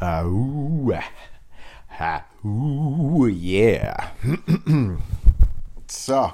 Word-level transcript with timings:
Uh, 0.00 0.22
yeah. 3.26 4.10
so, 5.88 6.32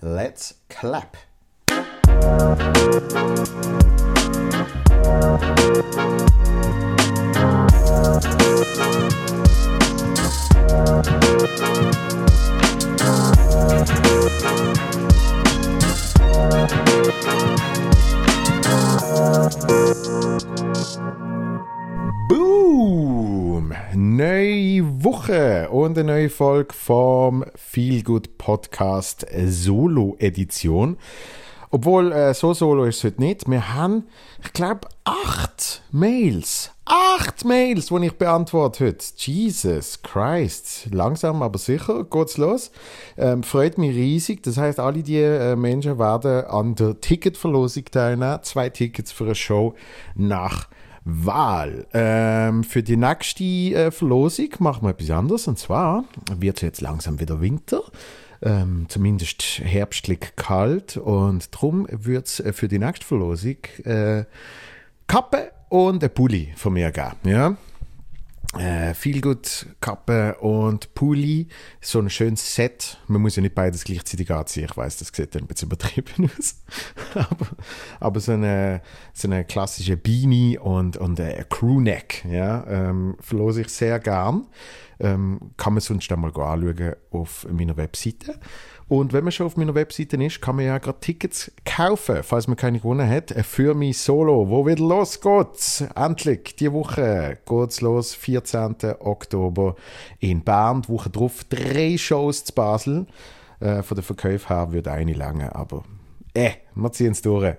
let's 0.00 0.54
clap. 0.68 1.16
Boom! 22.28 23.72
Neue 23.94 25.04
Woche 25.04 25.68
und 25.70 25.96
eine 25.96 26.12
neue 26.12 26.28
Folge 26.28 26.74
vom 26.74 27.44
Feel 27.54 28.02
Good 28.02 28.36
Podcast 28.36 29.24
Solo 29.46 30.16
Edition. 30.18 30.96
Obwohl, 31.70 32.10
äh, 32.10 32.34
so 32.34 32.52
solo 32.52 32.84
ist 32.84 32.98
es 32.98 33.04
heute 33.04 33.20
nicht. 33.20 33.48
Wir 33.48 33.74
haben, 33.74 34.04
ich 34.42 34.52
glaube, 34.52 34.88
acht 35.04 35.82
Mails. 35.92 36.72
Acht 36.84 37.44
Mails, 37.44 37.86
die 37.86 38.06
ich 38.06 38.18
beantworte 38.18 38.86
heute. 38.86 39.04
Jesus 39.16 40.02
Christ. 40.02 40.88
Langsam, 40.90 41.42
aber 41.42 41.58
sicher 41.58 42.04
geht's 42.04 42.38
los. 42.38 42.70
Ähm, 43.16 43.42
freut 43.44 43.78
mich 43.78 43.94
riesig. 43.94 44.42
Das 44.42 44.56
heißt, 44.56 44.80
alle 44.80 45.02
die 45.02 45.18
äh, 45.18 45.54
Menschen 45.54 45.98
werden 45.98 46.44
an 46.46 46.74
der 46.74 47.00
Ticketverlosung 47.00 47.84
teilnehmen. 47.84 48.40
Zwei 48.42 48.68
Tickets 48.70 49.12
für 49.12 49.24
eine 49.24 49.34
Show 49.34 49.74
nach 50.14 50.68
Wahl. 51.08 51.86
Ähm, 51.94 52.64
für 52.64 52.82
die 52.82 52.96
nächste 52.96 53.44
äh, 53.44 53.90
Verlosung 53.92 54.48
machen 54.58 54.82
wir 54.82 54.90
etwas 54.90 55.10
anderes. 55.10 55.46
Und 55.46 55.56
zwar 55.56 56.04
wird 56.36 56.56
es 56.56 56.62
jetzt 56.62 56.80
langsam 56.80 57.20
wieder 57.20 57.40
Winter. 57.40 57.82
Ähm, 58.42 58.86
zumindest 58.88 59.60
herbstlich 59.62 60.34
kalt. 60.34 60.96
Und 60.96 61.54
darum 61.54 61.86
wird 61.90 62.26
es 62.26 62.40
äh, 62.40 62.52
für 62.52 62.66
die 62.66 62.80
nächste 62.80 63.06
Verlosung 63.06 63.56
äh, 63.84 64.24
Kappe 65.06 65.52
und 65.68 66.02
ein 66.02 66.12
Pulli 66.12 66.52
von 66.56 66.72
mir 66.72 66.90
geben. 66.90 67.16
Ja? 67.24 67.56
Äh, 68.58 68.94
viel 68.94 69.20
gut 69.20 69.66
Kappe 69.80 70.36
und 70.36 70.94
Pulli, 70.94 71.48
so 71.80 71.98
ein 71.98 72.10
schönes 72.10 72.54
Set. 72.54 72.98
Man 73.06 73.22
muss 73.22 73.36
ja 73.36 73.42
nicht 73.42 73.54
beides 73.54 73.84
gleichzeitig 73.84 74.30
anziehen. 74.30 74.66
Ich 74.70 74.76
weiß, 74.76 74.98
das 74.98 75.08
sieht 75.08 75.36
ein 75.36 75.46
bisschen 75.46 75.68
übertrieben 75.68 76.30
aus. 76.38 76.62
aber, 77.14 77.46
aber 78.00 78.20
so 78.20 78.32
eine, 78.32 78.82
so 79.12 79.28
eine 79.28 79.44
klassische 79.44 79.96
Beanie 79.96 80.58
und, 80.58 80.96
und 80.96 81.20
ein 81.20 81.44
Crewneck, 81.48 82.24
ja, 82.30 82.66
ähm, 82.66 83.16
verlose 83.20 83.62
ich 83.62 83.68
sehr 83.68 83.98
gern. 84.00 84.46
Ähm, 84.98 85.52
kann 85.56 85.74
man 85.74 85.80
sonst 85.80 86.10
einmal 86.10 86.30
anschauen 86.30 86.94
auf 87.10 87.46
meiner 87.50 87.76
Webseite. 87.76 88.38
Und 88.88 89.12
wenn 89.12 89.24
man 89.24 89.32
schon 89.32 89.46
auf 89.46 89.56
meiner 89.56 89.74
Webseite 89.74 90.16
ist, 90.22 90.40
kann 90.40 90.56
man 90.56 90.64
ja 90.64 90.78
gerade 90.78 91.00
Tickets 91.00 91.50
kaufen, 91.64 92.22
falls 92.22 92.46
man 92.46 92.56
keine 92.56 92.78
gewonnen 92.78 93.08
hat, 93.08 93.32
für 93.44 93.74
mein 93.74 93.92
Solo, 93.92 94.48
wo 94.48 94.64
wieder 94.64 94.84
losgeht. 94.84 95.88
Endlich, 95.96 96.54
die 96.56 96.72
Woche 96.72 97.38
geht's 97.46 97.80
los, 97.80 98.14
14. 98.14 98.76
Oktober 99.00 99.74
in 100.20 100.44
Bern, 100.44 100.82
die 100.82 100.88
Woche 100.88 101.10
drauf, 101.10 101.44
drei 101.48 101.98
Shows 101.98 102.44
zu 102.44 102.54
Basel. 102.54 103.06
Äh, 103.58 103.82
von 103.82 103.96
der 103.96 104.04
Verkauf 104.04 104.48
her 104.48 104.72
wird 104.72 104.86
eine 104.86 105.14
lange, 105.14 105.54
aber 105.54 105.82
äh, 106.36 106.50
wir 106.74 106.92
ziehen 106.92 107.12
es 107.12 107.22
durch. 107.22 107.56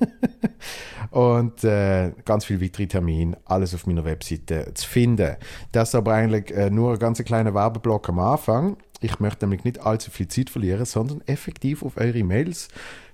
und 1.10 1.62
äh, 1.62 2.12
ganz 2.24 2.44
viele 2.44 2.62
weitere 2.62 2.86
Termine, 2.88 3.38
alles 3.44 3.74
auf 3.74 3.86
meiner 3.86 4.04
Webseite 4.04 4.72
zu 4.74 4.88
finden. 4.88 5.36
Das 5.72 5.90
ist 5.90 5.94
aber 5.94 6.14
eigentlich 6.14 6.50
äh, 6.50 6.68
nur 6.70 6.94
ein 6.94 6.98
ganz 6.98 7.22
kleiner 7.22 7.54
Werbeblock 7.54 8.08
am 8.08 8.18
Anfang. 8.18 8.76
Ich 9.00 9.20
möchte 9.20 9.46
nämlich 9.46 9.64
nicht 9.64 9.80
allzu 9.80 10.10
viel 10.10 10.26
Zeit 10.28 10.50
verlieren, 10.50 10.84
sondern 10.84 11.20
effektiv 11.26 11.82
auf 11.82 11.96
eure 11.96 12.24
Mails 12.24 12.68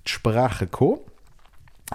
zu 0.04 0.14
sprechen 0.14 0.70
kommen. 0.70 1.00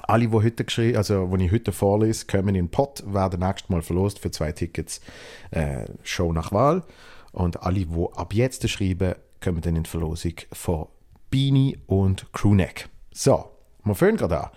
Alle, 0.03 0.27
die 0.27 0.33
heute 0.33 0.63
geschrieben, 0.63 0.97
also 0.97 1.25
die 1.35 1.45
ich 1.45 1.51
heute 1.51 1.71
vorlese, 1.71 2.27
kommen 2.27 2.49
in 2.49 2.65
den 2.65 2.69
Pot, 2.69 3.03
werden 3.07 3.39
nächstes 3.39 3.69
Mal 3.69 3.81
verlost 3.81 4.19
für 4.19 4.29
zwei 4.29 4.51
Tickets 4.51 5.01
äh, 5.49 5.85
Show 6.03 6.31
nach 6.31 6.51
Wahl. 6.51 6.83
Und 7.31 7.63
alle, 7.63 7.85
die 7.85 8.07
ab 8.15 8.33
jetzt 8.35 8.69
schreiben, 8.69 9.15
kommen 9.43 9.61
dann 9.61 9.75
in 9.75 9.83
die 9.83 9.89
Verlosung 9.89 10.33
von 10.51 10.87
Beanie 11.29 11.77
und 11.87 12.31
Crewneck. 12.33 12.89
So, 13.11 13.51
wir 13.83 13.95
fangen 13.95 14.17
gerade 14.17 14.45
an. 14.45 14.49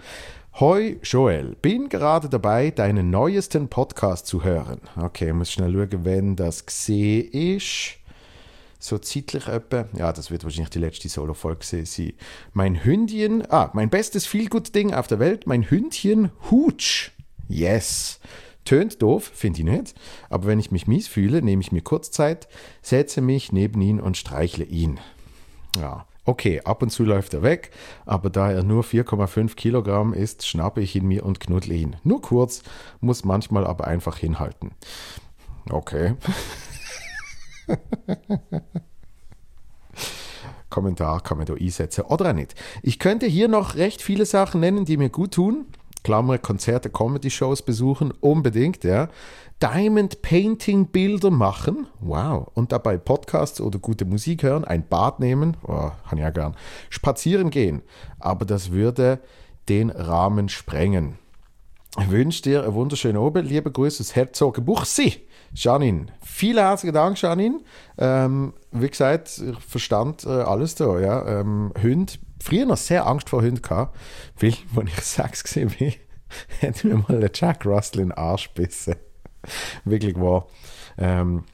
Hoi 0.58 0.98
Joel, 1.02 1.56
bin 1.62 1.88
gerade 1.88 2.28
dabei, 2.28 2.70
deinen 2.70 3.10
neuesten 3.10 3.68
Podcast 3.68 4.26
zu 4.26 4.44
hören. 4.44 4.80
Okay, 4.96 5.28
ich 5.28 5.34
muss 5.34 5.50
schnell 5.50 5.72
schauen, 5.72 6.04
wenn 6.04 6.36
das 6.36 6.66
gesehen 6.66 7.30
ist. 7.32 7.96
So 8.78 8.98
zeitlich 8.98 9.46
etwa. 9.46 9.86
Ja, 9.96 10.12
das 10.12 10.30
wird 10.30 10.44
wahrscheinlich 10.44 10.70
die 10.70 10.78
letzte 10.78 11.08
Solo-Folge 11.08 11.84
sein. 11.84 12.12
Mein 12.52 12.84
Hündchen, 12.84 13.50
ah, 13.50 13.70
mein 13.74 13.90
bestes 13.90 14.26
Feelgood-Ding 14.26 14.92
auf 14.92 15.06
der 15.06 15.18
Welt, 15.18 15.46
mein 15.46 15.70
Hündchen 15.70 16.30
Hutsch. 16.50 17.12
Yes. 17.48 18.20
Tönt 18.64 19.02
doof, 19.02 19.30
finde 19.34 19.60
ich 19.60 19.64
nicht. 19.64 19.94
Aber 20.28 20.46
wenn 20.46 20.60
ich 20.60 20.70
mich 20.70 20.86
mies 20.86 21.08
fühle, 21.08 21.42
nehme 21.42 21.62
ich 21.62 21.72
mir 21.72 21.82
kurz 21.82 22.10
Zeit, 22.10 22.48
setze 22.82 23.20
mich 23.20 23.52
neben 23.52 23.80
ihn 23.80 24.00
und 24.00 24.16
streichle 24.16 24.64
ihn. 24.64 24.98
Ja. 25.78 26.06
Okay, 26.30 26.60
ab 26.62 26.80
und 26.80 26.90
zu 26.90 27.02
läuft 27.02 27.34
er 27.34 27.42
weg, 27.42 27.72
aber 28.06 28.30
da 28.30 28.52
er 28.52 28.62
nur 28.62 28.84
4,5 28.84 29.56
Kilogramm 29.56 30.12
ist, 30.14 30.46
schnappe 30.46 30.80
ich 30.80 30.94
ihn 30.94 31.08
mir 31.08 31.26
und 31.26 31.40
knuddle 31.40 31.74
ihn. 31.74 31.96
Nur 32.04 32.22
kurz, 32.22 32.62
muss 33.00 33.24
manchmal 33.24 33.66
aber 33.66 33.88
einfach 33.88 34.16
hinhalten. 34.16 34.70
Okay. 35.68 36.14
Kommentar 40.70 41.20
kann 41.20 41.38
man 41.38 41.46
da 41.46 41.54
einsetzen 41.54 42.04
oder 42.04 42.30
auch 42.30 42.32
nicht. 42.32 42.54
Ich 42.84 43.00
könnte 43.00 43.26
hier 43.26 43.48
noch 43.48 43.74
recht 43.74 44.00
viele 44.00 44.24
Sachen 44.24 44.60
nennen, 44.60 44.84
die 44.84 44.98
mir 44.98 45.08
gut 45.08 45.34
tun. 45.34 45.66
Klammer, 46.02 46.38
Konzerte, 46.38 46.90
Comedy-Shows 46.90 47.62
besuchen, 47.62 48.12
unbedingt, 48.20 48.84
ja. 48.84 49.08
Diamond 49.62 50.22
Painting 50.22 50.86
Bilder 50.86 51.30
machen, 51.30 51.86
wow. 52.00 52.48
Und 52.54 52.72
dabei 52.72 52.96
Podcasts 52.96 53.60
oder 53.60 53.78
gute 53.78 54.06
Musik 54.06 54.42
hören, 54.42 54.64
ein 54.64 54.86
Bad 54.88 55.20
nehmen, 55.20 55.56
oh, 55.66 55.90
kann 56.08 56.18
ja 56.18 56.30
gern. 56.30 56.56
Spazieren 56.88 57.50
gehen, 57.50 57.82
aber 58.18 58.46
das 58.46 58.72
würde 58.72 59.20
den 59.68 59.90
Rahmen 59.90 60.48
sprengen. 60.48 61.18
Ich 61.98 62.10
wünsche 62.10 62.42
dir 62.42 62.62
einen 62.62 62.74
wunderschönen 62.74 63.18
Abend. 63.18 63.48
Liebe 63.48 63.70
Grüße 63.70 64.02
aus 64.02 64.14
Herzogenbuchsee. 64.14 65.26
Janine, 65.52 66.06
vielen 66.22 66.64
herzlichen 66.64 66.94
Dank, 66.94 67.20
Janine. 67.20 67.60
Ähm, 67.98 68.54
wie 68.70 68.88
gesagt, 68.88 69.42
ich 69.44 69.58
verstand 69.58 70.24
äh, 70.24 70.28
alles 70.28 70.76
da. 70.76 71.00
Ja. 71.00 71.40
Ähm, 71.40 71.72
Hunde, 71.82 72.12
früher 72.42 72.66
noch 72.66 72.76
sehr 72.76 73.06
Angst 73.06 73.30
vor 73.30 73.42
Hunden 73.42 73.62
gehabt, 73.62 73.96
weil, 74.40 74.54
als 74.76 74.90
ich 74.90 75.04
sechs 75.04 75.44
gesehen 75.44 75.74
bin, 75.78 75.94
hat 76.62 76.84
mir 76.84 77.04
mal 77.08 77.20
der 77.20 77.30
Jack 77.32 77.66
Russell 77.66 78.00
in 78.00 78.08
den 78.08 78.18
Arsch 78.18 78.52
gebissen. 78.54 78.96
Wirklich 79.84 80.16
wahr. 80.16 80.46
Ähm, 80.98 81.44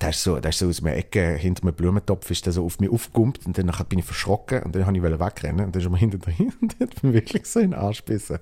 der 0.00 0.10
ist 0.10 0.22
so, 0.24 0.36
ist 0.36 0.58
so 0.58 0.68
aus 0.68 0.82
einer 0.82 0.96
Ecke 0.96 1.34
hinter 1.36 1.62
einem 1.62 1.74
Blumentopf 1.74 2.28
ist 2.30 2.46
der 2.46 2.52
so 2.52 2.64
auf 2.64 2.80
mich 2.80 2.90
aufgegumpt 2.90 3.46
und 3.46 3.56
dann 3.56 3.70
bin 3.88 4.00
ich 4.00 4.04
verschrocken 4.04 4.62
und 4.64 4.74
dann 4.74 4.86
habe 4.86 4.96
ich 4.96 5.02
wegrennen 5.02 5.66
und 5.66 5.74
dann 5.74 5.80
ist 5.80 5.86
er 5.86 5.90
mir 5.90 5.98
hinter 5.98 6.18
dahin 6.26 6.52
und 6.60 6.78
hat 6.80 7.02
mir 7.04 7.12
wirklich 7.12 7.46
so 7.46 7.60
in 7.60 7.70
den 7.70 7.78
Arsch 7.78 8.04
gebissen. 8.04 8.38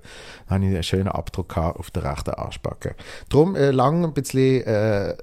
Dann 0.49 0.57
habe 0.57 0.65
ich 0.67 0.75
einen 0.75 0.83
schönen 0.83 1.09
Abdruck 1.09 1.57
auf 1.59 1.91
der 1.91 2.05
rechten 2.05 2.31
Arschbacke. 2.31 2.95
Darum 3.29 3.55
äh, 3.55 3.71
lang 3.71 4.05
ein 4.05 4.15
bisschen, 4.15 4.63
äh, 4.65 5.17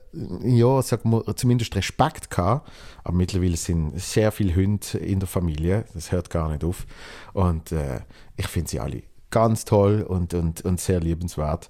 ja, 0.43 0.81
sag 0.83 1.03
mal, 1.03 1.23
zumindest 1.35 1.75
Respekt 1.75 2.29
gehabt, 2.29 2.69
aber 3.03 3.17
mittlerweile 3.17 3.57
sind 3.57 3.99
sehr 3.99 4.31
viele 4.31 4.55
Hunde 4.55 4.99
in 4.99 5.19
der 5.19 5.27
Familie, 5.27 5.85
das 5.95 6.11
hört 6.11 6.29
gar 6.29 6.49
nicht 6.49 6.63
auf 6.63 6.85
und 7.33 7.71
äh, 7.71 8.01
ich 8.37 8.47
finde 8.47 8.69
sie 8.69 8.79
alle 8.79 9.01
ganz 9.31 9.65
toll 9.65 10.03
und, 10.07 10.33
und, 10.33 10.61
und 10.61 10.79
sehr 10.79 10.99
liebenswert. 10.99 11.69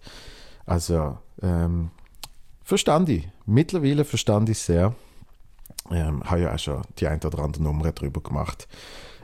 Also, 0.66 1.18
ähm, 1.42 1.92
verstand 2.70 3.10
ich. 3.10 3.28
Mittlerweile 3.48 4.06
verstand 4.06 4.48
ich 4.48 4.60
sehr. 4.60 4.94
Ähm, 5.92 6.22
habe 6.24 6.42
ja 6.42 6.54
auch 6.54 6.60
schon 6.60 6.82
die 7.00 7.08
ein 7.08 7.20
oder 7.24 7.40
andere 7.40 7.64
Nummer 7.64 7.92
drüber 7.92 8.22
gemacht, 8.22 8.68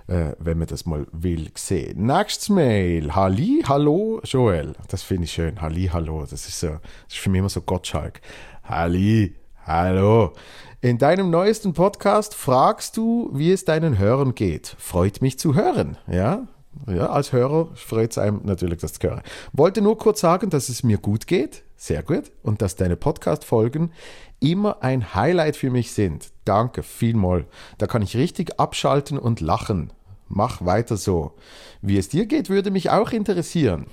äh, 0.08 0.32
wenn 0.40 0.58
man 0.58 0.68
das 0.68 0.88
mal 0.88 1.06
will 1.12 1.52
sehen. 1.54 2.08
Nächstes 2.08 2.50
Mail. 2.50 3.14
Halli, 3.14 3.64
hallo, 3.68 4.20
Joel. 4.24 4.74
Das 4.90 5.04
finde 5.04 5.26
ich 5.26 5.32
schön. 5.32 5.62
Halli, 5.62 5.92
hallo. 5.94 6.22
Das 6.22 6.48
ist 6.48 6.60
so, 6.60 6.70
das 6.70 6.80
ist 7.10 7.18
für 7.18 7.30
mich 7.30 7.40
immer 7.40 7.50
so 7.50 7.62
Gottschalk. 7.62 8.20
Halli, 8.64 9.36
hallo. 9.64 10.34
In 10.82 10.98
deinem 10.98 11.30
neuesten 11.30 11.74
Podcast 11.74 12.34
fragst 12.34 12.98
du, 12.98 13.30
wie 13.32 13.52
es 13.52 13.64
deinen 13.64 14.00
Hörern 14.00 14.34
geht. 14.34 14.76
Freut 14.80 15.22
mich 15.22 15.38
zu 15.38 15.54
hören. 15.54 15.98
Ja, 16.08 16.48
ja, 16.88 17.08
als 17.08 17.32
Hörer 17.32 17.70
freut 17.76 18.12
es 18.12 18.18
einem 18.18 18.42
natürlich, 18.44 18.80
das 18.80 18.94
zu 18.94 19.08
hören. 19.08 19.22
Wollte 19.54 19.82
nur 19.82 20.00
kurz 20.00 20.20
sagen, 20.20 20.50
dass 20.50 20.68
es 20.70 20.82
mir 20.82 20.98
gut 20.98 21.28
geht. 21.28 21.65
Sehr 21.76 22.04
gut. 22.04 22.32
Und 22.42 22.62
dass 22.62 22.76
deine 22.76 22.96
Podcast-Folgen 22.96 23.92
immer 24.40 24.84
ein 24.84 25.14
Highlight 25.14 25.58
für 25.58 25.70
mich 25.70 25.92
sind. 25.92 26.32
Danke 26.46 26.84
vielmal. 26.84 27.46
Da 27.78 27.88
kann 27.88 28.02
ich 28.02 28.16
richtig 28.16 28.60
abschalten 28.60 29.18
und 29.18 29.42
lachen. 29.42 29.92
Mach 30.28 30.66
weiter 30.66 30.98
so. 30.98 31.34
Wie 31.82 31.98
es 31.98 32.10
dir 32.10 32.26
geht, 32.26 32.50
würde 32.50 32.72
mich 32.72 32.90
auch 32.90 33.12
interessieren. 33.12 33.88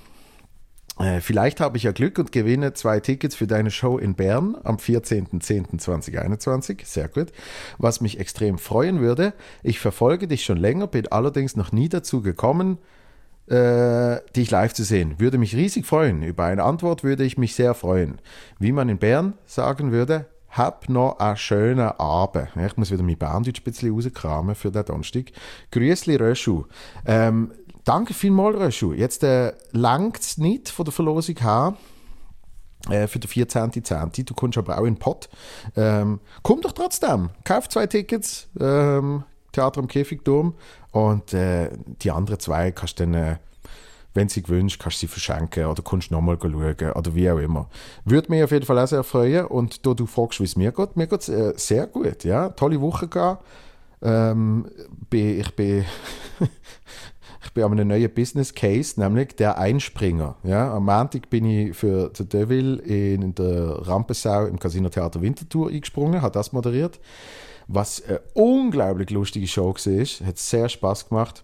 Äh, 0.99 1.21
vielleicht 1.21 1.59
habe 1.59 1.77
ich 1.77 1.83
ja 1.83 1.91
Glück 1.91 2.19
und 2.19 2.31
gewinne 2.31 2.73
zwei 2.73 2.99
Tickets 2.99 3.35
für 3.35 3.47
deine 3.47 3.71
Show 3.71 3.97
in 3.97 4.13
Bern 4.13 4.55
am 4.63 4.77
14.10.2021. 4.77 6.85
Sehr 6.85 7.07
gut. 7.07 7.31
Was 7.77 8.01
mich 8.01 8.19
extrem 8.19 8.59
freuen 8.59 8.99
würde. 8.99 9.33
Ich 9.63 9.79
verfolge 9.79 10.27
dich 10.27 10.43
schon 10.43 10.57
länger, 10.57 10.87
bin 10.87 11.07
allerdings 11.07 11.55
noch 11.55 11.71
nie 11.71 11.89
dazu 11.89 12.21
gekommen, 12.21 12.77
äh, 13.47 14.19
dich 14.35 14.51
live 14.51 14.73
zu 14.73 14.83
sehen. 14.83 15.19
Würde 15.19 15.37
mich 15.37 15.55
riesig 15.55 15.85
freuen. 15.85 16.23
Über 16.23 16.45
eine 16.45 16.63
Antwort 16.63 17.03
würde 17.03 17.23
ich 17.23 17.37
mich 17.37 17.55
sehr 17.55 17.73
freuen. 17.73 18.19
Wie 18.59 18.71
man 18.71 18.89
in 18.89 18.97
Bern 18.97 19.33
sagen 19.45 19.91
würde, 19.91 20.27
hab 20.49 20.87
noch 20.87 21.19
einen 21.19 21.35
schönen 21.35 21.87
Abend. 21.87 22.49
Ich 22.55 22.77
muss 22.77 22.91
wieder 22.91 23.03
mein 23.03 23.17
Berndeutsch 23.17 23.61
ein 23.61 23.63
bisschen 23.63 23.93
rauskramen 23.93 24.55
für 24.55 24.71
den 24.71 24.85
Donnerstag. 24.85 25.31
Grüßli 25.71 26.15
Röschu. 26.15 26.65
Ähm, 27.05 27.51
danke 27.83 28.13
vielmals, 28.13 28.57
Röschu. 28.57 28.93
Jetzt 28.93 29.23
äh, 29.23 29.53
langt 29.71 30.19
es 30.19 30.37
nicht 30.37 30.69
von 30.69 30.85
der 30.85 30.93
Verlosung 30.93 31.37
her 31.39 31.75
äh, 32.89 33.07
für 33.07 33.19
den 33.19 33.29
14.10. 33.29 34.25
Du 34.25 34.33
kommst 34.35 34.57
aber 34.57 34.77
auch 34.77 34.85
in 34.85 34.93
den 34.93 34.99
Pott. 34.99 35.27
Ähm, 35.75 36.19
komm 36.43 36.61
doch 36.61 36.73
trotzdem. 36.73 37.31
Kauf 37.43 37.67
zwei 37.67 37.87
Tickets. 37.87 38.47
Ähm, 38.59 39.23
Theater 39.53 39.79
am 39.79 39.87
Käfigturm. 39.87 40.55
Und 40.93 41.33
äh, 41.33 41.69
die 42.01 42.11
anderen 42.11 42.39
zwei 42.39 42.71
kannst 42.71 42.99
du 42.99 43.03
dann... 43.03 43.13
Äh, 43.13 43.35
wenn 44.13 44.29
sie 44.29 44.43
gewünscht, 44.43 44.79
kannst 44.81 44.97
du 44.97 44.99
sie 45.01 45.07
verschenken 45.07 45.65
oder 45.65 45.81
kannst 45.83 46.11
nochmal 46.11 46.37
schauen 46.39 46.53
oder 46.53 47.15
wie 47.15 47.29
auch 47.29 47.39
immer. 47.39 47.69
Würde 48.05 48.31
mich 48.31 48.43
auf 48.43 48.51
jeden 48.51 48.65
Fall 48.65 48.79
auch 48.79 48.87
sehr 48.87 49.03
freuen 49.03 49.45
und 49.45 49.85
da 49.85 49.93
du 49.93 50.05
fragst, 50.05 50.39
wie 50.39 50.45
es 50.45 50.55
mir 50.55 50.71
geht, 50.71 50.95
mir 50.95 51.07
geht 51.07 51.21
es 51.21 51.29
äh, 51.29 51.53
sehr 51.55 51.87
gut, 51.87 52.23
ja, 52.23 52.49
tolle 52.49 52.79
Woche 52.79 53.07
gehabt. 53.07 53.43
Ähm, 54.01 54.67
ich 55.11 55.55
bin 55.55 55.85
ich 57.43 57.53
bin 57.53 57.63
an 57.63 57.71
einem 57.71 57.87
neuen 57.87 58.13
Business 58.13 58.53
Case, 58.53 58.99
nämlich 58.99 59.35
der 59.35 59.57
Einspringer. 59.57 60.35
Ja, 60.43 60.73
am 60.75 60.85
Montag 60.85 61.29
bin 61.29 61.45
ich 61.45 61.75
für 61.75 62.11
The 62.13 62.27
Devil 62.27 62.77
in 62.79 63.33
der 63.33 63.87
Rampensau 63.87 64.45
im 64.45 64.59
Casino 64.59 64.89
Theater 64.89 65.21
Winterthur 65.21 65.69
eingesprungen, 65.69 66.21
habe 66.21 66.33
das 66.33 66.53
moderiert, 66.53 66.99
was 67.67 68.03
eine 68.07 68.21
unglaublich 68.33 69.09
lustige 69.09 69.47
Show 69.47 69.73
war, 69.73 70.27
hat 70.27 70.37
sehr 70.37 70.69
Spaß 70.69 71.09
gemacht 71.09 71.43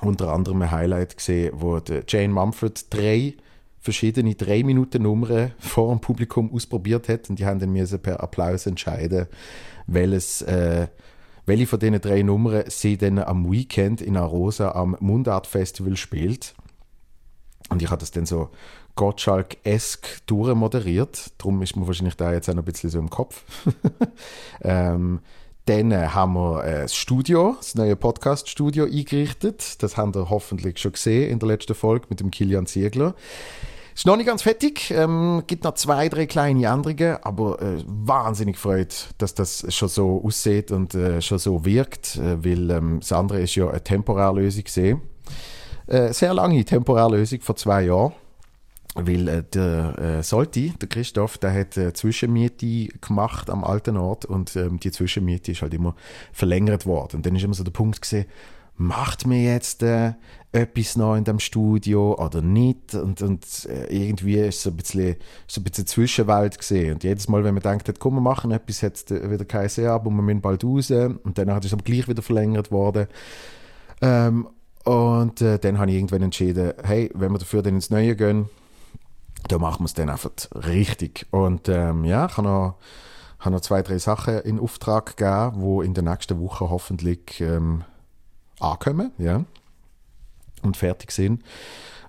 unter 0.00 0.32
anderem 0.32 0.62
ein 0.62 0.70
Highlight 0.70 1.16
gesehen, 1.16 1.52
wo 1.56 1.80
Jane 2.06 2.32
Mumford 2.32 2.92
drei 2.92 3.34
verschiedene 3.80 4.34
drei 4.34 4.62
Minuten 4.62 5.02
Nummern 5.02 5.52
vor 5.58 5.90
dem 5.92 6.00
Publikum 6.00 6.52
ausprobiert 6.52 7.08
hat 7.08 7.30
und 7.30 7.38
die 7.38 7.46
haben 7.46 7.58
dann 7.58 7.72
müssen 7.72 8.00
per 8.00 8.22
Applaus 8.22 8.66
entscheiden, 8.66 9.26
welches 9.86 10.42
äh, 10.42 10.88
welche 11.46 11.66
von 11.66 11.78
diesen 11.78 12.00
drei 12.00 12.22
Nummern 12.22 12.64
sie 12.66 12.98
dann 12.98 13.18
am 13.18 13.50
Weekend 13.50 14.02
in 14.02 14.16
Arosa 14.16 14.72
am 14.72 14.96
Mundart 15.00 15.46
Festival 15.46 15.96
spielt. 15.96 16.54
Und 17.68 17.82
ich 17.82 17.90
habe 17.90 18.00
das 18.00 18.10
dann 18.10 18.26
so 18.26 18.50
Gottschalk-esk 18.94 20.26
durchmoderiert. 20.26 21.32
Darum 21.38 21.62
ist 21.62 21.76
mir 21.76 21.86
wahrscheinlich 21.86 22.16
da 22.16 22.32
jetzt 22.32 22.48
auch 22.48 22.56
ein 22.56 22.64
bisschen 22.64 22.90
so 22.90 22.98
im 22.98 23.10
Kopf. 23.10 23.44
ähm, 24.62 25.20
dann 25.66 25.92
äh, 25.92 26.08
haben 26.08 26.32
wir 26.34 26.64
äh, 26.64 26.82
das 26.82 26.94
Studio, 26.94 27.54
das 27.58 27.74
neue 27.74 27.94
Podcast-Studio 27.94 28.86
eingerichtet. 28.86 29.82
Das 29.82 29.96
haben 29.96 30.12
ihr 30.14 30.30
hoffentlich 30.30 30.78
schon 30.78 30.92
gesehen 30.92 31.30
in 31.30 31.38
der 31.38 31.48
letzten 31.48 31.74
Folge 31.74 32.06
mit 32.08 32.20
dem 32.20 32.30
Kilian 32.30 32.66
Ziegler. 32.66 33.14
Ist 33.94 34.06
noch 34.06 34.16
nicht 34.16 34.26
ganz 34.26 34.42
fertig, 34.42 34.92
ähm, 34.92 35.42
gibt 35.46 35.64
noch 35.64 35.74
zwei, 35.74 36.08
drei 36.08 36.26
kleine 36.26 36.66
Änderungen, 36.66 37.18
aber 37.22 37.60
äh, 37.60 37.82
wahnsinnig 37.84 38.56
freut, 38.56 39.08
dass 39.18 39.34
das 39.34 39.66
schon 39.74 39.88
so 39.88 40.22
aussieht 40.24 40.70
und 40.70 40.94
äh, 40.94 41.20
schon 41.20 41.38
so 41.38 41.64
wirkt, 41.64 42.16
äh, 42.16 42.44
weil 42.44 42.70
ähm, 42.70 43.00
das 43.00 43.10
andere 43.12 43.40
ist 43.40 43.56
ja 43.56 43.68
eine 43.68 43.82
Temporärlösung 43.82 44.64
gesehen. 44.64 45.00
Äh, 45.88 46.12
sehr 46.12 46.34
lange 46.34 46.64
Temporärlösung 46.64 47.40
vor 47.40 47.56
zwei 47.56 47.84
Jahren 47.84 48.12
weil 48.94 49.28
äh, 49.28 49.42
der 49.42 49.98
äh, 49.98 50.22
Solti, 50.22 50.72
der 50.80 50.88
Christoph, 50.88 51.38
der 51.38 51.52
hat 51.52 51.76
äh, 51.76 51.92
Zwischenmiete 51.92 52.88
gemacht 53.00 53.50
am 53.50 53.64
alten 53.64 53.96
Ort 53.96 54.24
und 54.24 54.56
ähm, 54.56 54.80
die 54.80 54.90
Zwischenmiete 54.90 55.52
ist 55.52 55.62
halt 55.62 55.74
immer 55.74 55.94
verlängert 56.32 56.86
worden. 56.86 57.16
Und 57.16 57.26
dann 57.26 57.36
ist 57.36 57.44
immer 57.44 57.54
so 57.54 57.64
der 57.64 57.70
Punkt 57.70 58.02
gesehen, 58.02 58.26
macht 58.76 59.26
mir 59.26 59.42
jetzt 59.42 59.82
äh, 59.82 60.14
etwas 60.52 60.96
noch 60.96 61.16
in 61.16 61.24
dem 61.24 61.38
Studio 61.38 62.14
oder 62.14 62.42
nicht? 62.42 62.94
Und, 62.94 63.22
und 63.22 63.44
äh, 63.66 63.86
irgendwie 63.86 64.38
ist 64.38 64.62
so 64.62 64.70
ein 64.70 64.76
bisschen, 64.76 65.16
so 65.46 65.60
ein 65.60 65.64
bisschen 65.64 65.86
Zwischenwelt 65.86 66.58
gesehen. 66.58 66.94
Und 66.94 67.04
jedes 67.04 67.28
Mal, 67.28 67.44
wenn 67.44 67.54
man 67.54 67.62
denkt, 67.62 67.92
komm, 67.98 68.14
wir 68.14 68.20
machen 68.20 68.50
etwas, 68.50 68.82
hat 68.82 68.96
es 68.96 69.10
wieder 69.10 69.44
kein 69.44 69.68
ab 69.86 70.06
und 70.06 70.14
wir 70.14 70.22
müssen 70.22 70.40
bald 70.40 70.64
raus. 70.64 70.90
Und 70.90 71.38
dann 71.38 71.48
ist 71.48 71.66
es 71.66 71.72
aber 71.72 71.82
gleich 71.82 72.08
wieder 72.08 72.22
verlängert 72.22 72.70
worden. 72.70 73.08
Ähm, 74.00 74.48
und 74.88 75.42
äh, 75.42 75.58
dann 75.58 75.78
habe 75.78 75.90
ich 75.90 75.98
irgendwann 75.98 76.22
entschieden, 76.22 76.72
hey, 76.82 77.10
wenn 77.12 77.30
wir 77.30 77.38
dafür 77.38 77.60
dann 77.60 77.74
ins 77.74 77.90
Neue 77.90 78.16
gehen, 78.16 78.48
da 79.46 79.58
machen 79.58 79.80
wir 79.80 79.84
es 79.84 79.92
dann 79.92 80.08
einfach 80.08 80.30
richtig. 80.54 81.26
Und 81.30 81.68
ähm, 81.68 82.04
ja, 82.04 82.24
ich 82.24 82.38
habe 82.38 82.48
noch, 82.48 82.76
habe 83.38 83.54
noch 83.54 83.60
zwei, 83.60 83.82
drei 83.82 83.98
Sachen 83.98 84.38
in 84.38 84.58
Auftrag 84.58 85.18
gegeben, 85.18 85.60
die 85.60 85.84
in 85.84 85.92
der 85.92 86.04
nächsten 86.04 86.40
Woche 86.40 86.70
hoffentlich 86.70 87.38
ähm, 87.42 87.84
ankommen 88.60 89.12
ja, 89.18 89.44
und 90.62 90.78
fertig 90.78 91.10
sind. 91.10 91.42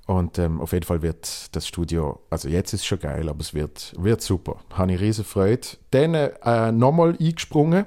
Und 0.06 0.40
ähm, 0.40 0.62
auf 0.62 0.72
jeden 0.72 0.86
Fall 0.86 1.02
wird 1.02 1.54
das 1.54 1.68
Studio, 1.68 2.22
also 2.30 2.48
jetzt 2.48 2.72
ist 2.72 2.80
es 2.80 2.86
schon 2.86 3.00
geil, 3.00 3.28
aber 3.28 3.42
es 3.42 3.54
wird, 3.54 3.94
wird 3.98 4.22
super. 4.22 4.56
Habe 4.74 4.94
ich 4.94 5.02
riesen 5.02 5.26
Freude. 5.26 5.68
Dann 5.92 6.14
äh, 6.14 6.72
nochmal 6.72 7.18
eingesprungen. 7.20 7.86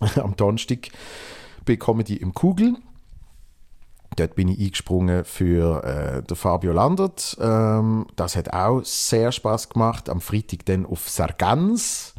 Am 0.16 0.34
Donnerstag 0.34 0.88
bei 1.66 1.76
Comedy 1.76 2.16
im 2.16 2.32
Kugel. 2.32 2.76
Dort 4.16 4.34
bin 4.34 4.48
ich 4.48 4.58
eingesprungen 4.58 5.24
für 5.24 5.84
äh, 5.84 6.22
den 6.22 6.36
Fabio 6.36 6.72
Landert. 6.72 7.36
Ähm, 7.40 8.06
das 8.16 8.34
hat 8.34 8.52
auch 8.52 8.82
sehr 8.82 9.30
Spaß 9.30 9.68
gemacht. 9.68 10.08
Am 10.08 10.20
Freitag 10.20 10.64
dann 10.64 10.86
auf 10.86 11.08
Sargans 11.08 12.14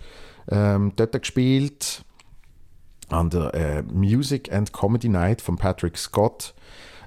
ähm, 0.50 0.94
dort 0.96 1.20
gespielt. 1.20 2.04
An 3.10 3.30
der 3.30 3.54
äh, 3.54 3.82
Music 3.84 4.52
and 4.54 4.74
Comedy 4.74 5.10
Night 5.10 5.42
von 5.42 5.58
Patrick 5.58 5.98
Scott 5.98 6.54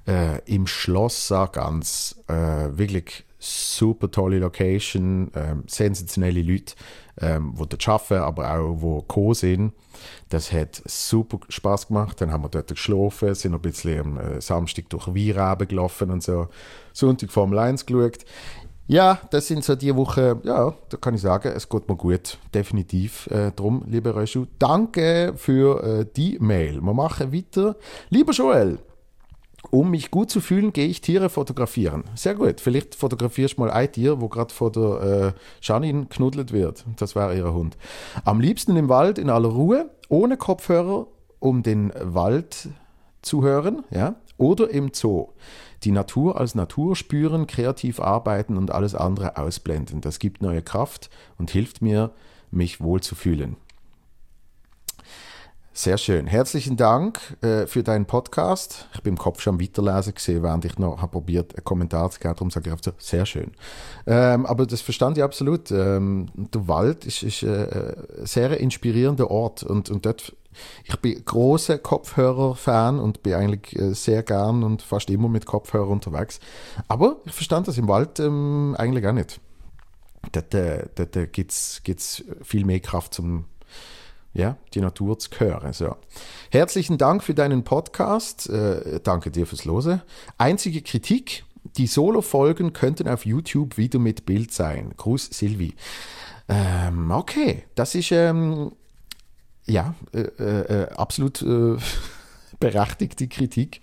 äh, 0.09 0.41
im 0.47 0.67
Schloss 0.67 1.29
Sargans. 1.29 2.17
Äh, 2.27 2.77
wirklich 2.77 3.25
super 3.41 4.11
tolle 4.11 4.39
Location, 4.39 5.31
ähm, 5.35 5.65
sensationelle 5.67 6.43
Leute, 6.43 6.75
ähm, 7.21 7.55
die 7.59 7.69
dort 7.69 7.89
arbeiten, 7.89 8.23
aber 8.23 8.55
auch 8.55 8.77
die 8.77 9.09
gekommen 9.09 9.35
sind. 9.35 9.73
Das 10.29 10.53
hat 10.53 10.83
super 10.85 11.41
Spaß 11.49 11.89
gemacht. 11.89 12.21
Dann 12.21 12.31
haben 12.31 12.45
wir 12.45 12.49
dort 12.49 12.69
geschlafen, 12.69 13.35
sind 13.35 13.55
ein 13.55 13.61
bisschen 13.61 14.01
am 14.01 14.19
äh, 14.19 14.41
Samstag 14.41 14.89
durch 14.91 15.09
Weinreben 15.09 15.67
gelaufen 15.67 16.11
und 16.11 16.23
so. 16.23 16.49
Sonntag 16.93 17.31
Formel 17.31 17.59
1 17.59 17.87
geschaut. 17.87 18.25
Ja, 18.87 19.21
das 19.31 19.47
sind 19.47 19.63
so 19.63 19.77
die 19.77 19.95
Wochen, 19.95 20.41
ja, 20.43 20.75
da 20.89 20.97
kann 20.97 21.15
ich 21.15 21.21
sagen, 21.21 21.53
es 21.55 21.69
geht 21.69 21.89
mir 21.89 21.95
gut, 21.95 22.39
definitiv. 22.53 23.29
Äh, 23.29 23.53
drum, 23.53 23.85
lieber 23.87 24.17
Röschu, 24.17 24.47
danke 24.59 25.33
für 25.37 26.01
äh, 26.01 26.07
die 26.17 26.39
Mail. 26.41 26.81
Wir 26.81 26.93
machen 26.93 27.33
weiter. 27.33 27.77
Lieber 28.09 28.33
Joel, 28.33 28.81
um 29.71 29.91
mich 29.91 30.11
gut 30.11 30.31
zu 30.31 30.41
fühlen, 30.41 30.73
gehe 30.73 30.87
ich 30.87 31.01
Tiere 31.01 31.29
fotografieren. 31.29 32.05
Sehr 32.15 32.35
gut. 32.35 32.61
Vielleicht 32.61 32.95
fotografierst 32.95 33.57
du 33.57 33.63
mal 33.63 33.71
ein 33.71 33.93
Tier, 33.93 34.21
wo 34.21 34.29
gerade 34.29 34.53
vor 34.53 34.73
der 34.73 35.35
äh, 35.35 35.41
Janine 35.63 36.07
knuddelt 36.07 36.53
wird. 36.53 36.85
Das 36.97 37.15
wäre 37.15 37.37
ihr 37.37 37.53
Hund. 37.53 37.77
Am 38.25 38.41
liebsten 38.41 38.77
im 38.77 38.89
Wald 38.89 39.19
in 39.19 39.31
aller 39.31 39.49
Ruhe, 39.49 39.91
ohne 40.09 40.37
Kopfhörer, 40.37 41.07
um 41.39 41.63
den 41.63 41.93
Wald 42.01 42.69
zu 43.23 43.43
hören, 43.43 43.85
ja, 43.91 44.17
oder 44.39 44.71
im 44.71 44.93
Zoo. 44.95 45.29
Die 45.85 45.93
Natur 45.93 46.39
als 46.39 46.55
Natur 46.55 46.97
spüren, 46.97 47.47
kreativ 47.47 48.01
arbeiten 48.01 48.57
und 48.57 48.71
alles 48.71 48.95
andere 48.95 49.37
ausblenden. 49.37 50.01
Das 50.01 50.19
gibt 50.19 50.43
neue 50.43 50.63
Kraft 50.63 51.11
und 51.39 51.51
hilft 51.51 51.83
mir, 51.83 52.13
mich 52.51 52.81
wohl 52.81 53.01
zu 53.01 53.15
fühlen. 53.15 53.57
Sehr 55.73 55.99
schön. 55.99 56.27
Herzlichen 56.27 56.77
Dank 56.77 57.21
äh, 57.43 57.67
für 57.67 57.85
deinen 57.85 58.05
Podcast. 58.05 58.89
Ich 58.93 59.03
bin 59.03 59.15
im 59.15 59.19
Kopf 59.19 59.41
schon 59.41 59.61
weiterlesen 59.61 60.15
gesehen, 60.15 60.43
während 60.43 60.65
ich 60.65 60.79
noch 60.79 61.01
habe 61.01 61.13
probiert, 61.13 61.55
einen 61.55 61.65
Kommentar 61.65 62.11
zu 62.11 62.19
geben. 62.19 62.35
Darum 62.35 62.51
sage 62.51 62.67
ich 62.67 62.73
einfach 62.73 62.85
so, 62.85 62.93
sehr 62.99 63.25
schön. 63.25 63.53
Ähm, 64.05 64.47
aber 64.47 64.67
das 64.67 64.81
verstand 64.81 65.17
ich 65.17 65.23
absolut. 65.23 65.71
Ähm, 65.71 66.27
der 66.35 66.67
Wald 66.67 67.07
ist, 67.07 67.23
ist 67.23 67.45
äh, 67.45 67.95
ein 68.19 68.27
sehr 68.27 68.59
inspirierender 68.59 69.31
Ort 69.31 69.63
und, 69.63 69.91
und 69.91 70.05
dort 70.05 70.35
ich 70.85 70.97
bin 70.97 71.25
großer 71.25 71.79
Kopfhörer-Fan 71.79 72.99
und 72.99 73.23
bin 73.23 73.35
eigentlich 73.35 73.79
äh, 73.79 73.95
sehr 73.95 74.25
gern 74.25 74.65
und 74.65 74.83
fast 74.83 75.09
immer 75.09 75.29
mit 75.29 75.47
Kopfhörer 75.47 75.89
unterwegs. 75.89 76.41
Aber 76.89 77.19
ich 77.25 77.33
verstand 77.33 77.69
das 77.69 77.79
im 77.79 77.87
Wald 77.87 78.19
ähm, 78.19 78.75
eigentlich 78.77 79.07
auch 79.07 79.13
nicht. 79.13 79.41
Dort, 80.33 80.53
äh, 80.53 80.89
dort 80.97 81.15
äh, 81.15 81.29
gibt 81.29 81.53
es 81.53 82.25
viel 82.43 82.65
mehr 82.65 82.81
Kraft 82.81 83.15
zum 83.15 83.45
ja, 84.33 84.57
die 84.75 84.81
Natur 84.81 85.19
zu 85.19 85.31
hören. 85.39 85.73
So. 85.73 85.97
Herzlichen 86.51 86.99
Dank 86.99 87.23
für 87.23 87.35
deinen 87.35 87.65
Podcast. 87.65 88.49
Äh, 88.49 89.01
danke 89.03 89.31
dir 89.31 89.47
fürs 89.47 89.65
Lose. 89.65 90.03
Einzige 90.39 90.83
Kritik, 90.83 91.45
die 91.77 91.87
Solo-Folgen 91.87 92.73
könnten 92.73 93.09
auf 93.09 93.27
YouTube 93.27 93.77
wieder 93.77 93.99
mit 93.99 94.27
Bild 94.27 94.53
sein. 94.53 94.93
Gruß 94.97 95.31
Silvi. 95.33 95.75
Ähm, 96.49 97.11
okay, 97.11 97.65
das 97.75 97.95
ist 97.95 98.13
ähm, 98.13 98.73
ja 99.67 99.95
äh, 100.13 100.21
äh, 100.21 100.83
äh 100.83 100.89
absolut 100.91 101.43
äh, 101.43 101.77
berechtigte 102.61 103.29
Kritik. 103.29 103.81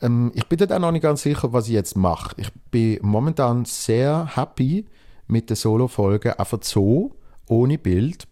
ähm, 0.00 0.32
ich 0.34 0.46
bin 0.46 0.60
auch 0.72 0.78
noch 0.78 0.92
nicht 0.92 1.02
ganz 1.02 1.22
sicher, 1.22 1.52
was 1.52 1.66
ich 1.66 1.74
jetzt 1.74 1.96
mache. 1.96 2.34
Ich 2.38 2.52
bin 2.70 2.98
momentan 3.02 3.64
sehr 3.64 4.36
happy 4.36 4.86
mit 5.26 5.50
den 5.50 5.56
Solo-Folgen, 5.56 6.32
einfach 6.32 6.58
so, 6.62 7.14
ohne 7.46 7.78
Bild 7.78 8.26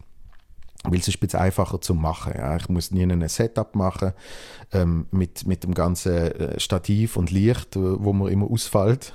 weil 0.83 0.99
es 0.99 1.07
ist 1.07 1.21
ein 1.21 1.39
einfacher 1.39 1.79
zu 1.79 1.93
machen. 1.93 2.33
Ja. 2.35 2.55
Ich 2.55 2.67
muss 2.69 2.91
nie 2.91 3.03
ein 3.03 3.27
Setup 3.27 3.75
machen 3.75 4.13
ähm, 4.71 5.07
mit, 5.11 5.45
mit 5.45 5.63
dem 5.63 5.73
ganzen 5.73 6.13
äh, 6.13 6.59
Stativ 6.59 7.17
und 7.17 7.29
Licht, 7.29 7.75
wo 7.75 8.13
man 8.13 8.31
immer 8.31 8.49
ausfällt. 8.49 9.13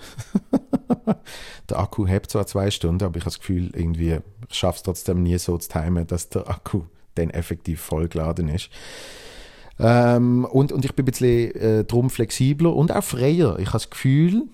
der 1.68 1.78
Akku 1.78 2.06
hält 2.06 2.30
zwar 2.30 2.46
zwei 2.46 2.70
Stunden, 2.70 3.04
aber 3.04 3.16
ich 3.16 3.22
habe 3.22 3.30
das 3.30 3.40
Gefühl, 3.40 3.70
irgendwie, 3.74 4.20
ich 4.48 4.54
schaffe 4.54 4.76
es 4.76 4.82
trotzdem 4.84 5.22
nie 5.22 5.38
so 5.38 5.58
zu 5.58 5.68
timen, 5.68 6.06
dass 6.06 6.28
der 6.28 6.48
Akku 6.48 6.82
dann 7.16 7.30
effektiv 7.30 7.80
vollgeladen 7.80 8.48
ist. 8.48 8.70
Ähm, 9.78 10.44
und, 10.44 10.72
und 10.72 10.84
ich 10.84 10.94
bin 10.94 11.04
ein 11.04 11.10
bisschen 11.10 11.54
äh, 11.54 11.84
drum 11.84 12.10
flexibler 12.10 12.74
und 12.74 12.92
auch 12.92 13.04
freier. 13.04 13.58
Ich 13.58 13.68
habe 13.68 13.78
das 13.78 13.90
Gefühl, 13.90 14.44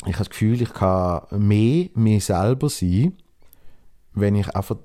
ich 0.00 0.14
habe 0.14 0.18
das 0.18 0.30
Gefühl, 0.30 0.62
ich 0.62 0.72
kann 0.72 1.22
mehr 1.30 1.88
mir 1.94 2.20
selber 2.20 2.68
sein, 2.68 3.16
wenn 4.12 4.34
ich 4.34 4.54
einfach 4.54 4.76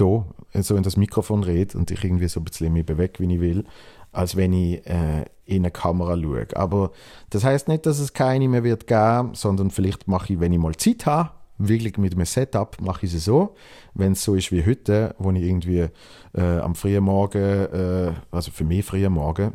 da 0.00 0.26
so 0.62 0.76
in 0.76 0.82
das 0.82 0.96
Mikrofon 0.96 1.42
rede 1.42 1.76
und 1.78 1.90
ich 1.90 2.02
irgendwie 2.02 2.28
so 2.28 2.40
ein 2.40 2.44
bisschen 2.44 2.72
mich 2.72 2.86
bewege, 2.86 3.18
wie 3.18 3.34
ich 3.34 3.40
will, 3.40 3.64
als 4.12 4.36
wenn 4.36 4.52
ich 4.52 4.86
äh, 4.86 5.24
in 5.44 5.62
eine 5.62 5.70
Kamera 5.70 6.16
schaue. 6.16 6.46
Aber 6.54 6.90
das 7.30 7.44
heißt 7.44 7.68
nicht, 7.68 7.86
dass 7.86 7.98
es 7.98 8.12
keine 8.12 8.48
mehr 8.48 8.64
wird 8.64 8.86
geben, 8.86 9.34
sondern 9.34 9.70
vielleicht 9.70 10.08
mache 10.08 10.32
ich, 10.32 10.40
wenn 10.40 10.52
ich 10.52 10.58
mal 10.58 10.74
Zeit 10.76 11.06
habe, 11.06 11.30
wirklich 11.58 11.98
mit 11.98 12.14
einem 12.14 12.24
Setup 12.24 12.76
mache 12.80 13.06
ich 13.06 13.14
es 13.14 13.24
so. 13.24 13.54
Wenn 13.94 14.12
es 14.12 14.24
so 14.24 14.34
ist 14.34 14.50
wie 14.50 14.64
heute, 14.64 15.14
wo 15.18 15.30
ich 15.30 15.42
irgendwie 15.42 15.88
äh, 16.32 16.58
am 16.60 16.74
frühen 16.74 17.04
Morgen, 17.04 17.38
äh, 17.38 18.12
also 18.30 18.50
für 18.50 18.64
mich 18.64 18.84
frühen 18.84 19.12
Morgen, 19.12 19.52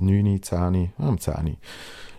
9, 0.00 0.42
10, 0.42 0.92
am 0.98 1.18
10 1.18 1.56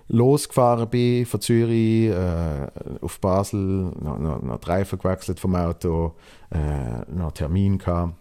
losgefahren 0.10 0.89
bin 0.89 1.25
von 1.25 1.41
Zürich 1.41 2.10
äh, 2.10 2.67
auf 3.01 3.19
Basel, 3.19 3.91
noch, 4.00 4.17
noch, 4.17 4.41
noch 4.41 4.60
die 4.60 4.69
Reifen 4.69 5.00
gewechselt 5.00 5.39
vom 5.39 5.55
Auto, 5.55 6.15
äh, 6.51 7.00
noch 7.12 7.25
einen 7.25 7.34
Termin 7.34 7.77
gehabt 7.77 8.16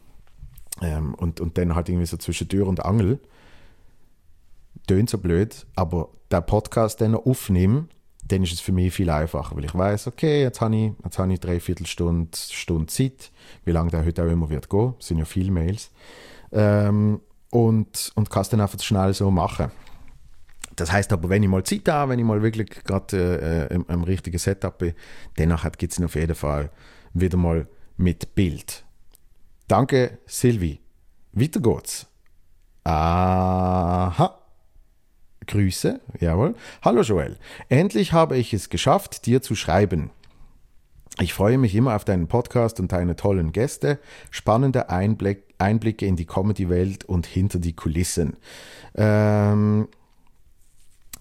ähm, 0.82 1.14
und, 1.14 1.40
und 1.40 1.58
dann 1.58 1.74
halt 1.74 1.88
irgendwie 1.88 2.06
so 2.06 2.16
zwischen 2.16 2.48
Tür 2.48 2.66
und 2.66 2.84
Angel. 2.84 3.18
Tönt 4.86 5.10
so 5.10 5.18
blöd, 5.18 5.66
aber 5.74 6.10
der 6.30 6.42
Podcast 6.42 7.00
dann 7.00 7.12
noch 7.12 7.26
aufnehmen, 7.26 7.88
dann 8.28 8.42
ist 8.42 8.52
es 8.52 8.60
für 8.60 8.72
mich 8.72 8.92
viel 8.92 9.10
einfacher, 9.10 9.56
weil 9.56 9.64
ich 9.64 9.74
weiß, 9.74 10.08
okay, 10.08 10.42
jetzt 10.42 10.60
habe 10.60 10.76
ich, 10.76 10.92
jetzt 11.04 11.18
habe 11.18 11.32
ich 11.32 11.40
dreiviertel 11.40 11.86
Stunde, 11.86 12.36
Stunde 12.36 12.86
Zeit, 12.86 13.30
wie 13.64 13.70
lange 13.70 13.90
der 13.90 14.04
heute 14.04 14.24
auch 14.24 14.30
immer 14.30 14.50
wird 14.50 14.68
gehen, 14.68 14.94
es 14.98 15.06
sind 15.06 15.18
ja 15.18 15.24
viele 15.24 15.50
Mails, 15.50 15.90
ähm, 16.52 17.20
und, 17.50 18.12
und 18.14 18.30
kann 18.30 18.42
es 18.42 18.48
dann 18.48 18.60
einfach 18.60 18.80
schnell 18.80 19.14
so 19.14 19.30
machen. 19.30 19.70
Das 20.74 20.92
heißt 20.92 21.12
aber, 21.12 21.28
wenn 21.30 21.42
ich 21.42 21.48
mal 21.48 21.64
Zeit 21.64 21.88
habe, 21.88 22.12
wenn 22.12 22.18
ich 22.18 22.24
mal 22.24 22.42
wirklich 22.42 22.68
gerade 22.84 23.68
äh, 23.70 23.74
im, 23.74 23.86
im, 23.88 24.04
richtigen 24.04 24.38
Setup 24.38 24.76
bin, 24.76 24.92
dann 25.36 25.56
gibt 25.78 25.92
es 25.92 26.02
auf 26.02 26.14
jeden 26.14 26.34
Fall 26.34 26.70
wieder 27.14 27.38
mal 27.38 27.66
mit 27.96 28.34
Bild. 28.34 28.84
Danke, 29.68 30.18
Silvi. 30.26 30.80
Weiter 31.32 31.60
geht's. 31.60 32.06
Aha. 32.84 34.38
Grüße, 35.46 36.00
jawohl. 36.20 36.54
Hallo 36.82 37.02
Joel. 37.02 37.36
Endlich 37.68 38.12
habe 38.12 38.36
ich 38.36 38.52
es 38.52 38.68
geschafft, 38.68 39.26
dir 39.26 39.42
zu 39.42 39.54
schreiben. 39.54 40.10
Ich 41.18 41.32
freue 41.32 41.56
mich 41.56 41.74
immer 41.74 41.96
auf 41.96 42.04
deinen 42.04 42.28
Podcast 42.28 42.78
und 42.78 42.92
deine 42.92 43.16
tollen 43.16 43.52
Gäste, 43.52 43.98
spannende 44.30 44.90
Einblick, 44.90 45.44
Einblicke 45.58 46.04
in 46.04 46.16
die 46.16 46.26
Comedy-Welt 46.26 47.04
und 47.04 47.26
hinter 47.26 47.58
die 47.58 47.74
Kulissen. 47.74 48.36
Ähm, 48.94 49.88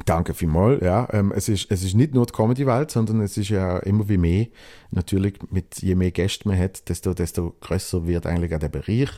Danke 0.04 0.34
vielmals. 0.34 0.84
Ja, 0.84 1.08
ähm, 1.14 1.32
es, 1.34 1.48
ist, 1.48 1.72
es 1.72 1.84
ist 1.84 1.96
nicht 1.96 2.14
nur 2.14 2.25
die 2.25 2.34
Comedy-Welt, 2.34 2.92
sondern 2.92 3.22
es 3.22 3.38
ist 3.38 3.50
ja 3.50 3.78
immer 3.78 4.10
wie 4.10 4.18
mehr. 4.18 4.48
Natürlich, 4.92 5.36
mit, 5.52 5.82
je 5.82 5.96
mehr 5.96 6.12
Gäste 6.12 6.48
man 6.50 6.60
hat, 6.60 6.90
desto, 6.90 7.14
desto 7.14 7.56
größer 7.62 8.06
wird 8.06 8.25
eigentlich 8.25 8.54
auch 8.54 8.60
der 8.60 8.70
Bereich. 8.70 9.10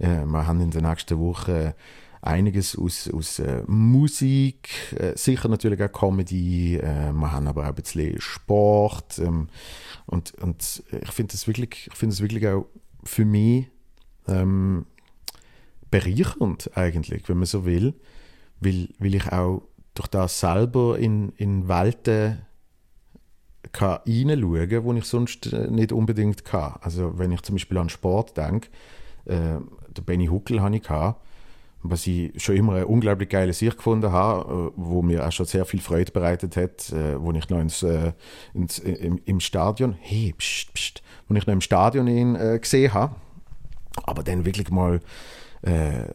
Äh, 0.00 0.24
wir 0.24 0.46
haben 0.46 0.60
in 0.60 0.72
der 0.72 0.82
nächsten 0.82 1.18
Woche 1.20 1.76
einiges 2.22 2.76
aus, 2.76 3.08
aus 3.08 3.38
äh, 3.38 3.62
Musik, 3.68 4.68
äh, 4.98 5.16
sicher 5.16 5.48
natürlich 5.48 5.80
auch 5.80 5.92
Comedy, 5.92 6.76
äh, 6.76 7.12
wir 7.12 7.32
haben 7.32 7.46
aber 7.46 7.62
auch 7.62 7.68
ein 7.68 7.74
bisschen 7.76 8.20
Sport. 8.20 9.20
Ähm, 9.20 9.48
und, 10.06 10.34
und 10.42 10.82
ich 11.02 11.12
finde 11.12 11.34
es 11.34 11.46
wirklich, 11.46 11.88
wirklich 11.94 12.48
auch 12.48 12.66
für 13.04 13.24
mich 13.24 13.66
ähm, 14.26 14.86
bereichernd 15.90 16.76
eigentlich, 16.76 17.28
wenn 17.28 17.38
man 17.38 17.46
so 17.46 17.64
will, 17.64 17.94
weil, 18.60 18.88
weil 18.98 19.14
ich 19.14 19.30
auch 19.32 19.62
durch 19.96 20.08
das 20.08 20.38
selber 20.38 20.98
in, 20.98 21.32
in 21.36 21.68
Welten 21.68 22.38
kann 23.72 23.98
hineinschauen 24.04 24.68
kann, 24.68 24.94
die 24.94 24.98
ich 24.98 25.04
sonst 25.04 25.52
äh, 25.52 25.68
nicht 25.70 25.92
unbedingt 25.92 26.44
kann. 26.44 26.74
Also 26.80 27.18
wenn 27.18 27.32
ich 27.32 27.42
zum 27.42 27.56
Beispiel 27.56 27.78
an 27.78 27.88
Sport 27.88 28.36
denke, 28.36 28.68
äh, 29.24 29.58
der 29.88 30.02
Benny 30.04 30.26
Huckel 30.26 30.62
hatte 30.62 30.76
ich, 30.76 30.88
was 31.82 32.06
ich 32.06 32.32
schon 32.42 32.56
immer 32.56 32.74
eine 32.74 32.86
unglaublich 32.86 33.28
geile 33.28 33.52
Sicht 33.52 33.76
gefunden 33.76 34.12
habe, 34.12 34.70
äh, 34.70 34.72
wo 34.76 35.02
mir 35.02 35.26
auch 35.26 35.32
schon 35.32 35.46
sehr 35.46 35.64
viel 35.64 35.80
Freude 35.80 36.12
bereitet 36.12 36.56
hat, 36.56 36.92
äh, 36.92 37.20
wo 37.20 37.32
ich 37.32 37.48
noch 37.48 37.60
ins, 37.60 37.84
ins, 38.54 38.78
im, 38.78 39.20
im, 39.24 39.40
Stadion, 39.40 39.96
hey, 40.00 40.34
pst, 40.36 40.74
pst, 40.74 41.02
wo 41.28 41.34
ich 41.34 41.46
noch 41.46 41.54
im 41.54 41.60
Stadion 41.60 42.06
ihn 42.06 42.36
äh, 42.36 42.58
gesehen 42.60 42.94
habe, 42.94 43.14
aber 44.04 44.22
dann 44.22 44.44
wirklich 44.44 44.70
mal 44.70 45.00
äh, 45.62 46.12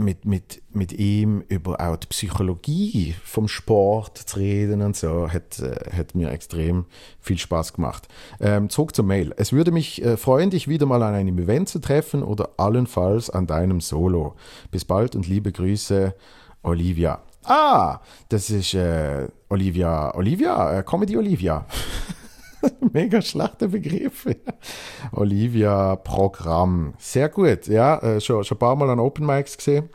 mit, 0.00 0.24
mit, 0.24 0.62
mit 0.72 0.92
ihm 0.92 1.42
über 1.48 1.80
auch 1.80 1.96
die 1.96 2.08
Psychologie 2.08 3.14
vom 3.24 3.48
Sport 3.48 4.18
zu 4.18 4.38
reden 4.38 4.82
und 4.82 4.96
so, 4.96 5.30
hat, 5.30 5.60
äh, 5.60 5.96
hat 5.96 6.14
mir 6.14 6.30
extrem 6.30 6.86
viel 7.20 7.38
Spaß 7.38 7.74
gemacht. 7.74 8.08
Ähm, 8.40 8.68
zurück 8.68 8.94
zur 8.94 9.04
Mail. 9.04 9.32
Es 9.36 9.52
würde 9.52 9.70
mich 9.70 10.02
äh, 10.04 10.16
freuen, 10.16 10.50
dich 10.50 10.68
wieder 10.68 10.86
mal 10.86 11.02
an 11.02 11.14
einem 11.14 11.38
Event 11.38 11.68
zu 11.68 11.78
treffen 11.80 12.22
oder 12.22 12.50
allenfalls 12.56 13.30
an 13.30 13.46
deinem 13.46 13.80
Solo. 13.80 14.34
Bis 14.70 14.84
bald 14.84 15.14
und 15.14 15.28
liebe 15.28 15.52
Grüße, 15.52 16.14
Olivia. 16.62 17.22
Ah, 17.44 18.00
das 18.28 18.50
ist 18.50 18.74
äh, 18.74 19.28
Olivia, 19.48 20.14
Olivia, 20.14 20.78
äh, 20.78 20.82
Comedy 20.82 21.16
Olivia. 21.16 21.66
Mega 22.92 23.22
schlechter 23.22 23.68
Begriff. 23.68 24.26
Olivia 25.12 25.96
Programm. 25.96 26.94
Sehr 26.98 27.28
gut, 27.28 27.66
ja. 27.66 27.98
Äh, 27.98 28.20
schon, 28.20 28.44
schon 28.44 28.56
ein 28.56 28.58
paar 28.58 28.76
Mal 28.76 28.90
an 28.90 29.00
Open 29.00 29.26
Mics 29.26 29.56
gesehen. 29.56 29.88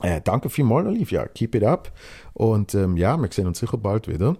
Äh, 0.00 0.20
danke 0.20 0.50
vielmals, 0.50 0.86
Olivia. 0.86 1.26
Keep 1.26 1.54
it 1.56 1.64
up. 1.64 1.92
Und 2.34 2.74
ähm, 2.74 2.96
ja, 2.96 3.16
wir 3.16 3.30
sehen 3.30 3.46
uns 3.46 3.58
sicher 3.58 3.78
bald 3.78 4.08
wieder. 4.08 4.36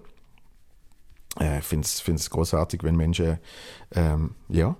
Äh, 1.39 1.59
ich 1.59 1.65
finde 1.65 1.85
es 1.85 2.29
großartig, 2.29 2.83
wenn 2.83 2.95
Menschen 2.95 3.39
ähm, 3.95 4.35
ja, 4.49 4.75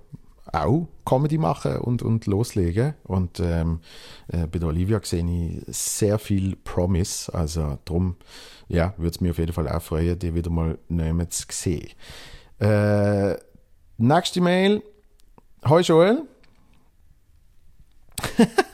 auch 0.52 0.88
Comedy 1.04 1.38
machen 1.38 1.78
und, 1.78 2.02
und 2.02 2.26
loslegen. 2.26 2.94
Und 3.04 3.40
ähm, 3.40 3.80
äh, 4.28 4.46
bei 4.46 4.58
der 4.58 4.68
Olivia 4.68 5.00
sehe 5.02 5.24
ich 5.24 5.62
sehr 5.68 6.18
viel 6.18 6.56
Promise. 6.56 7.32
Also 7.32 7.78
darum 7.84 8.16
ja, 8.68 8.94
würde 8.96 9.10
es 9.10 9.20
mich 9.20 9.30
auf 9.30 9.38
jeden 9.38 9.52
Fall 9.52 9.68
auch 9.68 9.82
freuen, 9.82 10.18
die 10.18 10.34
wieder 10.34 10.50
mal 10.50 10.78
nehmen 10.88 11.30
zu 11.30 11.44
sehen. 11.50 11.88
Äh, 12.60 13.36
nächste 13.98 14.40
Mail. 14.40 14.82
Hoi 15.68 15.80
Joel. 15.80 16.22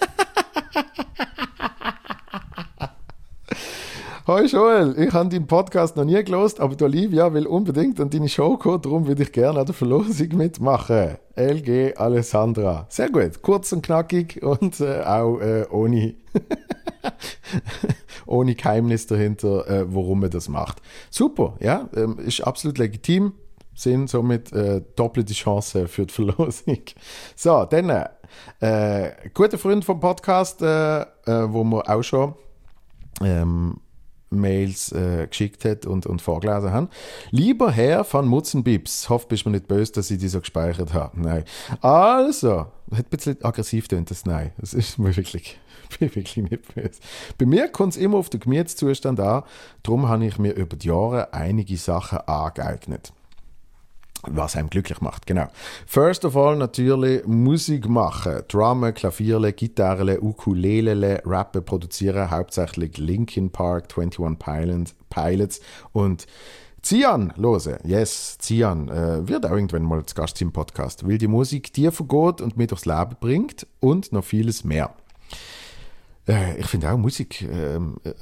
Hoi 4.27 4.45
Joel, 4.45 4.95
ich 4.99 5.13
habe 5.13 5.29
deinen 5.29 5.47
Podcast 5.49 5.97
noch 5.97 6.05
nie 6.05 6.23
gelost, 6.23 6.61
aber 6.61 6.77
die 6.77 6.85
Olivia 6.85 7.33
will 7.33 7.47
unbedingt 7.47 7.99
an 8.01 8.11
deine 8.11 8.29
Show 8.29 8.57
kommen, 8.59 8.81
darum 8.83 9.09
würde 9.09 9.25
ich 9.25 9.33
gerne 9.33 9.59
an 9.59 9.67
der 9.67 9.75
Verlosung 9.75 10.37
mitmachen. 10.37 11.17
LG 11.35 11.97
Alessandra. 11.97 12.87
Sehr 12.91 13.09
gut, 13.09 13.43
kurz 13.43 13.73
und 13.73 13.83
knackig 13.83 14.41
und 14.43 14.79
äh, 14.81 15.01
auch 15.01 15.41
äh, 15.41 15.65
ohne, 15.71 16.15
ohne 18.27 18.55
Geheimnis 18.55 19.09
dahinter, 19.09 19.67
äh, 19.69 19.93
warum 19.93 20.21
man 20.21 20.31
das 20.31 20.49
macht. 20.49 20.81
Super, 21.11 21.55
ja, 21.59 21.89
ähm, 21.97 22.19
ist 22.21 22.43
absolut 22.43 22.79
legitim 22.79 23.33
sind 23.75 24.11
somit 24.11 24.53
äh, 24.53 24.83
doppelte 24.97 25.33
Chance 25.33 25.89
für 25.89 26.07
die 26.07 26.13
Verlosung. 26.13 26.79
So, 27.37 27.65
dann 27.65 28.09
äh, 28.61 29.11
guter 29.35 29.59
Freund 29.59 29.85
vom 29.85 30.01
Podcast, 30.01 30.63
äh, 30.63 31.01
äh, 31.01 31.07
wo 31.27 31.65
wir 31.65 31.89
auch 31.89 32.03
schon 32.03 32.35
ähm, 33.23 33.81
Mails 34.31 34.93
äh, 34.93 35.27
geschickt 35.27 35.65
hat 35.65 35.87
und, 35.87 36.07
und 36.07 36.23
vorgelesen 36.23 36.73
haben. 36.73 36.89
Lieber 37.31 37.73
Herr 37.73 38.05
von 38.05 38.29
Mutzenbibs, 38.29 39.09
hoffe, 39.09 39.27
bist 39.29 39.45
mir 39.45 39.53
nicht 39.53 39.69
böse, 39.69 39.93
dass 39.93 40.11
ich 40.11 40.19
die 40.19 40.29
so 40.29 40.41
gespeichert 40.41 40.95
habe. 40.95 41.21
Nein. 41.21 41.45
Also, 41.81 42.67
hat 42.93 43.07
ein 43.07 43.11
bisschen 43.11 43.43
aggressiv 43.43 43.89
tönt 43.89 44.11
das 44.11 44.25
Nein. 44.25 44.53
Das 44.59 44.73
ist 44.73 44.99
mir 44.99 45.17
wirklich, 45.17 45.59
bin 45.99 46.15
wirklich 46.15 46.37
nicht 46.37 46.75
böse. 46.75 47.01
Bei 47.39 47.47
mir 47.47 47.69
kommt 47.69 47.95
es 47.95 47.99
immer 47.99 48.19
auf 48.19 48.31
den 48.31 48.41
Gemütszustand 48.41 49.19
an. 49.19 49.43
Darum 49.83 50.09
habe 50.09 50.25
ich 50.27 50.39
mir 50.39 50.53
über 50.53 50.77
die 50.77 50.89
Jahre 50.89 51.35
einige 51.35 51.77
Sachen 51.77 52.19
angeeignet. 52.19 53.13
Was 54.27 54.57
einem 54.57 54.71
glücklich 54.71 55.01
macht, 55.01 55.27
genau. 55.27 55.49
First 55.87 56.25
of 56.25 56.37
all 56.37 56.57
natürlich 56.57 57.27
Musik 57.27 57.89
machen, 57.89 58.43
Drummen, 58.49 58.95
Klavierle, 58.95 59.53
Gitarre, 59.53 60.21
Ukulele, 60.21 61.23
Rappen, 61.25 61.65
produzieren, 61.65 62.31
hauptsächlich 62.31 62.99
Linkin 62.99 63.51
Park, 63.51 63.89
21 63.97 64.39
Pilots, 64.39 64.95
Pilots 65.09 65.61
und 65.93 66.27
Zian 66.83 67.33
lose, 67.37 67.79
yes, 67.85 68.39
Zian 68.39 68.89
äh, 68.89 69.29
wird 69.29 69.45
auch 69.45 69.51
irgendwann 69.51 69.83
mal 69.83 70.05
zu 70.07 70.15
Gast 70.15 70.41
im 70.41 70.51
Podcast, 70.51 71.07
weil 71.07 71.19
die 71.19 71.29
Musik 71.29 71.73
dir 71.75 71.93
vergeht 71.93 72.41
und 72.41 72.57
mir 72.57 72.67
durchs 72.67 72.87
Leben 72.87 73.17
bringt 73.21 73.67
und 73.81 74.13
noch 74.13 74.25
vieles 74.25 74.65
mehr. 74.65 74.95
Äh, 76.27 76.59
ich 76.59 76.67
finde 76.67 76.91
auch 76.91 76.97
Musik 76.97 77.43
ähm, 77.43 77.97
äh, 78.05 78.15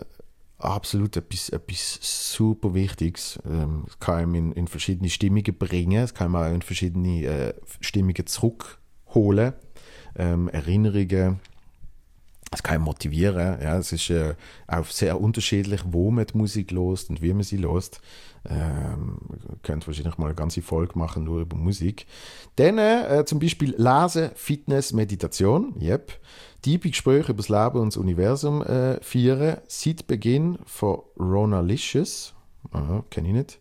absolut 0.59 1.17
etwas, 1.17 1.49
etwas 1.51 1.99
super 2.03 2.75
Wichtiges. 2.75 3.39
Ähm, 3.49 3.87
kann 4.01 4.17
einem 4.17 4.35
in, 4.35 4.53
in, 4.53 4.69
verschiedene 4.69 5.11
Stimmungen 5.11 5.57
bringen, 5.57 6.03
es 6.03 6.15
kann 6.15 6.31
man 6.31 6.51
auch 6.51 6.55
in 6.55 6.63
verschiedene 6.63 7.25
äh, 7.25 7.55
Stimmungen 7.81 8.27
zurückholen, 8.27 9.55
ähm, 10.17 10.49
Erinnerungen 10.49 11.41
es 12.51 12.63
kann 12.63 12.81
motivieren. 12.81 13.61
Ja, 13.61 13.77
es 13.79 13.93
ist 13.93 14.11
äh, 14.11 14.35
auch 14.67 14.87
sehr 14.87 15.21
unterschiedlich, 15.21 15.83
wo 15.87 16.11
man 16.11 16.27
die 16.27 16.37
Musik 16.37 16.71
lost 16.71 17.11
und 17.11 17.21
wie 17.21 17.33
man 17.33 17.43
sie 17.43 17.59
lost. 17.59 18.01
Ähm, 18.49 19.19
könnt 19.63 19.87
wahrscheinlich 19.87 20.17
mal 20.17 20.27
eine 20.27 20.35
ganze 20.35 20.63
Folge 20.63 20.99
machen 20.99 21.25
nur 21.25 21.43
über 21.43 21.57
Musik. 21.57 22.07
Dann 22.57 22.79
äh, 22.79 23.25
zum 23.27 23.39
Beispiel 23.39 23.75
Lesen, 23.77 24.31
Fitness, 24.35 24.93
Meditation. 24.93 25.75
Yep. 25.81 26.13
Tiefe 26.63 26.91
Gespräche 26.91 27.33
über 27.33 27.43
das 27.43 27.49
Leben 27.49 27.81
und 27.81 27.93
das 27.93 27.97
Universum 27.97 28.63
äh, 28.63 29.01
führen. 29.03 29.59
Seit 29.69 30.07
Beginn 30.07 30.59
von 30.67 31.01
Ronalicious. 31.19 32.35
Kenne 33.11 33.29
ich 33.29 33.35
nicht. 33.35 33.59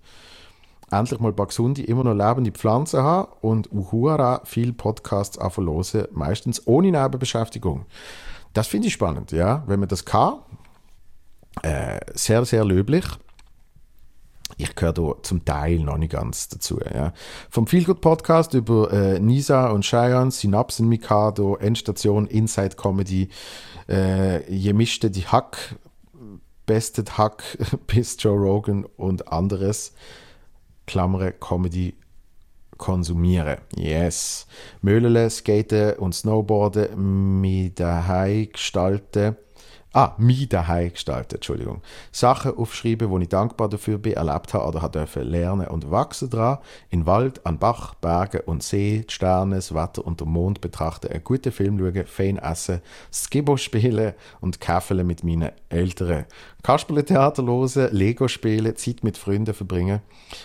Endlich 0.90 1.20
mal 1.20 1.30
ein 1.30 1.36
paar 1.36 1.48
gesunde, 1.48 1.84
immer 1.84 2.04
noch 2.04 2.14
lebende 2.14 2.52
Pflanzen 2.52 3.02
haben 3.02 3.32
und 3.42 3.72
Uhura 3.74 4.42
viel 4.46 4.72
Podcasts 4.72 5.38
anverlosen, 5.38 6.08
meistens 6.12 6.66
ohne 6.66 6.92
Nebenbeschäftigung. 6.92 7.86
Das 8.54 8.68
finde 8.68 8.88
ich 8.88 8.94
spannend, 8.94 9.34
ja, 9.34 9.64
wenn 9.68 9.82
man 9.82 9.90
das 9.90 10.06
kann. 10.06 10.40
Äh, 11.62 12.00
sehr, 12.14 12.46
sehr 12.46 12.64
löblich. 12.64 13.06
Ich 14.56 14.76
gehöre 14.76 14.94
da 14.94 15.14
zum 15.22 15.44
Teil 15.44 15.80
noch 15.80 15.98
nicht 15.98 16.14
ganz 16.14 16.48
dazu. 16.48 16.80
Ja. 16.80 17.14
Vom 17.50 17.68
Feelgood 17.68 18.02
Podcast 18.02 18.54
über 18.54 18.92
äh, 18.92 19.20
Nisa 19.20 19.68
und 19.70 19.84
Cheyenne, 19.84 20.32
Synapsen 20.32 20.88
Mikado, 20.88 21.58
Endstation, 21.58 22.28
Inside 22.28 22.76
Comedy, 22.76 23.30
äh, 23.90 24.50
je 24.52 24.74
mischte 24.74 25.12
die 25.12 25.28
Hack, 25.28 25.76
Bested 26.66 27.18
Hack 27.18 27.44
bis 27.88 28.16
Joe 28.20 28.38
Rogan 28.38 28.86
und 28.98 29.28
anderes. 29.32 29.94
Klammere 30.86 31.34
Comedy 31.34 31.96
konsumieren. 32.78 33.58
Yes. 33.76 34.48
Möhlele, 34.82 35.30
Skaten 35.30 35.94
und 35.94 36.14
Snowboarden 36.14 37.42
mit 37.42 37.80
daheim 37.80 38.50
gestalten. 38.52 39.36
Ah, 39.94 40.14
mich 40.18 40.50
daheim 40.50 40.92
gestalten, 40.92 41.36
Entschuldigung. 41.36 41.82
Sachen 42.12 42.56
aufschreiben, 42.56 43.10
wo 43.10 43.18
ich 43.20 43.30
dankbar 43.30 43.70
dafür 43.70 43.98
bin, 43.98 44.14
erlebt 44.14 44.54
habe 44.54 44.68
oder 44.68 44.82
habe 44.82 45.08
lernen 45.22 45.68
und 45.68 45.90
wachsen 45.90 46.30
dran. 46.30 46.60
In 46.90 47.06
Wald, 47.06 47.46
an 47.46 47.58
Bach, 47.58 47.96
Bergen 47.96 48.42
und 48.46 48.64
See, 48.64 49.06
die 49.08 49.14
Sterne, 49.14 49.56
das 49.56 49.74
Wetter 49.74 50.06
und 50.06 50.20
den 50.20 50.30
Mond 50.30 50.60
betrachten, 50.60 51.08
einen 51.08 51.24
guten 51.24 51.52
Film 51.52 51.80
schauen, 51.80 52.06
fein 52.06 52.38
essen, 52.38 52.82
Skibo 53.12 53.56
spielen 53.56 54.14
und 54.42 54.60
Käfeln 54.60 55.08
mit 55.08 55.24
meinen 55.24 55.52
Eltern. 55.70 56.26
Kasperle-Theater 56.64 57.44
hören, 57.46 57.96
Lego 57.96 58.28
spielen, 58.28 58.76
Zeit 58.76 59.04
mit 59.04 59.18
Freunden 59.18 59.54
verbringen. 59.54 60.02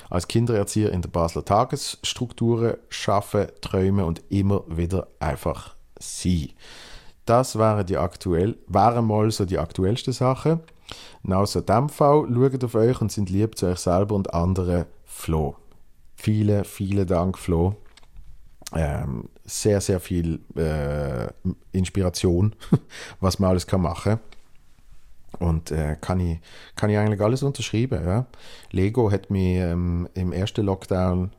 Als 0.09 0.29
Kindererzieher 0.29 0.93
in 0.93 1.03
der 1.03 1.11
Basler 1.11 1.45
Tagesstrukturen 1.45 2.77
schaffen, 2.89 3.49
träumen 3.61 4.05
und 4.05 4.23
immer 4.31 4.63
wieder 4.69 5.09
einfach 5.19 5.75
sein. 5.99 6.51
Das 7.25 7.57
wären, 7.57 7.87
die 7.87 7.97
aktuell, 7.97 8.57
wären 8.67 9.07
mal 9.07 9.31
so 9.31 9.45
die 9.45 9.59
aktuellsten 9.59 10.12
Sachen. 10.12 10.61
Außer 11.29 11.61
in 11.61 11.67
diesem 11.67 11.88
Fall, 11.88 12.26
schaut 12.33 12.64
auf 12.64 12.75
euch 12.75 13.00
und 13.00 13.12
sind 13.12 13.31
lieb 13.31 13.57
zu 13.57 13.67
euch 13.67 13.79
selber 13.79 14.14
und 14.14 14.35
anderen. 14.35 14.87
Flo. 15.05 15.57
Vielen, 16.17 16.64
vielen 16.64 17.07
Dank, 17.07 17.38
Flo. 17.38 17.76
Ähm, 18.75 19.29
sehr, 19.45 19.81
sehr 19.81 20.01
viel 20.01 20.40
äh, 20.57 21.29
Inspiration, 21.73 22.55
was 23.20 23.38
man 23.38 23.51
alles 23.51 23.66
kann 23.66 23.83
machen 23.83 24.18
und 25.38 25.70
äh, 25.70 25.97
kann, 26.01 26.20
ich, 26.20 26.38
kann 26.77 26.90
ich 26.90 26.99
eigentlich 26.99 27.20
alles 27.20 27.42
unterschreiben. 27.42 28.05
Ja? 28.05 28.27
Lego 28.70 29.11
hat 29.11 29.31
mich 29.31 29.57
ähm, 29.59 30.09
im 30.14 30.33
ersten 30.33 30.64
Lockdown 30.64 31.33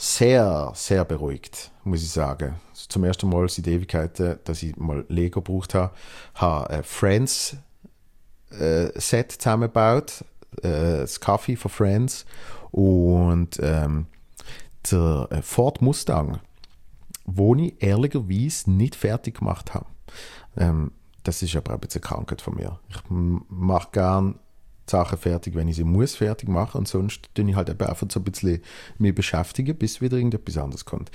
sehr, 0.00 0.72
sehr 0.74 1.04
beruhigt, 1.04 1.70
muss 1.84 2.02
ich 2.02 2.10
sagen. 2.10 2.54
Zum 2.72 3.04
ersten 3.04 3.28
Mal 3.28 3.46
seit 3.50 3.66
Ewigkeiten, 3.66 4.38
dass 4.44 4.62
ich 4.62 4.74
mal 4.76 5.04
Lego 5.08 5.42
gebraucht 5.42 5.74
habe, 5.74 5.92
habe 6.34 6.82
ein 7.02 7.28
äh, 8.58 8.98
Set 8.98 9.32
zusammengebaut, 9.32 10.24
äh, 10.62 11.00
das 11.00 11.20
Kaffee 11.20 11.54
for 11.54 11.70
Friends 11.70 12.24
und 12.70 13.60
ähm, 13.60 14.06
der 14.90 15.28
äh, 15.30 15.42
Ford 15.42 15.82
Mustang, 15.82 16.40
wo 17.26 17.54
ich 17.54 17.74
ehrlicherweise 17.82 18.70
nicht 18.70 18.96
fertig 18.96 19.40
gemacht 19.40 19.74
habe. 19.74 19.86
Ähm, 20.56 20.92
das 21.24 21.42
ist 21.42 21.54
aber 21.54 21.74
ein 21.74 21.80
bisschen 21.80 22.00
Krankheit 22.00 22.40
von 22.40 22.54
mir. 22.54 22.80
Ich 22.88 23.02
mache 23.10 23.90
gerne 23.92 24.36
Sachen 24.90 25.18
fertig, 25.18 25.54
wenn 25.54 25.68
ich 25.68 25.76
sie 25.76 25.84
muss 25.84 26.16
fertig 26.16 26.48
machen 26.48 26.78
und 26.78 26.88
sonst 26.88 27.30
tue 27.34 27.48
ich 27.48 27.56
halt 27.56 27.70
einfach 27.70 28.06
so 28.10 28.20
ein 28.20 28.24
bisschen 28.24 28.60
mich 28.98 29.14
beschäftigen, 29.14 29.76
bis 29.76 30.00
wieder 30.00 30.16
irgendetwas 30.16 30.58
anderes 30.58 30.84
kommt. 30.84 31.10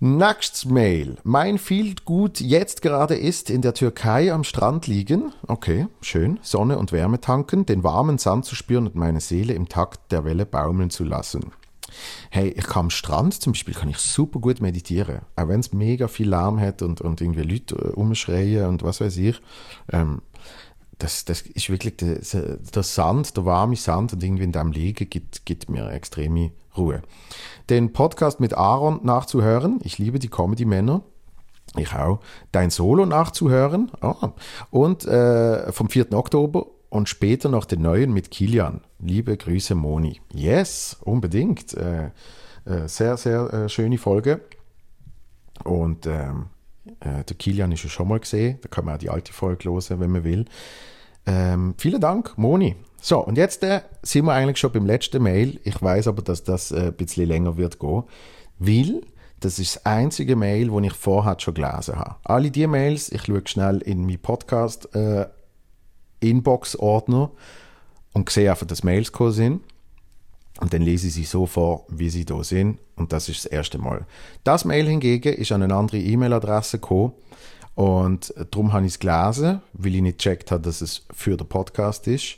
Nächstes 0.00 0.66
Mail. 0.66 1.16
Mein 1.22 1.56
Field 1.56 2.04
gut 2.04 2.40
jetzt 2.40 2.82
gerade 2.82 3.14
ist 3.14 3.48
in 3.48 3.62
der 3.62 3.74
Türkei 3.74 4.32
am 4.32 4.44
Strand 4.44 4.86
liegen. 4.86 5.32
Okay, 5.46 5.86
schön. 6.02 6.38
Sonne 6.42 6.78
und 6.78 6.92
Wärme 6.92 7.20
tanken, 7.20 7.64
den 7.64 7.84
warmen 7.84 8.18
Sand 8.18 8.44
zu 8.44 8.54
spüren 8.54 8.86
und 8.86 8.96
meine 8.96 9.20
Seele 9.20 9.54
im 9.54 9.68
Takt 9.68 10.12
der 10.12 10.24
Welle 10.24 10.46
baumeln 10.46 10.90
zu 10.90 11.04
lassen. 11.04 11.52
Hey, 12.30 12.48
ich 12.48 12.64
kann 12.64 12.84
am 12.84 12.90
Strand 12.90 13.40
zum 13.40 13.52
Beispiel 13.52 13.74
kann 13.74 13.88
ich 13.88 13.98
super 13.98 14.40
gut 14.40 14.60
meditieren. 14.60 15.20
Auch 15.36 15.48
wenn 15.48 15.60
es 15.60 15.72
mega 15.72 16.08
viel 16.08 16.28
Lärm 16.28 16.60
hat 16.60 16.82
und, 16.82 17.00
und 17.00 17.20
irgendwie 17.20 17.42
Leute 17.42 17.76
äh, 17.76 17.88
umschreien 17.92 18.66
und 18.66 18.82
was 18.82 19.00
weiß 19.00 19.16
ich. 19.18 19.40
Ähm, 19.92 20.20
das, 20.98 21.24
das 21.24 21.42
ist 21.42 21.70
wirklich 21.70 21.96
der, 21.96 22.18
der 22.56 22.82
Sand, 22.82 23.36
der 23.36 23.44
warme 23.44 23.76
Sand 23.76 24.12
und 24.12 24.22
irgendwie 24.22 24.44
in 24.44 24.52
dem 24.52 24.72
Liegen 24.72 25.08
gibt, 25.08 25.44
gibt 25.44 25.68
mir 25.68 25.90
extreme 25.90 26.52
Ruhe. 26.76 27.02
Den 27.70 27.92
Podcast 27.92 28.40
mit 28.40 28.54
Aaron 28.54 29.00
nachzuhören, 29.02 29.80
ich 29.82 29.98
liebe 29.98 30.18
die 30.18 30.28
Comedy-Männer. 30.28 31.02
Ich 31.76 31.92
auch. 31.94 32.20
Dein 32.52 32.70
Solo 32.70 33.06
nachzuhören. 33.06 33.90
Oh. 34.00 34.14
Und 34.70 35.06
äh, 35.06 35.72
vom 35.72 35.88
4. 35.88 36.12
Oktober 36.12 36.66
und 36.88 37.08
später 37.08 37.48
noch 37.48 37.64
den 37.64 37.82
neuen 37.82 38.12
mit 38.12 38.30
Kilian. 38.30 38.82
Liebe 39.00 39.36
Grüße, 39.36 39.74
Moni. 39.74 40.20
Yes, 40.32 40.96
unbedingt. 41.00 41.74
Äh, 41.74 42.10
äh, 42.64 42.86
sehr, 42.86 43.16
sehr 43.16 43.52
äh, 43.52 43.68
schöne 43.68 43.98
Folge. 43.98 44.42
Und 45.64 46.06
ähm, 46.06 46.46
äh, 47.04 47.24
der 47.24 47.36
Kilian 47.36 47.72
ist 47.72 47.84
ja 47.84 47.90
schon 47.90 48.08
mal 48.08 48.20
gesehen. 48.20 48.58
Da 48.62 48.68
kann 48.68 48.84
man 48.84 48.94
auch 48.94 48.98
die 48.98 49.10
alte 49.10 49.32
Folge 49.32 49.70
hören, 49.70 50.00
wenn 50.00 50.10
man 50.10 50.24
will. 50.24 50.44
Ähm, 51.26 51.74
vielen 51.78 52.00
Dank, 52.00 52.36
Moni. 52.36 52.76
So, 53.00 53.18
und 53.24 53.36
jetzt 53.36 53.62
äh, 53.62 53.82
sind 54.02 54.24
wir 54.24 54.32
eigentlich 54.32 54.58
schon 54.58 54.72
beim 54.72 54.86
letzten 54.86 55.22
Mail. 55.22 55.60
Ich 55.64 55.80
weiß 55.80 56.08
aber, 56.08 56.22
dass 56.22 56.42
das 56.42 56.72
äh, 56.72 56.86
ein 56.86 56.94
bisschen 56.94 57.28
länger 57.28 57.56
wird 57.56 57.78
gehen. 57.78 58.04
Weil 58.58 59.02
das 59.40 59.58
ist 59.58 59.76
das 59.76 59.86
einzige 59.86 60.36
Mail, 60.36 60.68
das 60.68 60.82
ich 60.84 60.94
vorher 60.94 61.36
schon 61.38 61.54
gelesen 61.54 61.98
habe. 61.98 62.16
Alle 62.24 62.50
die 62.50 62.66
Mails, 62.66 63.12
ich 63.12 63.24
schaue 63.24 63.42
schnell 63.44 63.78
in 63.78 64.06
meinen 64.06 64.20
Podcast 64.20 64.94
äh, 64.94 65.26
und 68.14 68.30
sehe 68.30 68.50
einfach, 68.50 68.66
dass 68.66 68.84
Mails 68.84 69.12
gekommen 69.12 69.32
sind. 69.32 69.60
Und 70.60 70.72
dann 70.72 70.82
lese 70.82 71.08
ich 71.08 71.14
sie 71.14 71.24
so 71.24 71.46
vor, 71.46 71.84
wie 71.88 72.10
sie 72.10 72.24
da 72.24 72.44
sind. 72.44 72.78
Und 72.96 73.12
das 73.12 73.28
ist 73.28 73.44
das 73.44 73.52
erste 73.52 73.78
Mal. 73.78 74.06
Das 74.44 74.64
Mail 74.64 74.86
hingegen 74.86 75.34
ist 75.34 75.50
an 75.52 75.62
eine 75.62 75.74
andere 75.74 75.98
E-Mail-Adresse 75.98 76.78
gekommen. 76.78 77.12
Und 77.74 78.32
darum 78.52 78.72
habe 78.72 78.86
ich 78.86 78.92
es 78.92 78.98
gelesen, 79.00 79.60
weil 79.72 79.96
ich 79.96 80.02
nicht 80.02 80.18
gecheckt 80.18 80.52
habe, 80.52 80.62
dass 80.62 80.80
es 80.80 81.02
für 81.12 81.36
den 81.36 81.48
Podcast 81.48 82.06
ist. 82.06 82.36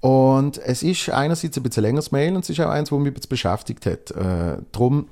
Und 0.00 0.56
es 0.56 0.82
ist 0.82 1.10
einerseits 1.10 1.58
ein 1.58 1.62
bisschen 1.62 1.82
längeres 1.82 2.10
Mail 2.10 2.34
und 2.34 2.42
es 2.42 2.50
ist 2.50 2.60
auch 2.60 2.70
eins, 2.70 2.88
das 2.88 2.98
mich 2.98 3.14
jetzt 3.14 3.28
beschäftigt 3.28 3.84
hat. 3.84 4.10
Äh, 4.12 4.62
darum 4.72 5.08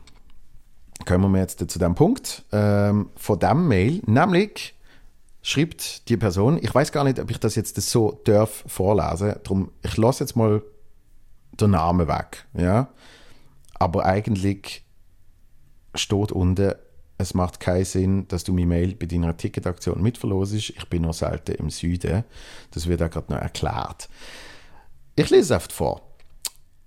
kommen 1.05 1.31
wir 1.31 1.41
jetzt 1.41 1.71
zu 1.71 1.79
dem 1.79 1.95
Punkt 1.95 2.45
ähm, 2.53 3.11
von 3.15 3.39
dem 3.39 3.69
Mail, 3.69 4.01
nämlich 4.07 4.75
schreibt 5.43 6.09
die 6.09 6.17
Person, 6.17 6.59
ich 6.61 6.75
weiß 6.75 6.91
gar 6.91 7.05
nicht, 7.05 7.21
ob 7.21 7.31
ich 7.31 7.39
das 7.39 7.55
jetzt 7.55 7.79
so 7.81 8.21
darf 8.25 8.65
vorlesen, 8.67 9.35
darum 9.45 9.71
ich 9.83 9.97
lasse 9.99 10.25
jetzt 10.25 10.37
mal 10.37 10.63
der 11.61 11.69
Name 11.69 12.09
weg. 12.09 12.47
Ja? 12.55 12.89
Aber 13.75 14.07
eigentlich 14.07 14.85
steht 15.95 16.33
unten, 16.33 16.75
es 17.19 17.35
macht 17.35 17.59
keinen 17.59 17.85
Sinn, 17.85 18.29
dass 18.29 18.45
du 18.45 18.53
meine 18.53 18.67
Mail 18.67 18.95
bei 18.95 19.07
deiner 19.07 19.37
Ticketaktion 19.37 20.01
mitverlosest. 20.01 20.71
Ich 20.71 20.89
bin 20.89 21.03
noch 21.03 21.15
selten 21.15 21.57
im 21.57 21.69
Süden. 21.69 22.25
Das 22.71 22.87
wird 22.87 23.03
auch 23.03 23.11
gerade 23.11 23.33
noch 23.33 23.41
erklärt. 23.41 24.09
Ich 25.17 25.29
lese 25.31 25.43
es 25.43 25.51
einfach 25.51 25.73
vor. 25.73 26.03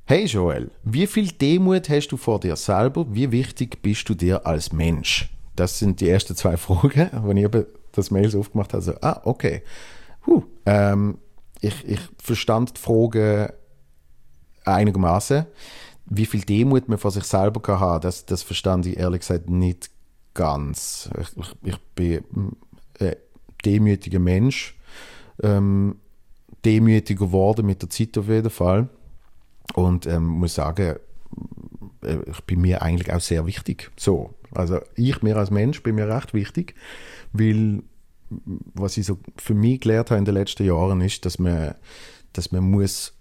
Hey 0.06 0.26
Joel, 0.26 0.72
wie 0.84 1.06
viel 1.06 1.28
Demut 1.28 1.90
hast 1.90 2.10
du 2.10 2.18
vor 2.18 2.40
dir 2.40 2.56
selber? 2.56 3.06
Wie 3.10 3.32
wichtig 3.32 3.82
bist 3.82 4.08
du 4.08 4.14
dir 4.14 4.46
als 4.46 4.72
Mensch? 4.72 5.30
Das 5.56 5.80
sind 5.80 6.00
die 6.00 6.10
ersten 6.10 6.36
zwei 6.36 6.58
Fragen, 6.58 7.10
wenn 7.26 7.38
ich 7.38 7.44
eben 7.44 7.66
das 7.92 8.10
Mail 8.10 8.30
so 8.30 8.40
aufgemacht 8.40 8.74
habe. 8.74 8.84
So, 8.84 8.94
ah, 9.02 9.22
okay. 9.26 9.64
Huh, 10.26 10.44
ähm, 10.66 11.18
ich, 11.60 11.86
ich 11.86 12.00
verstand 12.18 12.78
die 12.78 12.82
Frage 12.82 13.54
einigermaßen. 14.66 15.46
Wie 16.06 16.26
viel 16.26 16.42
Demut 16.42 16.90
man 16.90 16.98
vor 16.98 17.12
sich 17.12 17.24
selber 17.24 17.62
kann 17.62 17.80
haben, 17.80 18.02
das, 18.02 18.26
das 18.26 18.44
verstand 18.44 18.86
ich 18.86 18.98
ehrlich 18.98 19.22
gesagt 19.22 19.50
nicht 19.50 19.90
ganz. 20.34 21.10
Ich, 21.20 21.56
ich, 21.64 21.78
bin 21.96 22.24
ein 23.00 23.16
demütiger 23.64 24.20
Mensch, 24.20 24.78
ähm, 25.42 25.98
demütiger 26.66 27.26
geworden 27.26 27.66
mit 27.66 27.82
der 27.82 27.90
Zeit 27.90 28.18
auf 28.18 28.28
jeden 28.28 28.50
Fall. 28.50 28.90
Und 29.74 30.06
ähm, 30.06 30.26
muss 30.26 30.56
sagen, 30.56 30.98
äh, 32.04 32.18
ich 32.30 32.42
bin 32.42 32.62
mir 32.62 32.82
eigentlich 32.82 33.14
auch 33.14 33.22
sehr 33.22 33.46
wichtig. 33.46 33.92
So, 33.96 34.34
also 34.52 34.80
ich 34.96 35.22
mir 35.22 35.38
als 35.38 35.52
Mensch 35.52 35.82
bin 35.82 35.96
mir 35.96 36.10
recht 36.10 36.34
wichtig, 36.34 36.76
weil 37.32 37.84
was 38.74 38.98
ich 38.98 39.06
so 39.06 39.18
für 39.38 39.54
mich 39.54 39.82
gelernt 39.82 40.12
habe 40.12 40.20
in 40.20 40.26
den 40.26 40.34
letzten 40.34 40.66
Jahren 40.66 41.02
ist, 41.02 41.26
dass 41.26 41.40
man, 41.40 41.76
dass 42.34 42.52
man 42.52 42.70
muss 42.70 43.14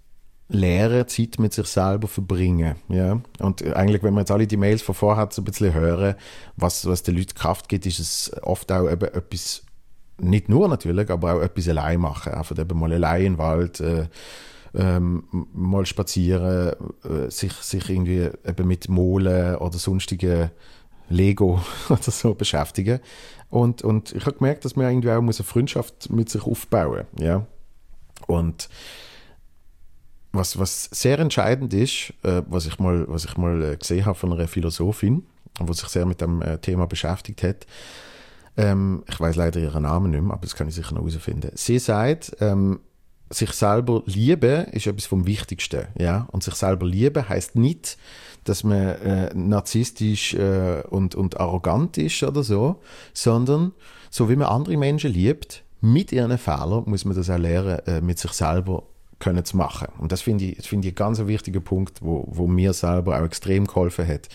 lernen, 0.51 1.07
Zeit 1.07 1.39
mit 1.39 1.53
sich 1.53 1.67
selber 1.67 2.09
verbringen. 2.09 2.75
Ja? 2.89 3.21
Und 3.39 3.65
eigentlich, 3.75 4.03
wenn 4.03 4.15
man 4.15 4.23
jetzt 4.23 4.31
alle 4.31 4.47
die 4.47 4.57
Mails 4.57 4.83
von 4.83 4.95
vorher 4.95 5.29
so 5.31 5.43
ein 5.43 5.45
bisschen 5.45 5.73
hören, 5.73 6.17
was, 6.57 6.87
was 6.87 7.03
den 7.03 7.17
Leuten 7.17 7.35
Kraft 7.35 7.69
gibt, 7.69 7.87
ist 7.87 8.01
es 8.01 8.33
oft 8.43 8.71
auch 8.73 8.91
eben 8.91 9.09
etwas, 9.15 9.63
nicht 10.19 10.49
nur 10.49 10.69
natürlich, 10.69 11.09
aber 11.09 11.35
auch 11.35 11.41
etwas 11.41 11.69
allein 11.69 12.01
machen. 12.01 12.35
Einfach 12.35 12.59
eben 12.59 12.79
mal 12.79 12.93
allein 12.93 13.27
im 13.27 13.39
Wald, 13.39 13.81
äh, 13.81 14.09
ähm, 14.75 15.25
mal 15.53 15.87
spazieren, 15.87 16.75
äh, 17.05 17.31
sich, 17.31 17.53
sich 17.53 17.89
irgendwie 17.89 18.29
eben 18.47 18.67
mit 18.67 18.89
Molen 18.89 19.57
oder 19.57 19.79
sonstigen 19.79 20.51
Lego 21.09 21.61
oder 21.89 22.11
so 22.11 22.35
beschäftigen. 22.35 23.01
Und, 23.51 23.83
und 23.83 24.13
ich 24.13 24.27
habe 24.27 24.37
gemerkt, 24.37 24.65
dass 24.65 24.77
man 24.77 24.89
irgendwie 24.89 25.11
auch 25.11 25.19
eine 25.19 25.33
Freundschaft 25.33 26.11
mit 26.11 26.29
sich 26.29 26.43
aufbauen 26.43 27.07
muss. 27.13 27.25
Ja? 27.25 27.47
Und 28.27 28.69
was, 30.33 30.59
was 30.59 30.85
sehr 30.93 31.19
entscheidend 31.19 31.75
ist, 31.75 32.13
äh, 32.23 32.43
was 32.47 32.67
ich 32.67 32.79
mal, 32.79 33.07
was 33.09 33.25
ich 33.25 33.37
mal 33.37 33.63
äh, 33.63 33.77
gesehen 33.77 34.07
habe 34.07 34.17
von 34.17 34.33
einer 34.33 34.49
Philosophin, 34.49 35.25
die 35.61 35.73
sich 35.75 35.89
sehr 35.89 36.07
mit 36.07 36.21
dem 36.21 36.43
äh, 36.43 36.59
Thema 36.59 36.87
beschäftigt 36.87 37.43
hat, 37.43 37.67
ähm, 38.57 39.03
ich 39.09 39.19
weiß 39.19 39.37
leider 39.37 39.61
ihren 39.61 39.83
Namen 39.83 40.11
nicht 40.11 40.23
mehr, 40.23 40.33
aber 40.33 40.43
das 40.43 40.55
kann 40.55 40.69
ich 40.69 40.75
sicher 40.75 40.95
noch 40.95 41.03
herausfinden. 41.03 41.51
Sie 41.55 41.79
sagt, 41.79 42.37
ähm, 42.41 42.81
sich 43.31 43.53
selber 43.53 44.03
lieben 44.07 44.67
ist 44.67 44.87
etwas 44.87 45.07
vom 45.07 45.27
Wichtigsten, 45.27 45.87
ja. 45.97 46.27
Und 46.33 46.43
sich 46.43 46.55
selber 46.55 46.85
lieben 46.85 47.29
heißt 47.29 47.55
nicht, 47.55 47.97
dass 48.45 48.65
man 48.65 48.89
äh, 48.89 49.33
narzisstisch 49.35 50.35
äh, 50.35 50.83
und, 50.91 51.15
und 51.15 51.39
arrogant 51.39 51.97
ist 51.97 52.23
oder 52.23 52.43
so, 52.43 52.81
sondern 53.15 53.73
so 54.11 54.29
wie 54.29 54.37
man 54.37 54.49
andere 54.49 54.77
Menschen 54.77 55.13
liebt, 55.13 55.63
mit 55.81 56.13
ihren 56.13 56.37
Fehlern 56.39 56.85
muss 56.87 57.05
man 57.05 57.17
das 57.17 57.31
auch 57.31 57.39
lernen, 57.39 57.79
äh, 57.87 58.01
mit 58.01 58.19
sich 58.19 58.33
selber 58.33 58.83
können 59.21 59.45
zu 59.45 59.57
machen. 59.57 59.89
Und 59.99 60.13
das 60.13 60.23
finde 60.23 60.47
ich, 60.47 60.57
das 60.57 60.67
finde 60.67 60.89
ich 60.89 60.95
ein 60.95 60.97
ganz 60.97 61.21
wichtiger 61.21 61.61
Punkt, 61.61 62.03
wo, 62.03 62.27
wo 62.29 62.47
mir 62.47 62.73
selber 62.73 63.19
auch 63.21 63.25
extrem 63.25 63.67
geholfen 63.67 64.09
hat, 64.09 64.29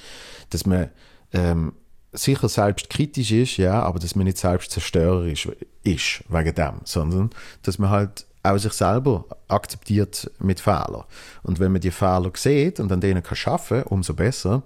dass 0.52 0.66
man 0.66 0.90
ähm, 1.34 1.74
sicher 2.14 2.48
selbst 2.48 2.90
kritisch 2.90 3.32
ist, 3.32 3.58
ja, 3.58 3.82
aber 3.82 4.00
dass 4.00 4.16
man 4.16 4.26
nicht 4.26 4.38
selbst 4.38 4.72
zerstörerisch 4.72 5.50
ist 5.84 6.24
wegen 6.30 6.56
dem, 6.56 6.82
sondern 6.86 7.32
dass 7.64 7.78
man 7.78 7.90
halt 7.90 8.26
auch 8.46 8.58
sich 8.58 8.74
selber 8.74 9.26
akzeptiert 9.48 10.30
mit 10.40 10.60
Fehlern. 10.60 11.04
Und 11.44 11.60
wenn 11.60 11.72
man 11.72 11.82
die 11.82 11.92
Fehler 11.92 12.32
sieht 12.36 12.80
und 12.80 12.92
an 12.92 13.02
denen 13.02 13.24
kann 13.24 13.36
schaffen, 13.36 13.84
umso 13.84 14.14
besser. 14.14 14.64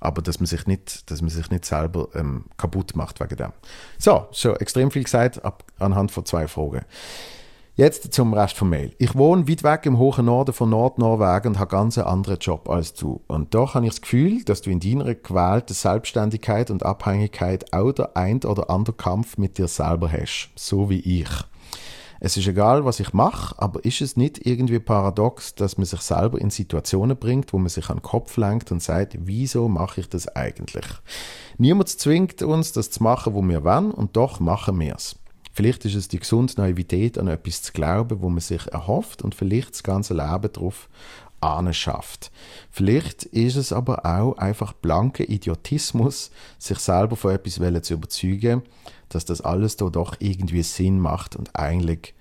Aber 0.00 0.20
dass 0.20 0.38
man 0.38 0.46
sich 0.46 0.66
nicht, 0.66 1.10
dass 1.10 1.22
man 1.22 1.30
sich 1.30 1.50
nicht 1.50 1.64
selber 1.64 2.08
ähm, 2.14 2.44
kaputt 2.56 2.94
macht 2.94 3.20
wegen 3.20 3.36
dem. 3.36 3.52
So, 3.98 4.28
so 4.32 4.54
extrem 4.56 4.90
viel 4.90 5.04
gesagt 5.04 5.44
ab, 5.44 5.64
anhand 5.78 6.12
von 6.12 6.26
zwei 6.26 6.46
Fragen. 6.46 6.84
Jetzt 7.74 8.12
zum 8.12 8.34
Rest 8.34 8.58
vom 8.58 8.68
Mail. 8.68 8.94
Ich 8.98 9.14
wohne 9.14 9.48
weit 9.48 9.64
weg 9.64 9.86
im 9.86 9.96
hohen 9.96 10.26
Norden 10.26 10.52
von 10.52 10.68
Nordnorwegen 10.68 11.52
und 11.52 11.58
habe 11.58 11.70
ganz 11.70 11.96
einen 11.96 12.06
anderen 12.06 12.38
Job 12.38 12.68
als 12.68 12.92
du. 12.92 13.22
Und 13.28 13.54
doch 13.54 13.74
habe 13.74 13.86
ich 13.86 13.92
das 13.92 14.02
Gefühl, 14.02 14.44
dass 14.44 14.60
du 14.60 14.68
in 14.68 14.78
deiner 14.78 15.14
gewählten 15.14 15.72
Selbstständigkeit 15.72 16.70
und 16.70 16.84
Abhängigkeit 16.84 17.72
auch 17.72 17.92
der 17.92 18.14
ein 18.14 18.44
oder 18.44 18.68
andere 18.68 18.94
Kampf 18.94 19.38
mit 19.38 19.56
dir 19.56 19.68
selber 19.68 20.12
hast. 20.12 20.50
So 20.54 20.90
wie 20.90 21.00
ich. 21.00 21.30
Es 22.20 22.36
ist 22.36 22.46
egal, 22.46 22.84
was 22.84 23.00
ich 23.00 23.14
mache, 23.14 23.54
aber 23.58 23.82
ist 23.86 24.02
es 24.02 24.18
nicht 24.18 24.46
irgendwie 24.46 24.78
paradox, 24.78 25.54
dass 25.54 25.78
man 25.78 25.86
sich 25.86 26.02
selber 26.02 26.42
in 26.42 26.50
Situationen 26.50 27.16
bringt, 27.16 27.54
wo 27.54 27.58
man 27.58 27.70
sich 27.70 27.88
an 27.88 27.96
den 27.96 28.02
Kopf 28.02 28.36
lenkt 28.36 28.70
und 28.70 28.82
sagt, 28.82 29.16
wieso 29.18 29.68
mache 29.68 30.02
ich 30.02 30.10
das 30.10 30.28
eigentlich? 30.28 30.84
Niemand 31.56 31.88
zwingt 31.88 32.42
uns, 32.42 32.72
das 32.72 32.90
zu 32.90 33.02
machen, 33.02 33.32
wo 33.32 33.40
wir 33.40 33.64
wollen, 33.64 33.92
und 33.92 34.14
doch 34.14 34.40
machen 34.40 34.78
wir 34.78 34.94
es. 34.94 35.16
Vielleicht 35.52 35.84
ist 35.84 35.94
es 35.94 36.08
die 36.08 36.18
gesunde 36.18 36.54
Naivität, 36.56 37.18
an 37.18 37.28
etwas 37.28 37.62
zu 37.62 37.72
glauben, 37.72 38.22
wo 38.22 38.30
man 38.30 38.40
sich 38.40 38.66
erhofft 38.72 39.22
und 39.22 39.34
vielleicht 39.34 39.72
das 39.72 39.82
ganze 39.82 40.14
Leben 40.14 40.52
darauf 40.52 40.88
schafft. 41.72 42.30
Vielleicht 42.70 43.24
ist 43.24 43.56
es 43.56 43.72
aber 43.72 44.06
auch 44.06 44.38
einfach 44.38 44.72
blanker 44.72 45.28
Idiotismus, 45.28 46.30
sich 46.58 46.78
selber 46.78 47.16
von 47.16 47.32
etwas 47.32 47.54
zu 47.82 47.94
überzeugen, 47.94 48.62
dass 49.08 49.24
das 49.24 49.40
alles 49.40 49.76
da 49.76 49.90
doch 49.90 50.16
irgendwie 50.20 50.62
Sinn 50.62 51.00
macht 51.00 51.34
und 51.36 51.54
eigentlich 51.56 52.14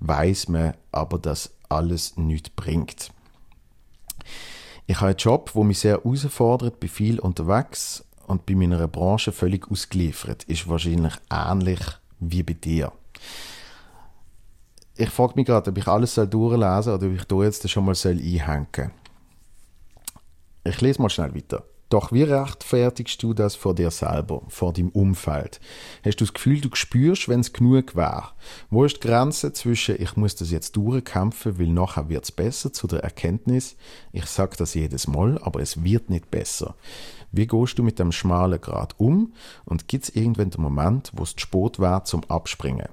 weiß 0.00 0.48
man 0.48 0.74
aber, 0.92 1.18
dass 1.18 1.54
alles 1.68 2.16
nichts 2.16 2.50
bringt. 2.50 3.10
Ich 4.86 4.96
habe 4.96 5.08
einen 5.08 5.16
Job, 5.16 5.50
wo 5.54 5.64
mich 5.64 5.80
sehr 5.80 5.96
herausfordert, 5.96 6.78
bin 6.78 6.90
viel 6.90 7.18
unterwegs 7.18 8.04
und 8.26 8.46
bei 8.46 8.54
meiner 8.54 8.86
Branche 8.86 9.32
völlig 9.32 9.70
ausgeliefert. 9.70 10.44
Ist 10.44 10.68
wahrscheinlich 10.68 11.14
ähnlich 11.30 11.80
wie 12.20 12.42
bei 12.42 12.54
dir. 12.54 12.92
Ich 14.96 15.10
frage 15.10 15.34
mich 15.36 15.46
gerade, 15.46 15.70
ob 15.70 15.78
ich 15.78 15.86
alles 15.86 16.14
durchlesen 16.14 16.82
soll 16.82 16.94
oder 16.94 17.06
ob 17.06 17.12
ich 17.12 17.24
da 17.24 17.42
jetzt 17.42 17.68
schon 17.68 17.84
mal 17.84 17.94
einhängen 18.04 18.66
soll. 18.74 18.90
Ich 20.64 20.80
lese 20.80 21.02
mal 21.02 21.10
schnell 21.10 21.34
weiter. 21.34 21.64
Doch 21.88 22.10
wie 22.10 22.24
rechtfertigst 22.24 23.22
du 23.22 23.32
das 23.32 23.54
vor 23.54 23.72
dir 23.72 23.92
selber, 23.92 24.42
vor 24.48 24.72
deinem 24.72 24.88
Umfeld? 24.88 25.60
Hast 26.04 26.20
du 26.20 26.24
das 26.24 26.34
Gefühl, 26.34 26.60
du 26.60 26.68
spürst, 26.72 27.28
wenn 27.28 27.40
es 27.40 27.52
genug 27.52 27.94
war? 27.94 28.34
Wo 28.70 28.84
ist 28.84 28.96
die 28.96 29.06
Grenze 29.06 29.52
zwischen, 29.52 30.02
ich 30.02 30.16
muss 30.16 30.34
das 30.34 30.50
jetzt 30.50 30.74
durchkämpfen, 30.74 31.60
weil 31.60 31.68
nachher 31.68 32.08
wird 32.08 32.24
es 32.24 32.32
besser, 32.32 32.72
zu 32.72 32.88
der 32.88 33.04
Erkenntnis, 33.04 33.76
ich 34.10 34.26
sage 34.26 34.56
das 34.56 34.74
jedes 34.74 35.06
Mal, 35.06 35.38
aber 35.42 35.60
es 35.60 35.84
wird 35.84 36.10
nicht 36.10 36.28
besser. 36.28 36.74
Wie 37.32 37.46
gehst 37.46 37.78
du 37.78 37.82
mit 37.82 37.98
dem 37.98 38.12
schmalen 38.12 38.60
Grad 38.60 38.94
um 38.98 39.32
und 39.64 39.88
gibt 39.88 40.04
es 40.04 40.10
irgendwann 40.10 40.50
den 40.50 40.62
Moment, 40.62 41.12
wo 41.14 41.22
es 41.22 41.34
zu 41.34 41.40
spät 41.40 41.78
wäre 41.78 42.04
zum 42.04 42.24
Abspringen? 42.24 42.88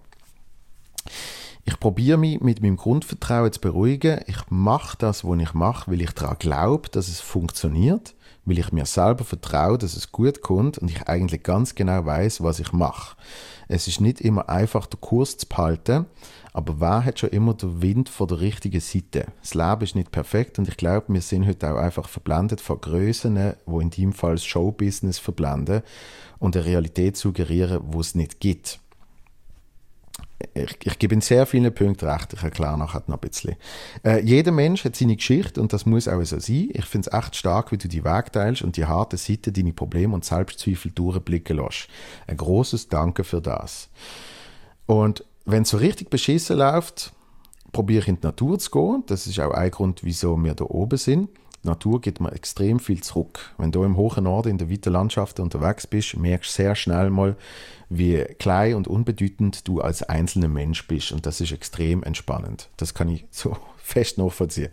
Ich 1.65 1.79
probiere 1.79 2.17
mich 2.17 2.41
mit 2.41 2.61
meinem 2.61 2.75
Grundvertrauen 2.75 3.51
zu 3.51 3.61
beruhigen. 3.61 4.19
Ich 4.27 4.37
mache 4.49 4.97
das, 4.97 5.23
was 5.23 5.39
ich 5.39 5.53
mache, 5.53 5.89
weil 5.89 6.01
ich 6.01 6.11
daran 6.11 6.35
glaube, 6.37 6.89
dass 6.89 7.07
es 7.07 7.21
funktioniert, 7.21 8.15
weil 8.43 8.59
ich 8.59 8.73
mir 8.73 8.85
selber 8.85 9.23
vertraue, 9.23 9.77
dass 9.77 9.95
es 9.95 10.11
gut 10.11 10.41
kommt 10.41 10.77
und 10.77 10.91
ich 10.91 11.07
eigentlich 11.07 11.41
ganz 11.43 11.73
genau 11.73 12.05
weiß, 12.05 12.43
was 12.43 12.59
ich 12.59 12.73
mache. 12.73 13.15
Es 13.69 13.87
ist 13.87 14.01
nicht 14.01 14.19
immer 14.19 14.49
einfach, 14.49 14.87
den 14.87 14.99
Kurs 14.99 15.37
zu 15.37 15.47
behalten, 15.47 16.05
aber 16.53 16.79
wer 16.79 17.03
hat 17.03 17.19
schon 17.19 17.31
immer 17.31 17.55
den 17.55 17.81
Wind 17.81 18.09
von 18.09 18.27
der 18.27 18.39
richtigen 18.39 18.79
Seite? 18.79 19.25
Das 19.41 19.55
Leben 19.55 19.81
ist 19.81 19.95
nicht 19.95 20.11
perfekt 20.11 20.59
und 20.59 20.67
ich 20.67 20.77
glaube, 20.77 21.11
wir 21.11 21.21
sind 21.21 21.47
heute 21.47 21.73
auch 21.73 21.77
einfach 21.77 22.07
verblendet 22.07 22.61
von 22.61 22.79
Größen, 22.79 23.55
wo 23.65 23.79
in 23.79 23.89
deinem 23.89 24.13
Fall 24.13 24.35
das 24.35 24.45
Showbusiness 24.45 25.17
verblenden 25.17 25.81
und 26.37 26.55
eine 26.55 26.65
Realität 26.65 27.17
suggerieren, 27.17 27.81
wo 27.85 28.01
es 28.01 28.13
nicht 28.13 28.39
gibt. 28.39 28.79
Ich, 30.53 30.77
ich, 30.83 30.99
gebe 30.99 31.15
in 31.15 31.21
sehr 31.21 31.45
vielen 31.45 31.73
Punkten 31.73 32.07
recht, 32.07 32.33
ich 32.33 32.43
erkläre 32.43 32.77
nachher 32.77 33.01
noch 33.07 33.15
ein 33.15 33.27
bisschen. 33.27 33.55
Äh, 34.03 34.19
jeder 34.19 34.51
Mensch 34.51 34.83
hat 34.83 34.95
seine 34.95 35.15
Geschichte 35.15 35.59
und 35.59 35.73
das 35.73 35.85
muss 35.85 36.07
auch 36.07 36.21
so 36.23 36.37
sein. 36.37 36.69
Ich 36.73 36.85
finde 36.85 37.09
es 37.09 37.17
echt 37.17 37.35
stark, 37.35 37.71
wie 37.71 37.77
du 37.77 37.87
die 37.87 38.03
Weg 38.03 38.31
teilst 38.31 38.61
und 38.61 38.77
die 38.77 38.85
harte 38.85 39.17
Seite 39.17 39.51
deine 39.51 39.73
Probleme 39.73 40.13
und 40.13 40.25
Selbstzweifel 40.25 40.91
durchblicken 40.91 41.57
lässt. 41.57 41.87
Ein 42.27 42.37
großes 42.37 42.89
Danke 42.89 43.23
für 43.23 43.41
das. 43.41 43.89
Und 44.85 45.23
wenn 45.45 45.63
es 45.63 45.69
so 45.69 45.77
richtig 45.77 46.09
beschissen 46.09 46.57
läuft, 46.57 47.13
probiere 47.71 48.03
ich 48.03 48.07
in 48.07 48.19
die 48.19 48.25
Natur 48.25 48.59
zu 48.59 48.71
gehen. 48.71 49.03
Das 49.07 49.27
ist 49.27 49.39
auch 49.39 49.51
ein 49.51 49.71
Grund, 49.71 50.03
wieso 50.03 50.41
wir 50.41 50.53
da 50.53 50.65
oben 50.65 50.97
sind. 50.97 51.29
Die 51.63 51.69
Natur 51.69 52.01
gibt 52.01 52.19
mir 52.19 52.31
extrem 52.33 52.79
viel 52.79 53.01
zurück. 53.01 53.53
Wenn 53.57 53.71
du 53.71 53.83
im 53.83 53.95
hohen 53.95 54.25
Norden 54.25 54.49
in 54.49 54.57
der 54.57 54.69
weiten 54.69 54.91
Landschaft 54.91 55.39
unterwegs 55.39 55.87
bist, 55.87 56.17
merkst 56.17 56.51
du 56.51 56.63
sehr 56.63 56.75
schnell 56.75 57.09
mal, 57.09 57.37
wie 57.89 58.23
klein 58.37 58.75
und 58.75 58.87
unbedeutend 58.87 59.67
du 59.67 59.79
als 59.79 60.03
einzelner 60.03 60.49
Mensch 60.49 60.87
bist. 60.87 61.11
Und 61.11 61.25
das 61.25 61.39
ist 61.39 61.51
extrem 61.51 62.03
entspannend. 62.03 62.69
Das 62.75 62.93
kann 62.93 63.09
ich 63.09 63.25
so 63.31 63.55
fest 63.83 64.17
nachvollziehen. 64.17 64.69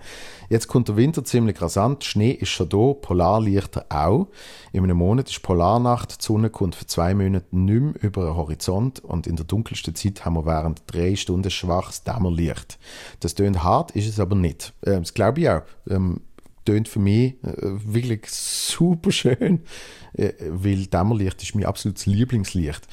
Jetzt 0.49 0.69
kommt 0.69 0.89
der 0.89 0.97
Winter 0.97 1.25
ziemlich 1.25 1.61
rasant, 1.61 2.05
Schnee 2.05 2.31
ist 2.31 2.51
schon 2.51 2.69
da, 2.69 2.95
Polarlichter 2.95 3.85
auch. 3.89 4.29
In 4.73 4.85
einem 4.85 4.99
Monat 4.99 5.29
ist 5.29 5.43
Polarnacht, 5.43 6.21
die 6.21 6.25
Sonne 6.25 6.49
kommt 6.49 6.77
für 6.77 6.87
zwei 6.87 7.13
Monate 7.13 7.47
nicht 7.51 7.81
mehr 7.81 7.95
über 8.03 8.25
den 8.25 8.37
Horizont 8.37 9.01
und 9.01 9.27
in 9.27 9.35
der 9.35 9.45
dunkelsten 9.45 9.97
Zeit 9.97 10.25
haben 10.25 10.35
wir 10.35 10.47
während 10.47 10.83
drei 10.87 11.17
Stunden 11.17 11.51
schwaches 11.51 12.05
Dämmerlicht. 12.05 12.79
Das 13.19 13.35
tönt 13.35 13.65
hart, 13.65 13.91
ist 13.91 14.09
es 14.09 14.21
aber 14.21 14.37
nicht. 14.37 14.73
Ähm, 14.87 15.01
das 15.01 15.13
glaube 15.13 15.41
ich 15.41 15.51
auch. 15.51 15.63
Ähm, 15.89 16.21
tönt 16.65 16.89
für 16.89 17.01
mich 17.01 17.35
äh, 17.43 17.57
wirklich 17.59 18.27
super 18.31 19.11
schön, 19.11 19.65
äh, 20.13 20.33
weil 20.49 20.87
Dämmerlicht 20.87 21.43
ist 21.43 21.57
mein 21.57 21.67
absolutes 21.67 22.07
Lieblingslicht. 22.07 22.87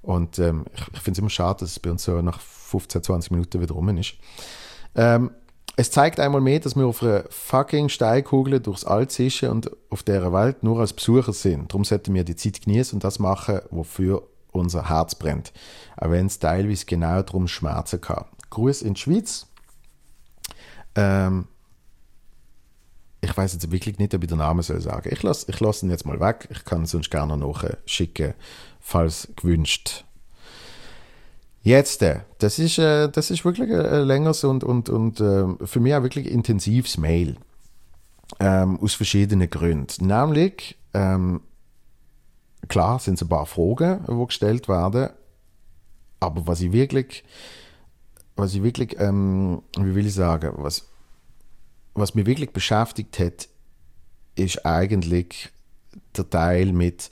Und 0.00 0.38
ähm, 0.38 0.64
ich, 0.74 0.80
ich 0.94 1.00
finde 1.00 1.12
es 1.12 1.18
immer 1.18 1.30
schade, 1.30 1.60
dass 1.60 1.72
es 1.72 1.78
bei 1.78 1.90
uns 1.90 2.04
so 2.04 2.22
nach 2.22 2.40
15, 2.40 3.02
20 3.02 3.30
Minuten 3.32 3.60
wieder 3.60 3.74
rum 3.74 3.90
ist. 3.98 4.14
Ähm, 4.94 5.30
es 5.78 5.92
zeigt 5.92 6.18
einmal 6.18 6.40
mehr, 6.40 6.58
dass 6.58 6.74
wir 6.74 6.86
auf 6.86 7.04
einer 7.04 7.22
fucking 7.30 7.88
Steinkugel 7.88 8.58
durchs 8.58 8.84
All 8.84 9.06
zischen 9.06 9.48
und 9.48 9.70
auf 9.90 10.02
dieser 10.02 10.32
Welt 10.32 10.64
nur 10.64 10.80
als 10.80 10.92
Besucher 10.92 11.32
sind. 11.32 11.70
Darum 11.70 11.84
sollten 11.84 12.12
wir 12.14 12.24
die 12.24 12.34
Zeit 12.34 12.62
genießen 12.62 12.96
und 12.96 13.04
das 13.04 13.20
machen, 13.20 13.60
wofür 13.70 14.26
unser 14.50 14.88
Herz 14.88 15.14
brennt. 15.14 15.52
Auch 15.96 16.10
wenn 16.10 16.26
es 16.26 16.40
teilweise 16.40 16.84
genau 16.84 17.22
darum 17.22 17.46
Schmerzen 17.46 18.00
kann. 18.00 18.24
Gruß 18.50 18.82
in 18.82 18.94
die 18.94 19.00
Schweiz. 19.00 19.46
Ähm, 20.96 21.46
ich 23.20 23.36
weiß 23.36 23.52
jetzt 23.52 23.70
wirklich 23.70 23.98
nicht, 23.98 24.12
ob 24.14 24.24
ich 24.24 24.28
den 24.28 24.38
Namen 24.38 24.62
soll 24.62 24.80
sagen. 24.80 25.08
Ich 25.12 25.22
lasse 25.22 25.46
ich 25.48 25.60
lass 25.60 25.84
ihn 25.84 25.90
jetzt 25.90 26.06
mal 26.06 26.18
weg. 26.18 26.48
Ich 26.50 26.64
kann 26.64 26.82
ihn 26.82 26.86
sonst 26.86 27.08
gerne 27.08 27.36
noch 27.36 27.62
schicken, 27.86 28.34
falls 28.80 29.28
gewünscht. 29.36 30.06
Jetzt, 31.68 32.00
äh, 32.00 32.20
das 32.38 32.58
ist, 32.58 32.78
äh, 32.78 33.10
das 33.10 33.30
ist 33.30 33.44
wirklich 33.44 33.70
ein 33.70 34.04
längeres 34.06 34.42
und, 34.42 34.64
und, 34.64 34.88
und 34.88 35.20
äh, 35.20 35.66
für 35.66 35.80
mich 35.80 35.94
auch 35.94 36.02
wirklich 36.02 36.26
intensives 36.26 36.96
Mail. 36.96 37.36
Ähm, 38.40 38.80
aus 38.80 38.94
verschiedenen 38.94 39.50
Gründen. 39.50 40.06
Nämlich, 40.06 40.78
ähm, 40.94 41.42
klar 42.68 42.98
sind 43.00 43.14
es 43.14 43.22
ein 43.22 43.28
paar 43.28 43.44
Fragen, 43.44 44.02
die 44.08 44.26
gestellt 44.26 44.66
werden, 44.66 45.10
aber 46.20 46.46
was 46.46 46.62
ich 46.62 46.72
wirklich, 46.72 47.22
was 48.34 48.54
ich 48.54 48.62
wirklich, 48.62 48.98
ähm, 48.98 49.60
wie 49.76 49.94
will 49.94 50.06
ich 50.06 50.14
sagen, 50.14 50.52
was, 50.56 50.86
was 51.92 52.14
mich 52.14 52.24
wirklich 52.24 52.50
beschäftigt 52.50 53.18
hat, 53.18 53.46
ist 54.36 54.64
eigentlich 54.64 55.50
der 56.16 56.30
Teil 56.30 56.72
mit, 56.72 57.10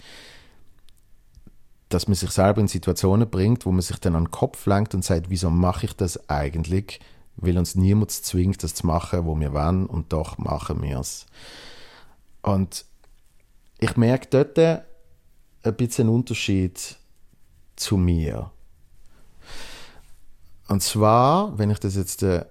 dass 1.89 2.09
man 2.09 2.15
sich 2.15 2.31
selber 2.31 2.61
in 2.61 2.69
Situationen 2.69 3.29
bringt, 3.31 3.65
wo 3.65 3.73
man 3.73 3.81
sich 3.81 3.99
dann 3.99 4.17
an 4.17 4.25
den 4.25 4.31
Kopf 4.31 4.67
lenkt 4.67 4.95
und 4.95 5.05
sagt, 5.05 5.31
wieso 5.31 5.51
mache 5.51 5.87
ich 5.87 5.93
das 5.95 6.29
eigentlich? 6.29 7.01
Weil 7.37 7.59
uns 7.59 7.75
niemand 7.75 8.11
zwingt, 8.11 8.63
das 8.63 8.75
zu 8.75 8.87
machen, 8.87 9.27
wo 9.27 9.39
wir 9.39 9.53
wollen, 9.53 9.87
und 9.87 10.13
doch 10.13 10.39
machen 10.39 10.83
wir 10.83 10.99
es. 10.99 11.27
Und 12.43 12.85
ich 13.79 13.97
merke 13.97 14.29
dort 14.31 14.59
ein 14.59 15.77
bisschen 15.77 16.09
einen 16.09 16.17
Unterschied 16.17 16.97
zu 17.77 17.97
mir. 17.97 18.51
Und 20.69 20.83
zwar, 20.83 21.57
wenn 21.59 21.71
ich 21.71 21.79
das 21.79 21.95
jetzt 21.95 22.23
äh, 22.23 22.45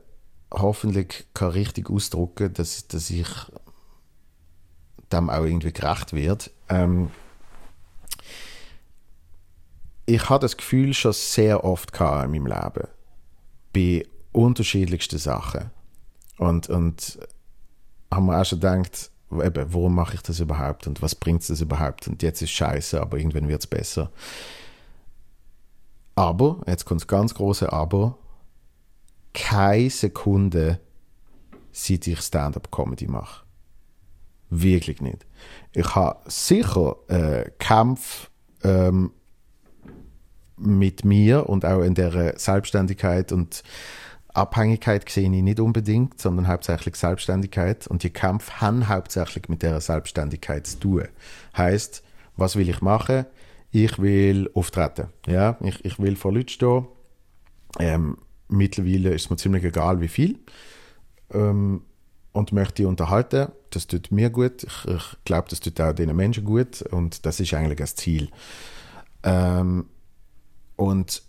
hoffentlich 0.51 1.25
kann 1.33 1.51
richtig 1.51 1.89
ausdrücken, 1.89 2.53
dass, 2.53 2.87
dass 2.87 3.09
ich 3.09 3.27
dem 5.11 5.29
auch 5.29 5.43
irgendwie 5.43 5.73
gerecht 5.73 6.13
wird. 6.13 6.51
Ähm, 6.69 7.11
ich 10.05 10.29
habe 10.29 10.41
das 10.41 10.57
Gefühl 10.57 10.93
schon 10.93 11.13
sehr 11.13 11.63
oft 11.63 11.91
gehabt 11.91 12.25
in 12.25 12.31
meinem 12.31 12.47
Leben. 12.47 12.87
Bei 13.73 14.07
unterschiedlichsten 14.31 15.17
Sachen. 15.17 15.71
Und, 16.37 16.69
und 16.69 17.19
haben 18.13 18.25
wir 18.27 18.39
auch 18.39 18.45
schon 18.45 18.59
gedacht, 18.59 19.11
eben, 19.31 19.73
warum 19.73 19.95
mache 19.95 20.15
ich 20.15 20.21
das 20.21 20.39
überhaupt 20.39 20.87
und 20.87 21.01
was 21.01 21.15
bringt 21.15 21.47
es 21.49 21.61
überhaupt? 21.61 22.07
Und 22.07 22.21
jetzt 22.21 22.41
ist 22.41 22.51
scheiße, 22.51 23.01
aber 23.01 23.17
irgendwann 23.17 23.47
wird 23.47 23.61
es 23.61 23.67
besser. 23.67 24.11
Aber, 26.15 26.61
jetzt 26.67 26.85
kommt 26.85 27.01
das 27.01 27.07
ganz 27.07 27.33
große 27.33 27.71
Aber, 27.73 28.17
keine 29.33 29.89
Sekunde, 29.89 30.79
seit 31.71 32.07
ich 32.07 32.21
Stand-up-Comedy 32.21 33.07
mache. 33.07 33.43
Wirklich 34.49 35.01
nicht. 35.01 35.25
Ich 35.73 35.95
habe 35.95 36.19
sicher 36.29 36.95
äh, 37.09 37.51
Kampf 37.57 38.29
ähm, 38.63 39.11
mit 40.57 41.05
mir 41.05 41.49
und 41.49 41.65
auch 41.65 41.81
in 41.81 41.95
der 41.95 42.37
Selbstständigkeit 42.37 43.31
und 43.31 43.63
Abhängigkeit 44.35 45.09
sehe 45.09 45.23
ich 45.23 45.29
nicht 45.29 45.59
unbedingt, 45.59 46.21
sondern 46.21 46.47
hauptsächlich 46.47 46.95
Selbstständigkeit. 46.95 47.87
Und 47.87 48.03
die 48.03 48.09
Kämpfe 48.09 48.59
haben 48.59 48.89
hauptsächlich 48.89 49.47
mit 49.47 49.63
der 49.63 49.79
Selbstständigkeit 49.79 50.67
zu 50.67 50.79
tun. 50.79 51.07
Heißt, 51.55 52.03
was 52.35 52.55
will 52.57 52.69
ich 52.69 52.81
machen? 52.81 53.25
Ich 53.71 53.97
will 53.99 54.49
auftreten. 54.53 55.07
Ja, 55.25 55.57
ich, 55.61 55.83
ich 55.85 55.99
will 55.99 56.15
vor 56.15 56.33
Leuten 56.33 56.49
stehen. 56.49 56.85
Ähm, 57.79 58.17
mittlerweile 58.49 59.13
ist 59.13 59.29
mir 59.29 59.37
ziemlich 59.37 59.63
egal, 59.63 60.01
wie 60.01 60.07
viel. 60.07 60.39
Ähm, 61.33 61.83
und 62.33 62.51
möchte 62.51 62.75
die 62.75 62.85
unterhalten. 62.85 63.47
Das 63.69 63.87
tut 63.87 64.11
mir 64.11 64.29
gut. 64.29 64.63
Ich, 64.63 64.85
ich 64.85 65.03
glaube, 65.23 65.47
das 65.49 65.61
tut 65.61 65.79
auch 65.79 65.93
den 65.93 66.13
Menschen 66.13 66.43
gut. 66.43 66.81
Und 66.81 67.25
das 67.25 67.39
ist 67.39 67.53
eigentlich 67.53 67.79
das 67.79 67.95
Ziel. 67.95 68.29
Ähm, 69.23 69.85
und 70.75 71.23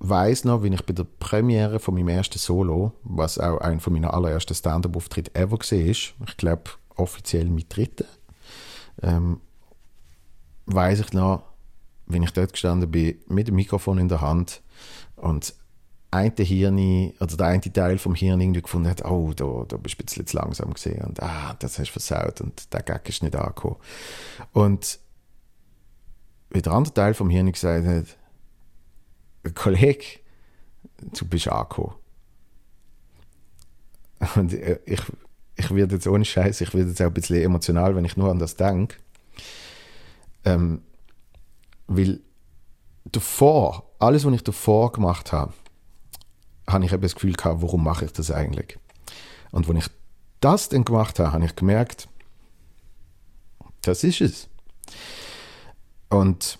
weiß 0.00 0.44
noch, 0.44 0.62
wie 0.62 0.68
ich 0.68 0.84
bei 0.84 0.94
der 0.94 1.04
Premiere 1.04 1.78
von 1.78 1.94
meinem 1.94 2.08
ersten 2.08 2.38
Solo, 2.38 2.92
was 3.02 3.38
auch 3.38 3.58
ein 3.58 3.80
von 3.80 3.92
meinen 3.92 4.06
allerersten 4.06 4.54
Stand-up-Auftritt 4.54 5.36
ever 5.36 5.58
war, 5.58 5.68
ich 5.68 6.36
glaube 6.36 6.70
offiziell 6.96 7.46
mit 7.46 7.74
dritten, 7.74 8.06
ähm, 9.02 9.40
weiß 10.66 11.00
ich 11.00 11.12
noch, 11.12 11.44
wenn 12.06 12.22
ich 12.22 12.32
dort 12.32 12.52
gestanden 12.52 12.90
bin, 12.90 13.18
mit 13.28 13.48
dem 13.48 13.54
Mikrofon 13.54 13.98
in 13.98 14.08
der 14.08 14.20
Hand 14.20 14.62
und 15.16 15.54
ein 16.10 16.32
Hirn, 16.36 17.12
oder 17.20 17.36
der 17.36 17.46
eine 17.46 17.60
Teil 17.60 17.98
vom 17.98 18.14
Hirn 18.14 18.40
irgendwie 18.40 18.62
gefunden 18.62 18.88
hat, 18.88 19.04
oh, 19.04 19.32
da, 19.34 19.64
da 19.68 19.76
bist 19.76 19.96
du 19.96 20.02
ein 20.02 20.06
bisschen 20.06 20.26
zu 20.26 20.36
langsam 20.36 20.74
gesehen 20.74 21.04
und 21.04 21.22
ah, 21.22 21.54
das 21.58 21.78
hast 21.78 21.94
du 21.94 22.00
versaut 22.00 22.40
und 22.40 22.72
der 22.72 22.82
Gag 22.82 23.08
ist 23.08 23.22
nicht 23.22 23.36
angekommen. 23.36 23.76
Und 24.52 24.98
wie 26.50 26.62
der 26.62 26.72
andere 26.72 26.94
Teil 26.94 27.14
vom 27.14 27.30
Hirn 27.30 27.52
gesagt 27.52 27.86
hat, 27.86 28.16
Kollege, 29.54 30.20
du 30.98 31.24
bist 31.26 31.48
angekommen. 31.48 31.94
Und 34.36 34.52
ich, 34.52 35.00
ich 35.56 35.74
werde 35.74 35.94
jetzt 35.94 36.06
ohne 36.06 36.24
Scheiß, 36.24 36.60
ich 36.60 36.74
werde 36.74 36.90
jetzt 36.90 37.00
auch 37.00 37.06
ein 37.06 37.14
bisschen 37.14 37.42
emotional, 37.42 37.96
wenn 37.96 38.04
ich 38.04 38.16
nur 38.16 38.30
an 38.30 38.38
das 38.38 38.56
denke. 38.56 38.96
Ähm, 40.44 40.82
weil 41.86 42.20
davor, 43.04 43.90
alles, 43.98 44.24
was 44.24 44.34
ich 44.34 44.44
davor 44.44 44.92
gemacht 44.92 45.32
habe, 45.32 45.52
habe 46.66 46.84
ich 46.84 46.92
eben 46.92 47.02
das 47.02 47.14
Gefühl 47.14 47.32
gehabt, 47.32 47.62
warum 47.62 47.82
mache 47.82 48.04
ich 48.04 48.12
das 48.12 48.30
eigentlich? 48.30 48.78
Und 49.50 49.68
wenn 49.68 49.76
ich 49.76 49.88
das 50.40 50.68
dann 50.68 50.84
gemacht 50.84 51.18
habe, 51.18 51.32
habe 51.32 51.44
ich 51.44 51.56
gemerkt, 51.56 52.08
das 53.82 54.04
ist 54.04 54.20
es. 54.20 54.48
Und 56.08 56.58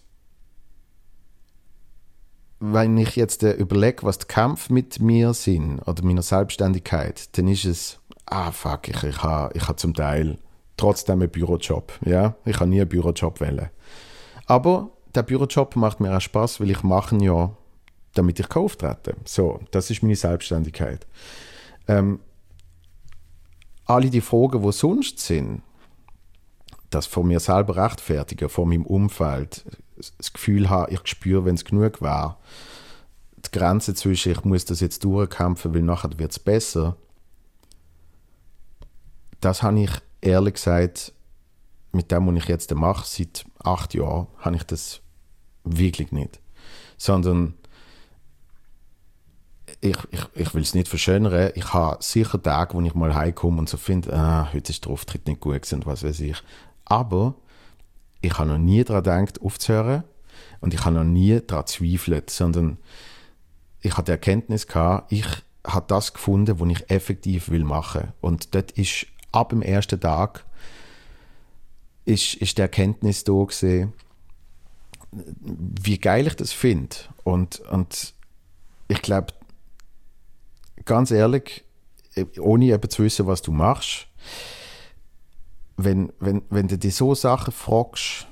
wenn 2.60 2.98
ich 2.98 3.16
jetzt 3.16 3.42
äh, 3.42 3.52
überlege, 3.52 4.02
was 4.02 4.18
die 4.18 4.26
Kämpfe 4.26 4.72
mit 4.72 5.00
mir 5.00 5.32
sind 5.32 5.80
oder 5.80 6.04
meiner 6.04 6.22
Selbstständigkeit, 6.22 7.36
dann 7.36 7.48
ist 7.48 7.64
es, 7.64 7.98
ah 8.26 8.52
fuck, 8.52 8.88
ich, 8.88 9.02
ich 9.02 9.22
habe 9.22 9.56
ich 9.56 9.66
ha 9.66 9.76
zum 9.76 9.94
Teil 9.94 10.38
trotzdem 10.76 11.20
einen 11.20 11.30
Bürojob. 11.30 11.92
Ja? 12.04 12.36
Ich 12.44 12.60
habe 12.60 12.70
nie 12.70 12.80
einen 12.80 12.88
Bürojob 12.88 13.40
wählen. 13.40 13.70
Aber 14.46 14.90
der 15.14 15.22
Bürojob 15.22 15.74
macht 15.76 16.00
mir 16.00 16.14
auch 16.14 16.20
Spaß, 16.20 16.60
weil 16.60 16.70
ich 16.70 16.82
mache 16.82 17.16
ja, 17.16 17.50
damit 18.14 18.38
ich 18.38 18.54
auftreten 18.54 19.14
kann. 19.14 19.24
So, 19.24 19.60
das 19.70 19.90
ist 19.90 20.02
meine 20.02 20.16
Selbstständigkeit. 20.16 21.06
Ähm, 21.88 22.20
alle 23.86 24.10
die 24.10 24.20
Fragen, 24.20 24.62
die 24.62 24.72
sonst 24.72 25.18
sind, 25.18 25.62
das 26.90 27.06
von 27.06 27.26
mir 27.26 27.40
selber 27.40 27.76
rechtfertigen, 27.76 28.48
von 28.48 28.68
meinem 28.68 28.84
Umfeld, 28.84 29.64
das 30.18 30.32
Gefühl 30.32 30.68
habe, 30.68 30.92
ich 30.92 31.00
spüre, 31.04 31.44
wenn 31.44 31.54
es 31.54 31.64
genug 31.64 32.00
war, 32.00 32.38
die 33.36 33.50
Grenze 33.58 33.94
zwischen, 33.94 34.32
ich 34.32 34.44
muss 34.44 34.64
das 34.64 34.80
jetzt 34.80 35.04
durchkämpfen, 35.04 35.74
weil 35.74 35.82
nachher 35.82 36.18
wird 36.18 36.32
es 36.32 36.38
besser, 36.38 36.96
das 39.40 39.62
habe 39.62 39.80
ich 39.80 39.90
ehrlich 40.20 40.54
gesagt, 40.54 41.12
mit 41.92 42.10
dem, 42.12 42.26
was 42.26 42.42
ich 42.42 42.48
jetzt 42.48 42.74
mache, 42.74 43.06
seit 43.06 43.44
acht 43.58 43.94
Jahren, 43.94 44.28
habe 44.38 44.56
ich 44.56 44.62
das 44.64 45.00
wirklich 45.64 46.12
nicht. 46.12 46.40
Sondern 46.96 47.54
ich, 49.80 49.96
ich, 50.10 50.20
ich 50.34 50.54
will 50.54 50.62
es 50.62 50.74
nicht 50.74 50.88
verschönern, 50.88 51.52
ich 51.54 51.72
habe 51.72 52.02
sicher 52.02 52.40
Tage, 52.42 52.74
wo 52.74 52.80
ich 52.82 52.94
mal 52.94 53.14
heimkomme 53.14 53.58
und 53.58 53.68
so 53.68 53.76
finde, 53.76 54.12
ah, 54.12 54.52
heute 54.52 54.72
ist 54.72 54.84
der 54.84 54.92
Auftritt 54.92 55.26
nicht 55.26 55.40
gut 55.40 55.72
und 55.72 55.86
was 55.86 56.02
weiß 56.02 56.20
ich. 56.20 56.36
Aber 56.84 57.34
ich 58.20 58.38
habe 58.38 58.50
noch 58.50 58.58
nie 58.58 58.84
daran 58.84 59.26
gedacht, 59.26 59.42
aufzuhören 59.42 60.04
und 60.60 60.74
ich 60.74 60.84
habe 60.84 60.96
noch 60.96 61.04
nie 61.04 61.40
daran 61.40 61.66
zweifelt, 61.66 62.30
sondern 62.30 62.78
ich 63.80 63.96
hatte 63.96 64.06
die 64.06 64.12
Erkenntnis 64.12 64.66
gehabt, 64.66 65.10
ich 65.12 65.26
habe 65.66 65.86
das 65.88 66.12
gefunden, 66.12 66.60
was 66.60 66.68
ich 66.68 66.90
effektiv 66.90 67.50
will 67.50 67.64
machen. 67.64 68.12
Und 68.20 68.54
dort 68.54 68.72
ist 68.72 69.06
ab 69.32 69.50
dem 69.50 69.62
ersten 69.62 70.00
Tag 70.00 70.44
ist, 72.04 72.34
ist 72.34 72.58
die 72.58 72.62
Erkenntnis 72.62 73.24
da 73.24 73.32
gewesen, 73.32 73.92
wie 75.12 75.98
geil 75.98 76.26
ich 76.26 76.34
das 76.36 76.52
finde. 76.52 76.96
Und, 77.24 77.60
und 77.60 78.14
ich 78.88 79.02
glaube, 79.02 79.32
ganz 80.84 81.10
ehrlich, 81.10 81.64
ohne 82.38 82.66
eben 82.66 82.90
zu 82.90 83.02
wissen, 83.02 83.26
was 83.26 83.42
du 83.42 83.52
machst, 83.52 84.06
wenn, 85.84 86.12
wenn, 86.20 86.42
wenn 86.50 86.68
du 86.68 86.78
dich 86.78 86.94
so 86.94 87.14
Sachen 87.14 87.52
fragst, 87.52 88.26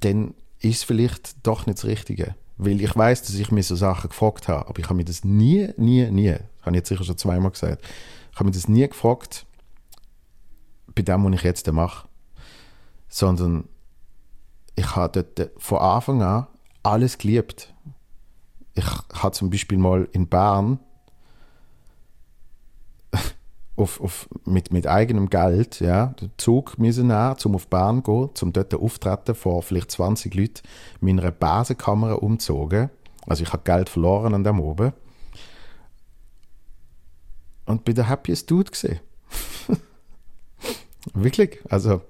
dann 0.00 0.34
ist 0.60 0.78
es 0.78 0.82
vielleicht 0.84 1.46
doch 1.46 1.66
nicht 1.66 1.78
das 1.78 1.84
Richtige. 1.84 2.34
Weil 2.58 2.80
ich 2.80 2.94
weiß, 2.94 3.22
dass 3.22 3.34
ich 3.34 3.50
mir 3.50 3.62
so 3.62 3.74
Sachen 3.76 4.10
gefragt 4.10 4.48
habe, 4.48 4.68
aber 4.68 4.78
ich 4.78 4.84
habe 4.86 4.96
mir 4.96 5.04
das 5.04 5.24
nie, 5.24 5.70
nie, 5.76 6.10
nie, 6.10 6.32
habe 6.60 6.70
ich 6.70 6.76
jetzt 6.76 6.88
sicher 6.88 7.04
schon 7.04 7.16
zweimal 7.16 7.50
gesagt, 7.50 7.82
ich 8.32 8.36
habe 8.36 8.44
mir 8.44 8.52
das 8.52 8.68
nie 8.68 8.86
gefragt, 8.86 9.46
bei 10.94 11.02
dem, 11.02 11.24
was 11.24 11.34
ich 11.34 11.42
jetzt 11.42 11.70
mache. 11.72 12.08
Sondern 13.08 13.64
ich 14.76 14.94
habe 14.94 15.24
dort 15.24 15.50
von 15.56 15.78
Anfang 15.78 16.22
an 16.22 16.46
alles 16.82 17.18
geliebt. 17.18 17.72
Ich 18.74 18.86
habe 19.14 19.32
zum 19.32 19.50
Beispiel 19.50 19.78
mal 19.78 20.08
in 20.12 20.28
Bern 20.28 20.78
auf, 23.80 24.00
auf, 24.00 24.28
mit, 24.44 24.72
mit 24.72 24.86
eigenem 24.86 25.30
Geld 25.30 25.80
ja, 25.80 26.06
den 26.20 26.30
Zug 26.36 26.78
müssen 26.78 27.08
nehmen, 27.08 27.36
um 27.44 27.54
auf 27.54 27.66
Bern 27.66 28.04
zu 28.04 28.10
gehen, 28.12 28.30
um 28.42 28.52
dort 28.52 28.74
auftreten 28.74 29.34
vor 29.34 29.62
vielleicht 29.62 29.90
20 29.90 30.34
Leuten, 30.34 30.62
meine 31.00 31.32
Basenkamera 31.32 32.14
umzogen. 32.14 32.90
Also 33.26 33.42
ich 33.42 33.52
habe 33.52 33.62
Geld 33.64 33.88
verloren 33.88 34.34
an 34.34 34.44
dem 34.44 34.60
oben. 34.60 34.92
Und 37.66 37.84
bin 37.84 37.94
der 37.94 38.08
happiest 38.08 38.50
Dude 38.50 38.70
gesehen. 38.70 39.00
wirklich. 41.14 41.60
Also, 41.68 42.02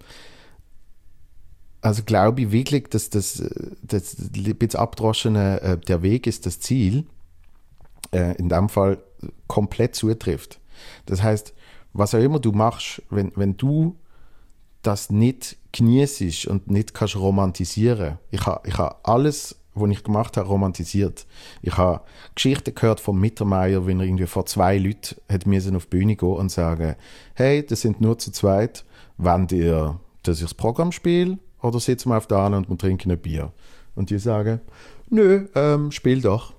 also 1.82 2.02
glaube 2.02 2.42
ich 2.42 2.52
wirklich, 2.52 2.88
dass 2.88 3.10
das, 3.10 3.42
das 3.82 4.16
ein 4.18 4.56
bisschen 4.56 4.80
abdroschene, 4.80 5.60
äh, 5.60 5.78
der 5.78 6.02
Weg 6.02 6.26
ist 6.26 6.46
das 6.46 6.60
Ziel, 6.60 7.06
äh, 8.12 8.36
in 8.36 8.48
dem 8.48 8.68
Fall 8.68 8.98
komplett 9.48 9.94
zutrifft. 9.94 10.60
Das 11.06 11.22
heißt, 11.22 11.52
was 11.92 12.14
auch 12.14 12.20
immer 12.20 12.38
du 12.38 12.52
machst, 12.52 13.02
wenn, 13.10 13.32
wenn 13.36 13.56
du 13.56 13.96
das 14.82 15.10
nicht 15.10 15.56
genießt 15.72 16.46
und 16.46 16.70
nicht 16.70 16.94
kannst 16.94 17.16
romantisieren. 17.16 18.18
Ich 18.30 18.46
habe 18.46 18.66
ich 18.66 18.78
ha 18.78 18.96
alles, 19.02 19.56
was 19.74 19.90
ich 19.90 20.02
gemacht 20.02 20.36
habe, 20.36 20.48
romantisiert. 20.48 21.26
Ich 21.62 21.76
habe 21.76 22.00
Geschichten 22.34 22.74
gehört 22.74 23.00
von 23.00 23.18
Mittermeier, 23.18 23.86
wenn 23.86 24.00
er 24.00 24.06
irgendwie 24.06 24.26
vor 24.26 24.46
zwei 24.46 24.78
Leuten 24.78 25.16
hat 25.28 25.46
auf 25.46 25.84
die 25.86 25.90
Bühne 25.90 26.16
gehen 26.16 26.28
und 26.28 26.50
sagen, 26.50 26.96
hey, 27.34 27.64
das 27.64 27.82
sind 27.82 28.00
nur 28.00 28.18
zu 28.18 28.32
zweit, 28.32 28.84
wenn 29.18 29.46
ihr, 29.50 30.00
dass 30.22 30.38
ich 30.38 30.44
das 30.44 30.54
Programm 30.54 30.92
spiele, 30.92 31.38
oder 31.62 31.78
sitzen 31.78 32.08
wir 32.08 32.16
auf 32.16 32.26
der 32.26 32.38
Ahne 32.38 32.56
und 32.56 32.70
wir 32.70 32.78
trinken 32.78 33.10
ein 33.10 33.18
Bier. 33.18 33.52
Und 33.94 34.10
die 34.10 34.18
sagen, 34.18 34.60
nö, 35.10 35.46
ähm, 35.54 35.92
spiel 35.92 36.22
doch. 36.22 36.54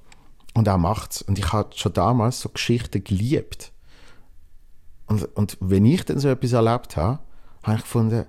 Und 0.54 0.68
er 0.68 0.78
macht's. 0.78 1.22
Und 1.22 1.40
ich 1.40 1.52
habe 1.54 1.70
schon 1.76 1.94
damals 1.94 2.42
so 2.42 2.50
Geschichten 2.50 3.04
geliebt. 3.04 3.71
Und, 5.12 5.26
und 5.36 5.58
wenn 5.60 5.86
ich 5.86 6.06
dann 6.06 6.20
so 6.20 6.30
etwas 6.30 6.54
erlebt 6.54 6.96
habe, 6.96 7.20
habe 7.64 7.78
ich 7.78 7.84
gefunden, 7.84 8.26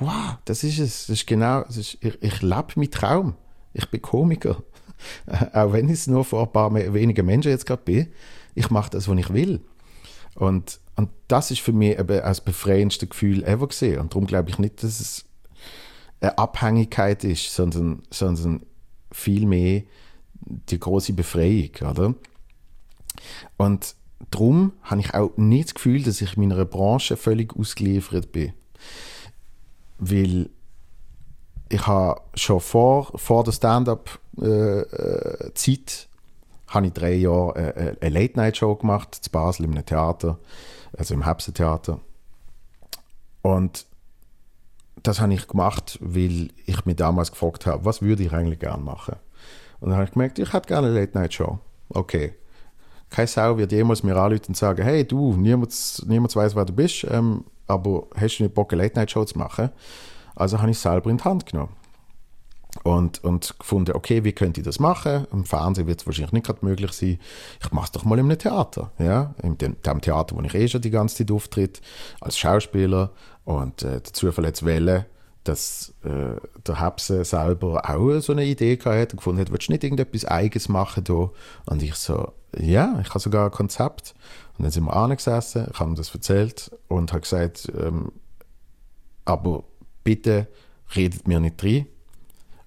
wow, 0.00 0.36
das 0.44 0.64
ist 0.64 0.80
es. 0.80 1.06
Das 1.06 1.18
ist 1.18 1.26
genau, 1.26 1.62
das 1.62 1.76
ist, 1.76 1.98
ich, 2.00 2.20
ich 2.20 2.42
lebe 2.42 2.66
meinen 2.74 2.90
Traum. 2.90 3.34
Ich 3.72 3.88
bin 3.90 4.02
Komiker. 4.02 4.62
Auch 5.52 5.72
wenn 5.72 5.86
ich 5.86 5.94
es 5.94 6.06
nur 6.08 6.24
vor 6.24 6.42
ein 6.42 6.52
paar 6.52 6.74
wenigen 6.74 7.24
Menschen 7.24 7.52
jetzt 7.52 7.64
gerade 7.64 7.82
bin. 7.82 8.08
Ich 8.56 8.70
mache 8.70 8.90
das, 8.90 9.06
was 9.06 9.18
ich 9.18 9.32
will. 9.32 9.60
Und, 10.34 10.80
und 10.96 11.10
das 11.28 11.52
ist 11.52 11.60
für 11.60 11.72
mich 11.72 11.96
eben 11.96 12.08
das 12.08 12.40
befreiendste 12.40 13.06
Gefühl 13.06 13.44
ever 13.44 13.68
gesehen. 13.68 14.00
Und 14.00 14.12
darum 14.12 14.26
glaube 14.26 14.50
ich 14.50 14.58
nicht, 14.58 14.82
dass 14.82 14.98
es 14.98 15.26
eine 16.20 16.36
Abhängigkeit 16.38 17.22
ist, 17.22 17.54
sondern, 17.54 18.02
sondern 18.10 18.66
vielmehr 19.12 19.84
die 20.40 20.80
große 20.80 21.12
Befreiung, 21.12 21.70
oder? 21.88 22.14
Und 23.58 23.94
darum 24.36 24.72
habe 24.82 25.00
ich 25.00 25.14
auch 25.14 25.30
nicht 25.36 25.68
das 25.68 25.74
Gefühl, 25.74 26.02
dass 26.02 26.20
ich 26.20 26.36
meiner 26.36 26.64
Branche 26.64 27.16
völlig 27.16 27.56
ausgeliefert 27.56 28.32
bin. 28.32 28.52
Weil 29.98 30.50
ich 31.68 31.86
habe 31.86 32.20
schon 32.34 32.60
vor, 32.60 33.18
vor 33.18 33.44
der 33.44 33.52
Stand-up-Zeit 33.52 34.08
äh, 35.58 36.68
habe 36.68 36.86
ich 36.86 36.92
drei 36.92 37.14
Jahre 37.14 37.56
äh, 37.56 37.96
eine 38.00 38.14
Late-Night-Show 38.14 38.76
gemacht, 38.76 39.14
zu 39.14 39.30
Basel 39.30 39.64
im 39.64 39.86
Theater, 39.86 40.38
also 40.96 41.14
im 41.14 41.24
Hebse-Theater. 41.24 42.00
Und 43.42 43.86
das 45.02 45.20
habe 45.20 45.32
ich 45.34 45.48
gemacht, 45.48 45.98
weil 46.02 46.50
ich 46.66 46.84
mir 46.84 46.94
damals 46.94 47.30
gefragt 47.32 47.64
habe, 47.66 47.84
was 47.84 48.02
würde 48.02 48.22
ich 48.24 48.32
eigentlich 48.32 48.58
gerne 48.58 48.82
machen? 48.82 49.16
Und 49.80 49.88
dann 49.88 49.96
habe 49.96 50.04
ich 50.04 50.12
gemerkt, 50.12 50.38
ich 50.38 50.52
hätte 50.52 50.68
gerne 50.68 50.88
eine 50.88 51.00
Late-Night-Show. 51.00 51.58
Okay, 51.88 52.34
keine 53.16 53.28
Sau 53.28 53.56
wird 53.56 53.72
jemals 53.72 54.02
mir 54.02 54.14
anrufen 54.14 54.48
und 54.48 54.56
sagen, 54.58 54.84
hey 54.84 55.02
du, 55.02 55.34
niemand, 55.36 56.04
niemand 56.06 56.36
weiß, 56.36 56.54
wer 56.54 56.66
du 56.66 56.74
bist, 56.74 57.06
ähm, 57.10 57.44
aber 57.66 58.08
hast 58.14 58.38
du 58.38 58.42
nicht 58.42 58.54
Bock, 58.54 58.74
eine 58.74 58.82
Late-Night-Show 58.82 59.24
zu 59.24 59.38
machen? 59.38 59.70
Also 60.34 60.58
habe 60.58 60.70
ich 60.70 60.76
es 60.76 60.82
selber 60.82 61.08
in 61.08 61.16
die 61.16 61.24
Hand 61.24 61.46
genommen. 61.46 61.72
Und, 62.82 63.24
und 63.24 63.58
gefunden, 63.58 63.92
okay, 63.96 64.22
wie 64.22 64.32
könnte 64.32 64.60
ich 64.60 64.66
das 64.66 64.78
machen? 64.78 65.26
Im 65.32 65.46
Fernsehen 65.46 65.86
wird 65.86 66.02
es 66.02 66.06
wahrscheinlich 66.06 66.32
nicht 66.32 66.44
gerade 66.44 66.62
möglich 66.62 66.92
sein. 66.92 67.18
Ich 67.62 67.72
mache 67.72 67.86
es 67.86 67.92
doch 67.92 68.04
mal 68.04 68.18
in 68.18 68.26
einem 68.26 68.38
Theater. 68.38 68.92
Ja? 68.98 69.34
In 69.42 69.56
dem, 69.56 69.80
dem, 69.80 70.00
Theater, 70.02 70.36
wo 70.36 70.42
ich 70.42 70.54
eh 70.54 70.68
schon 70.68 70.82
die 70.82 70.90
ganze 70.90 71.16
Zeit 71.16 71.30
auftritt, 71.30 71.80
als 72.20 72.36
Schauspieler. 72.36 73.12
Und 73.46 73.82
äh, 73.82 74.02
der 74.02 74.12
Zufall 74.12 74.46
hat 74.46 74.62
wählen, 74.62 75.06
dass 75.44 75.94
äh, 76.04 76.38
der 76.66 76.80
Hebse 76.82 77.24
selber 77.24 77.88
auch 77.88 78.20
so 78.20 78.32
eine 78.32 78.44
Idee 78.44 78.76
gehabt 78.76 79.12
und 79.14 79.16
gefunden 79.16 79.40
hat, 79.40 79.50
willst 79.50 79.68
du 79.68 79.72
nicht 79.72 79.84
irgendetwas 79.84 80.26
Eigenes 80.26 80.68
machen 80.68 81.04
da? 81.04 81.30
Und 81.64 81.82
ich 81.82 81.94
so, 81.94 82.34
ja, 82.58 82.98
ich 83.00 83.08
habe 83.10 83.20
sogar 83.20 83.46
ein 83.46 83.50
Konzept. 83.50 84.14
Und 84.56 84.64
dann 84.64 84.72
sind 84.72 84.84
wir 84.84 84.96
angesessen, 84.96 85.68
ich 85.70 85.78
habe 85.78 85.90
ihm 85.90 85.96
das 85.96 86.14
erzählt 86.14 86.70
und 86.88 87.12
habe 87.12 87.20
gesagt, 87.20 87.70
ähm, 87.78 88.12
aber 89.24 89.64
bitte 90.02 90.46
redet 90.94 91.28
mir 91.28 91.40
nicht 91.40 91.62
rein. 91.62 91.86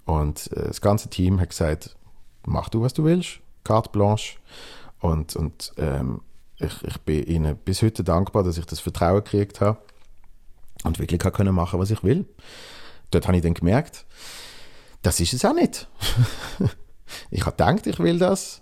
Und 0.05 0.51
äh, 0.53 0.67
das 0.67 0.81
ganze 0.81 1.09
Team 1.09 1.39
hat 1.39 1.49
gesagt, 1.49 1.95
mach 2.45 2.69
du, 2.69 2.81
was 2.81 2.93
du 2.93 3.03
willst, 3.03 3.39
carte 3.63 3.89
blanche. 3.89 4.37
Und, 4.99 5.35
und 5.35 5.71
ähm, 5.77 6.21
ich, 6.57 6.83
ich 6.83 6.97
bin 7.01 7.23
ihnen 7.23 7.57
bis 7.57 7.81
heute 7.81 8.03
dankbar, 8.03 8.43
dass 8.43 8.57
ich 8.57 8.65
das 8.65 8.79
Vertrauen 8.79 9.23
gekriegt 9.23 9.61
habe 9.61 9.79
und 10.83 10.99
wirklich 10.99 11.19
können 11.33 11.55
machen, 11.55 11.79
was 11.79 11.91
ich 11.91 12.03
will. 12.03 12.25
Dort 13.11 13.27
habe 13.27 13.37
ich 13.37 13.43
dann 13.43 13.53
gemerkt, 13.53 14.05
das 15.01 15.19
ist 15.19 15.33
es 15.33 15.45
auch 15.45 15.53
nicht. 15.53 15.87
ich 17.31 17.41
habe 17.45 17.51
gedacht, 17.51 17.87
ich 17.87 17.99
will 17.99 18.19
das. 18.19 18.61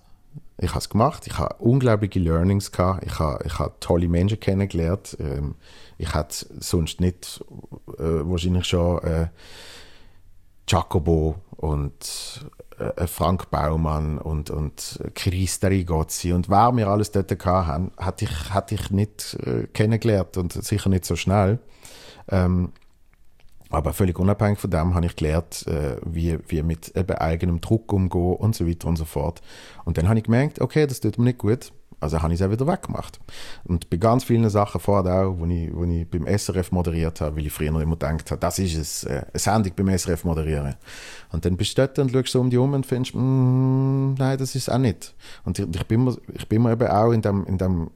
Ich 0.59 0.69
habe 0.69 0.79
es 0.79 0.89
gemacht. 0.89 1.27
Ich 1.27 1.37
habe 1.37 1.55
unglaubliche 1.59 2.19
Learnings 2.19 2.71
gehabt. 2.71 3.05
Ich 3.05 3.19
habe, 3.19 3.43
ich 3.45 3.59
habe 3.59 3.73
tolle 3.79 4.07
Menschen 4.07 4.39
kennengelernt. 4.39 5.15
Ähm, 5.19 5.55
ich 5.97 6.13
hätte 6.13 6.47
sonst 6.59 6.99
nicht 6.99 7.43
äh, 7.97 8.01
wahrscheinlich 8.01 8.65
schon 8.65 9.03
äh, 9.03 9.27
Jacobo 10.67 11.35
und 11.57 12.45
äh, 12.77 13.07
Frank 13.07 13.49
Baumann 13.49 14.17
und, 14.17 14.49
und 14.49 14.99
Chris 15.15 15.59
Rigozzi 15.63 16.33
und 16.33 16.49
wer 16.49 16.75
wir 16.75 16.87
alles 16.87 17.11
dort 17.11 17.31
hatten, 17.45 17.91
hätte 17.97 18.25
ich, 18.25 18.53
hätte 18.53 18.75
ich 18.75 18.91
nicht 18.91 19.35
äh, 19.45 19.67
kennengelernt 19.67 20.37
und 20.37 20.53
sicher 20.53 20.89
nicht 20.89 21.05
so 21.05 21.15
schnell. 21.15 21.59
Ähm, 22.29 22.73
aber 23.69 23.93
völlig 23.93 24.19
unabhängig 24.19 24.59
von 24.59 24.69
dem 24.69 24.95
habe 24.95 25.05
ich 25.05 25.15
gelernt, 25.15 25.65
äh, 25.67 25.97
wie, 26.05 26.37
wie 26.47 26.63
mit 26.63 26.95
eben 26.95 27.17
eigenem 27.17 27.61
Druck 27.61 27.91
umgehen 27.91 28.35
und 28.35 28.55
so 28.55 28.67
weiter 28.67 28.87
und 28.87 28.97
so 28.97 29.05
fort. 29.05 29.41
Und 29.85 29.97
dann 29.97 30.07
habe 30.07 30.19
ich 30.19 30.25
gemerkt, 30.25 30.61
okay, 30.61 30.87
das 30.87 30.99
tut 30.99 31.17
mir 31.17 31.25
nicht 31.25 31.39
gut. 31.39 31.71
Also 31.99 32.21
habe 32.21 32.31
ich 32.31 32.39
es 32.39 32.45
auch 32.45 32.51
wieder 32.51 32.67
weggemacht. 32.67 33.19
Und 33.63 33.89
bei 33.89 33.97
ganz 33.97 34.23
vielen 34.23 34.47
Sachen 34.51 34.79
vorher 34.79 35.27
auch, 35.27 35.39
wo 35.39 35.45
ich, 35.47 35.73
wo 35.73 35.83
ich 35.83 36.07
beim 36.07 36.27
SRF 36.27 36.71
moderiert 36.71 37.21
habe, 37.21 37.37
weil 37.37 37.47
ich 37.47 37.53
früher 37.53 37.69
immer 37.69 37.95
gedacht 37.95 38.29
habe, 38.29 38.39
das 38.39 38.59
ist 38.59 38.75
es, 38.75 39.03
äh, 39.03 39.25
eine 39.27 39.39
Sendung 39.39 39.73
beim 39.75 39.97
SRF 39.97 40.23
moderieren. 40.23 40.75
Und 41.31 41.45
dann 41.45 41.57
bist 41.57 41.75
du 41.75 41.81
dort 41.81 41.97
und 41.97 42.11
schaust 42.11 42.27
so 42.29 42.39
um 42.39 42.51
dich 42.51 42.57
herum 42.57 42.73
und 42.73 42.85
findest, 42.85 43.15
mm, 43.15 44.13
nein, 44.13 44.37
das 44.37 44.53
ist 44.53 44.67
es 44.67 44.69
auch 44.69 44.77
nicht. 44.77 45.15
Und 45.43 45.57
ich, 45.57 45.67
ich, 45.73 45.87
bin 45.87 46.01
immer, 46.01 46.15
ich 46.35 46.47
bin 46.47 46.57
immer 46.57 46.71
eben 46.71 46.87
auch 46.87 47.11
in 47.11 47.23
dem, 47.23 47.45
in 47.47 47.57
dem 47.57 47.89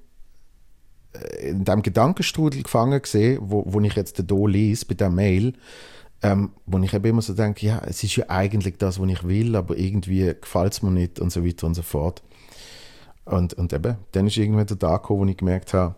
in 1.41 1.65
dem 1.65 1.81
Gedankenstrudel 1.81 2.63
gefangen 2.63 3.01
gesehen, 3.01 3.39
wo, 3.41 3.63
wo 3.67 3.79
ich 3.81 3.95
jetzt 3.95 4.17
hier 4.17 4.47
lese, 4.47 4.85
bei 4.85 4.93
der 4.93 5.09
Mail, 5.09 5.53
ähm, 6.23 6.51
wo 6.65 6.77
ich 6.79 6.93
eben 6.93 7.05
immer 7.05 7.21
so 7.21 7.33
denke, 7.33 7.65
ja, 7.65 7.81
es 7.85 8.03
ist 8.03 8.15
ja 8.15 8.25
eigentlich 8.29 8.77
das, 8.77 8.99
was 8.99 9.09
ich 9.09 9.23
will, 9.23 9.55
aber 9.55 9.77
irgendwie 9.77 10.33
gefällt 10.39 10.73
es 10.73 10.81
mir 10.81 10.91
nicht 10.91 11.19
und 11.19 11.31
so 11.31 11.45
weiter 11.45 11.67
und 11.67 11.73
so 11.73 11.81
fort. 11.81 12.21
Und, 13.25 13.53
und 13.53 13.73
eben, 13.73 13.97
dann 14.11 14.27
ist 14.27 14.37
irgendwann 14.37 14.67
der 14.67 14.79
Tag 14.79 15.03
gekommen, 15.03 15.21
wo 15.21 15.25
ich 15.25 15.37
gemerkt 15.37 15.73
habe, 15.73 15.95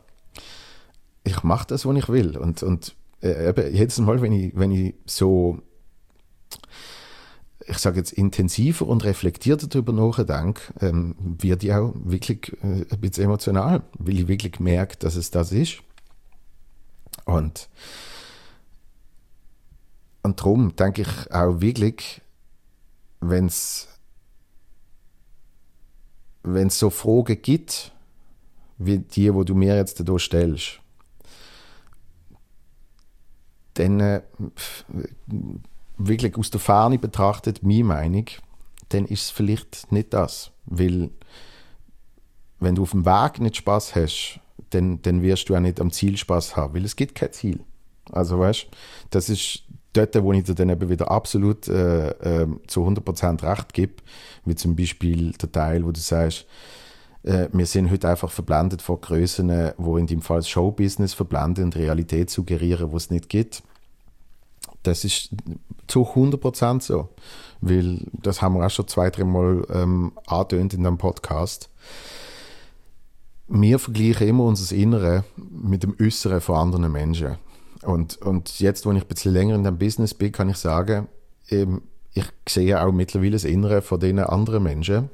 ich 1.24 1.44
mache 1.44 1.68
das, 1.68 1.86
was 1.86 1.96
ich 1.96 2.10
will. 2.10 2.38
Und, 2.38 2.64
und 2.64 2.96
äh, 3.22 3.50
eben, 3.50 3.74
jedes 3.74 3.98
Mal, 4.00 4.22
wenn 4.22 4.34
ich, 4.34 4.52
wenn 4.56 4.72
ich 4.72 4.96
so 5.06 5.60
ich 7.68 7.78
sage 7.78 7.98
jetzt, 7.98 8.14
intensiver 8.14 8.86
und 8.88 9.04
reflektierter 9.04 9.68
darüber 9.68 9.94
nachdenke, 9.94 10.62
ähm, 10.82 11.16
wird 11.20 11.64
ich 11.64 11.74
auch 11.74 11.94
wirklich 11.96 12.54
äh, 12.64 12.86
ein 12.90 13.00
bisschen 13.00 13.26
emotional, 13.26 13.84
weil 13.98 14.20
ich 14.20 14.28
wirklich 14.28 14.60
merke, 14.60 14.98
dass 14.98 15.16
es 15.16 15.32
das 15.32 15.52
ist. 15.52 15.82
Und, 17.26 17.70
und 20.24 20.40
darum 20.40 20.76
denke 20.76 21.04
ich 21.04 21.32
auch 21.34 21.62
wirklich, 21.62 22.22
wenn 23.22 23.46
es 23.46 23.88
so 26.70 26.90
Fragen 26.90 27.42
gibt, 27.42 27.92
wie 28.78 29.00
die, 29.00 29.34
wo 29.34 29.44
du 29.44 29.56
mir 29.56 29.76
jetzt 29.76 30.08
da 30.08 30.20
stellst, 30.20 30.80
dann 33.76 34.00
äh, 34.00 34.22
wirklich 35.98 36.38
aus 36.38 36.50
der 36.50 36.60
Ferne 36.60 36.98
betrachtet, 36.98 37.64
meine 37.64 37.84
Meinung, 37.84 38.26
dann 38.90 39.06
ist 39.06 39.24
es 39.24 39.30
vielleicht 39.30 39.92
nicht 39.92 40.14
das. 40.14 40.52
Weil, 40.66 41.10
wenn 42.60 42.76
du 42.76 42.84
auf 42.84 42.92
dem 42.92 43.06
Weg 43.06 43.40
nicht 43.40 43.58
Spaß 43.58 43.96
hast, 43.96 44.40
dann, 44.70 45.02
dann 45.02 45.22
wirst 45.22 45.50
du 45.50 45.56
auch 45.56 45.60
nicht 45.60 45.80
am 45.80 45.92
Ziel 45.92 46.18
Spaß 46.18 46.56
haben, 46.56 46.74
weil 46.74 46.86
es 46.86 46.96
gibt 46.96 47.16
kein 47.16 47.32
Ziel. 47.32 47.60
Also 48.12 48.40
weißt 48.40 48.68
das 49.12 49.30
ist 49.30 49.64
dort, 49.94 50.22
wo 50.22 50.34
ich 50.34 50.44
dir 50.44 50.56
dann 50.56 50.70
eben 50.70 50.90
wieder 50.90 51.10
absolut 51.12 51.68
äh, 51.68 52.10
äh, 52.10 52.48
zu 52.68 52.86
100% 52.86 53.44
recht 53.44 53.74
gebe, 53.74 53.94
wie 54.46 54.56
zum 54.56 54.76
Beispiel 54.76 55.32
der 55.34 55.52
Teil, 55.52 55.86
wo 55.86 55.92
du 55.92 56.00
sagst, 56.00 56.46
äh, 57.24 57.48
wir 57.52 57.66
sind 57.66 57.92
heute 57.92 58.10
einfach 58.10 58.32
verblendet 58.32 58.82
von 58.82 59.00
Größen, 59.00 59.74
wo 59.78 59.98
in 59.98 60.08
dem 60.08 60.22
Fall 60.22 60.44
Showbusiness 60.44 61.14
verblenden 61.14 61.66
und 61.66 61.76
Realität 61.76 62.30
suggerieren, 62.30 62.92
wo 62.92 62.98
es 62.98 63.10
nicht 63.10 63.30
gibt. 63.30 63.64
Das 64.84 65.06
ist 65.06 65.30
zu 65.88 66.04
100% 66.04 66.82
so, 66.82 67.10
weil 67.62 68.00
das 68.12 68.42
haben 68.42 68.56
wir 68.56 68.66
auch 68.66 68.70
schon 68.70 68.88
zwei, 68.88 69.10
drei 69.10 69.24
Mal 69.24 69.66
ähm, 69.70 70.14
angetönt 70.28 70.74
in 70.74 70.84
dem 70.84 70.98
Podcast. 70.98 71.70
Wir 73.48 73.80
vergleichen 73.80 74.28
immer 74.28 74.44
unser 74.46 74.76
Innere 74.76 75.24
mit 75.38 75.84
dem 75.84 75.96
Äußeren 76.00 76.42
von 76.42 76.56
anderen 76.56 76.92
Menschen. 76.92 77.38
Und, 77.82 78.18
und 78.22 78.60
jetzt, 78.60 78.86
wo 78.86 78.92
ich 78.92 79.02
ein 79.02 79.08
bisschen 79.08 79.34
länger 79.34 79.56
in 79.56 79.64
dem 79.64 79.78
Business 79.78 80.14
bin, 80.14 80.32
kann 80.32 80.50
ich 80.50 80.58
sagen, 80.58 81.08
eben, 81.50 81.82
ich 82.14 82.26
sehe 82.48 82.82
auch 82.82 82.92
mittlerweile 82.92 83.32
das 83.32 83.44
Innere 83.44 83.82
von 83.82 84.00
den 84.00 84.20
anderen 84.20 84.64
Menschen. 84.64 85.10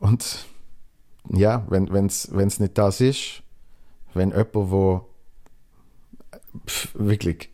Und 0.00 0.46
ja, 1.30 1.64
wenn 1.68 2.06
es 2.06 2.28
nicht 2.30 2.76
das 2.76 3.00
ist, 3.00 3.42
wenn 4.14 4.30
jemand, 4.30 4.54
wo 4.54 5.06
wirklich 6.94 7.50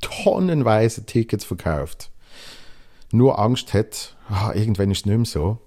tonnenweise 0.00 1.04
Tickets 1.04 1.44
verkauft, 1.44 2.10
nur 3.10 3.38
Angst 3.38 3.74
hat, 3.74 4.16
ah, 4.28 4.52
irgendwann 4.54 4.90
ist 4.90 5.00
es 5.00 5.06
nicht 5.06 5.16
mehr 5.16 5.26
so, 5.26 5.58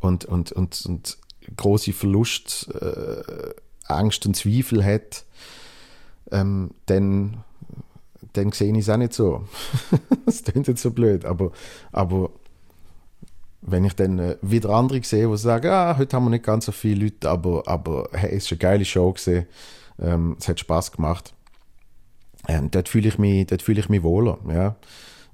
und, 0.00 0.24
und, 0.24 0.52
und, 0.52 0.84
und 0.86 1.18
große 1.56 1.92
Verlust, 1.92 2.68
äh, 2.74 3.54
Angst 3.86 4.26
und 4.26 4.34
Zweifel 4.34 4.84
hat, 4.84 5.24
ähm, 6.32 6.72
dann, 6.86 7.44
dann 8.32 8.52
sehe 8.52 8.72
ich 8.72 8.78
es 8.78 8.88
auch 8.88 8.96
nicht 8.96 9.12
so. 9.12 9.44
das 10.26 10.42
klingt 10.42 10.66
jetzt 10.66 10.82
so 10.82 10.90
blöd, 10.90 11.24
aber, 11.24 11.52
aber 11.92 12.30
wenn 13.62 13.84
ich 13.84 13.94
dann 13.94 14.18
äh, 14.18 14.36
wieder 14.42 14.70
andere 14.70 15.02
sehe, 15.02 15.28
die 15.28 15.36
sagen, 15.36 15.70
ah, 15.70 15.96
heute 15.96 16.16
haben 16.16 16.24
wir 16.24 16.30
nicht 16.30 16.44
ganz 16.44 16.66
so 16.66 16.72
viele 16.72 17.04
Leute, 17.04 17.28
aber, 17.28 17.62
aber 17.66 18.08
hey, 18.12 18.36
es 18.36 18.44
ist 18.44 18.52
eine 18.52 18.58
geile 18.58 18.84
Show 18.84 19.12
gesehen, 19.12 19.46
ähm, 20.00 20.36
es 20.38 20.48
hat 20.48 20.60
Spaß 20.60 20.92
gemacht. 20.92 21.34
Ähm, 22.48 22.70
dort 22.70 22.88
fühle 22.88 23.08
ich 23.08 23.18
mich, 23.18 23.46
fühle 23.62 23.80
ich 23.80 23.88
mich 23.88 24.02
wohler, 24.02 24.38
ja. 24.48 24.76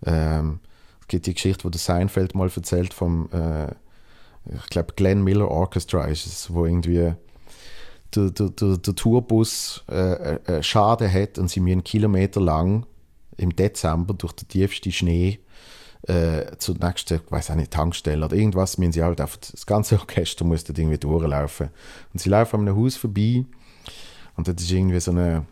Ähm, 0.05 0.61
es 1.01 1.09
gibt 1.09 1.27
die 1.27 1.35
Geschichte, 1.35 1.65
wo 1.65 1.69
der 1.69 1.79
Seinfeld 1.79 2.35
mal 2.35 2.51
erzählt 2.55 2.95
vom, 2.95 3.29
äh, 3.33 3.71
ich 4.55 4.67
glaube, 4.71 4.95
Glenn 4.97 5.23
Miller 5.23 5.49
Orchestra 5.49 6.07
ist 6.07 6.27
es, 6.27 6.53
wo 6.53 6.65
irgendwie 6.65 7.13
der, 8.15 8.31
der, 8.31 8.49
der, 8.49 8.77
der 8.79 8.95
Tourbus 8.95 9.85
äh, 9.89 10.37
äh, 10.37 10.63
Schaden 10.63 11.13
hat 11.13 11.39
und 11.39 11.49
sie 11.49 11.61
mir 11.61 11.73
einen 11.73 11.85
Kilometer 11.85 12.41
lang 12.41 12.87
im 13.37 13.55
Dezember 13.55 14.15
durch 14.15 14.33
den 14.33 14.49
tiefsten 14.49 14.93
Schnee 14.93 15.39
äh, 16.03 16.57
zur 16.59 16.77
nächsten, 16.79 17.21
ich 17.25 17.31
weiß 17.31 17.51
nicht, 17.51 17.71
Tankstelle 17.71 18.25
oder 18.25 18.37
irgendwas, 18.37 18.79
müssen 18.79 18.93
sie 18.93 19.03
halt 19.03 19.21
einfach, 19.21 19.37
das 19.37 19.67
ganze 19.67 19.99
Orchester 19.99 20.45
muss 20.45 20.65
dort 20.65 20.79
irgendwie 20.79 20.99
durchlaufen. 20.99 21.69
Und 22.13 22.21
sie 22.21 22.29
laufen 22.29 22.61
an 22.61 22.69
einem 22.69 22.77
Haus 22.77 22.97
vorbei 22.97 23.45
und 24.37 24.49
dort 24.49 24.61
ist 24.61 24.71
irgendwie 24.71 25.01
so 25.01 25.13
eine, 25.13 25.47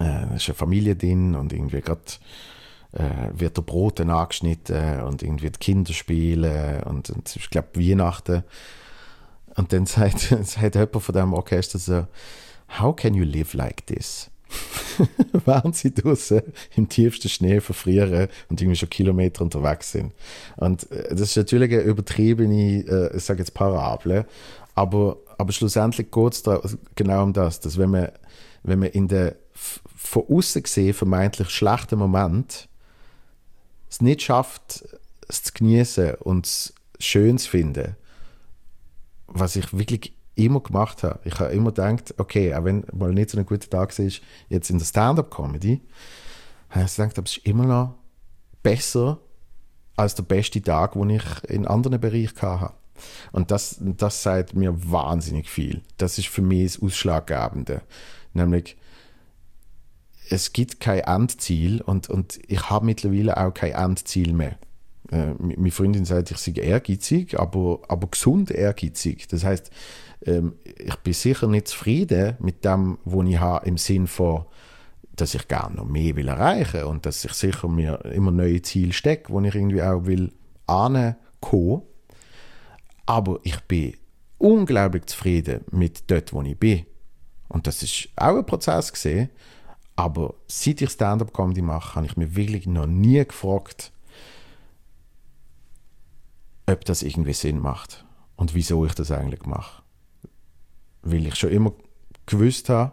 äh, 0.00 0.36
ist 0.36 0.48
eine 0.48 0.54
Familie 0.54 0.96
drin 0.96 1.34
und 1.34 1.52
irgendwie 1.52 1.80
gerade 1.80 2.00
äh, 2.92 3.30
wird 3.32 3.56
der 3.56 3.62
Brot 3.62 4.00
angeschnitten 4.00 5.02
und 5.02 5.22
irgendwie 5.22 5.50
die 5.50 5.58
Kinder 5.58 5.92
spielen 5.92 6.82
und, 6.84 7.10
und 7.10 7.36
ich 7.36 7.50
glaube 7.50 7.68
Weihnachten. 7.74 8.42
Und 9.56 9.72
dann 9.72 9.86
sagt, 9.86 10.20
sagt 10.44 10.74
jemand 10.74 11.02
von 11.02 11.14
dem 11.14 11.32
Orchester 11.32 11.78
so, 11.78 12.06
how 12.80 12.94
can 12.94 13.14
you 13.14 13.24
live 13.24 13.54
like 13.54 13.86
this? 13.86 14.30
während 15.44 15.76
sie 15.76 15.94
draußen 15.94 16.42
im 16.76 16.88
tiefsten 16.88 17.28
Schnee 17.28 17.60
verfrieren 17.60 18.28
und 18.48 18.60
irgendwie 18.60 18.76
schon 18.76 18.90
Kilometer 18.90 19.42
unterwegs 19.42 19.92
sind. 19.92 20.12
Und 20.56 20.90
äh, 20.90 21.10
das 21.10 21.20
ist 21.22 21.36
natürlich 21.36 21.72
eine 21.72 21.82
übertriebene, 21.82 22.84
äh, 22.86 23.16
ich 23.16 23.24
sage 23.24 23.40
jetzt 23.40 23.54
Parable, 23.54 24.26
aber, 24.74 25.18
aber 25.40 25.52
schlussendlich 25.52 26.10
geht 26.10 26.46
es 26.46 26.78
genau 26.94 27.22
um 27.22 27.32
das, 27.32 27.60
dass 27.60 27.78
wenn 27.78 27.90
man, 27.90 28.12
wenn 28.62 28.78
man 28.78 28.90
in 28.90 29.08
der 29.08 29.36
von 29.54 30.24
außen 30.28 30.62
gesehen 30.62 30.92
vermeintlich 30.92 31.48
schlechten 31.48 31.98
Moment 31.98 32.68
es 33.88 34.02
nicht 34.02 34.20
schafft, 34.20 34.84
es 35.28 35.42
zu 35.42 35.52
genießen 35.54 36.16
und 36.16 36.46
es 36.46 36.74
schön 36.98 37.38
zu 37.38 37.48
finden, 37.48 37.96
was 39.28 39.56
ich 39.56 39.72
wirklich 39.72 40.12
immer 40.34 40.60
gemacht 40.60 41.02
habe. 41.02 41.20
Ich 41.24 41.40
habe 41.40 41.52
immer 41.52 41.70
gedacht, 41.70 42.14
okay, 42.18 42.54
auch 42.54 42.64
wenn 42.64 42.84
mal 42.92 43.12
nicht 43.12 43.30
so 43.30 43.38
ein 43.38 43.46
guter 43.46 43.70
Tag 43.70 43.98
ist, 43.98 44.20
jetzt 44.50 44.68
in 44.68 44.76
der 44.76 44.84
Stand-up-Comedy, 44.84 45.80
habe 46.68 46.84
ich 46.84 46.96
gedacht, 46.96 47.18
es 47.18 47.38
ist 47.38 47.46
immer 47.46 47.64
noch 47.64 47.94
besser 48.62 49.18
als 49.96 50.14
der 50.14 50.22
beste 50.22 50.60
Tag, 50.60 50.92
den 50.92 51.10
ich 51.10 51.44
in 51.44 51.66
anderen 51.66 51.98
Bereichen 51.98 52.42
hatte. 52.42 52.74
Und 53.32 53.50
das, 53.50 53.76
das 53.80 54.22
sagt 54.22 54.54
mir 54.54 54.74
wahnsinnig 54.90 55.48
viel. 55.48 55.82
Das 55.96 56.18
ist 56.18 56.28
für 56.28 56.42
mich 56.42 56.74
das 56.74 56.82
Ausschlaggebende. 56.82 57.82
Nämlich, 58.32 58.76
es 60.28 60.52
gibt 60.52 60.80
kein 60.80 61.00
Endziel 61.00 61.80
und, 61.80 62.08
und 62.08 62.38
ich 62.46 62.70
habe 62.70 62.86
mittlerweile 62.86 63.36
auch 63.36 63.52
kein 63.52 63.72
Endziel 63.72 64.32
mehr. 64.32 64.56
Äh, 65.10 65.34
meine 65.38 65.70
Freundin 65.70 66.04
sagt, 66.04 66.30
ich 66.30 66.38
sei 66.38 66.52
ehrgeizig, 66.52 67.38
aber, 67.38 67.80
aber 67.88 68.06
gesund 68.08 68.50
ehrgeizig. 68.50 69.26
Das 69.28 69.44
heißt, 69.44 69.70
ähm, 70.24 70.54
ich 70.64 70.96
bin 70.96 71.12
sicher 71.12 71.48
nicht 71.48 71.68
zufrieden 71.68 72.36
mit 72.38 72.64
dem, 72.64 72.98
was 73.04 73.28
ich 73.28 73.40
habe, 73.40 73.66
im 73.66 73.76
Sinn 73.76 74.06
von, 74.06 74.44
dass 75.16 75.34
ich 75.34 75.48
gerne 75.48 75.76
noch 75.76 75.86
mehr 75.86 76.16
will 76.16 76.28
erreichen 76.28 76.84
und 76.84 77.06
dass 77.06 77.24
ich 77.24 77.32
sicher 77.32 77.68
mir 77.68 78.04
immer 78.06 78.30
neue 78.30 78.62
Ziele 78.62 78.92
stecke, 78.92 79.32
wo 79.32 79.40
ich 79.40 79.54
irgendwie 79.54 79.82
auch 79.82 80.06
will 80.06 80.32
ankommen. 80.66 81.82
Aber 83.10 83.40
ich 83.42 83.58
bin 83.62 83.96
unglaublich 84.38 85.06
zufrieden 85.06 85.64
mit 85.72 86.08
dort, 86.08 86.32
wo 86.32 86.42
ich 86.42 86.56
bin. 86.56 86.86
Und 87.48 87.66
das 87.66 87.82
ist 87.82 88.08
auch 88.14 88.36
ein 88.36 88.46
Prozess 88.46 88.92
gesehen. 88.92 89.30
Aber 89.96 90.34
seit 90.46 90.80
ich 90.80 90.90
Stand-up-Comedy 90.90 91.60
mache, 91.60 91.96
habe 91.96 92.06
ich 92.06 92.16
mich 92.16 92.36
wirklich 92.36 92.68
noch 92.68 92.86
nie 92.86 93.24
gefragt, 93.24 93.90
ob 96.66 96.84
das 96.84 97.02
irgendwie 97.02 97.32
Sinn 97.32 97.58
macht 97.58 98.06
und 98.36 98.54
wieso 98.54 98.86
ich 98.86 98.94
das 98.94 99.10
eigentlich 99.10 99.44
mache. 99.44 99.82
Weil 101.02 101.26
ich 101.26 101.34
schon 101.34 101.50
immer 101.50 101.72
gewusst 102.26 102.68
habe, 102.68 102.92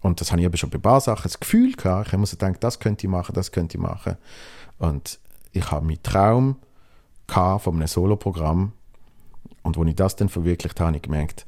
und 0.00 0.22
das 0.22 0.32
habe 0.32 0.40
ich 0.40 0.46
aber 0.46 0.56
schon 0.56 0.70
bei 0.70 0.78
ein 0.78 0.82
paar 0.82 1.02
Sachen 1.02 1.24
das 1.24 1.38
Gefühl 1.38 1.74
gehabt, 1.74 2.06
ich 2.06 2.12
habe 2.12 2.16
immer 2.16 2.26
so 2.26 2.38
gedacht, 2.38 2.64
das 2.64 2.80
könnte 2.80 3.06
ich 3.06 3.10
machen, 3.10 3.34
das 3.34 3.52
könnte 3.52 3.76
ich 3.76 3.82
machen. 3.82 4.16
Und 4.78 5.20
ich 5.52 5.70
habe 5.70 5.84
meinen 5.84 6.02
Traum 6.02 6.56
von 7.28 7.76
einem 7.76 7.86
Soloprogramm 7.86 8.72
und 9.62 9.78
als 9.78 9.88
ich 9.88 9.96
das 9.96 10.16
dann 10.16 10.28
verwirklicht 10.28 10.78
habe, 10.80 10.88
habe 10.88 10.96
ich 10.96 11.02
gemerkt, 11.02 11.46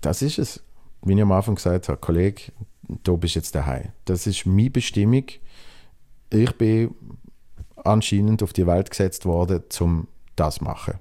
das 0.00 0.22
ist 0.22 0.38
es. 0.38 0.62
Wie 1.02 1.14
ich 1.14 1.22
am 1.22 1.32
Anfang 1.32 1.54
gesagt 1.54 1.88
habe, 1.88 1.98
Kollege, 1.98 2.52
du 3.04 3.16
bist 3.16 3.34
jetzt 3.34 3.54
daheim. 3.54 3.90
Das 4.04 4.26
ist 4.26 4.46
meine 4.46 4.70
Bestimmung. 4.70 5.24
Ich 6.30 6.52
bin 6.52 6.94
anscheinend 7.76 8.42
auf 8.42 8.52
die 8.52 8.66
Welt 8.66 8.90
gesetzt 8.90 9.24
worden, 9.24 9.62
um 9.80 10.08
das 10.36 10.56
zu 10.56 10.64
machen. 10.64 10.98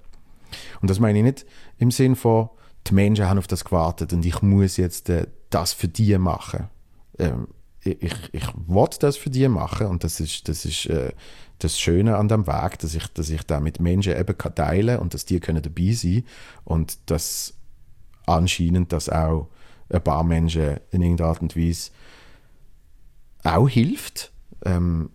Und 0.82 0.90
das 0.90 1.00
meine 1.00 1.20
ich 1.20 1.24
nicht 1.24 1.46
im 1.78 1.92
Sinn 1.92 2.16
von, 2.16 2.50
die 2.88 2.94
Menschen 2.94 3.28
haben 3.28 3.38
auf 3.38 3.48
das 3.48 3.66
gewartet 3.66 4.14
und 4.14 4.26
ich 4.26 4.42
muss 4.42 4.78
jetzt 4.78 5.10
äh, 5.10 5.28
das 5.50 5.74
für 5.74 5.88
die 5.88 6.18
machen. 6.18 6.70
Ähm, 7.18 7.48
ich, 7.82 8.14
ich 8.32 8.48
will 8.68 8.88
das 9.00 9.18
für 9.18 9.30
die 9.30 9.48
machen 9.48 9.88
und 9.88 10.04
das 10.04 10.20
ist, 10.20 10.48
das 10.48 10.66
ist 10.66 10.86
äh, 10.88 11.12
das 11.60 11.80
Schöne 11.80 12.18
an 12.18 12.28
dem 12.28 12.48
Weg, 12.48 12.80
dass 12.80 12.96
ich, 12.96 13.08
dass 13.08 13.30
ich 13.30 13.44
da 13.44 13.60
mit 13.60 13.80
Menschen 13.80 14.18
eben 14.18 14.38
kann 14.38 14.56
teilen 14.56 15.00
und 15.00 15.14
dass 15.14 15.26
die 15.26 15.40
können 15.40 15.62
dabei 15.62 15.92
sein 15.92 16.24
und 16.64 16.98
dass 17.10 17.54
anscheinend 18.26 18.92
das 18.94 19.10
auch 19.10 19.50
ein 19.90 20.04
paar 20.04 20.24
Menschen 20.24 20.78
in 20.92 21.02
irgendeiner 21.02 21.30
Art 21.30 21.42
und 21.42 21.58
Weise 21.58 21.92
auch 23.44 23.68
hilft. 23.68 24.32
Ähm, 24.66 25.10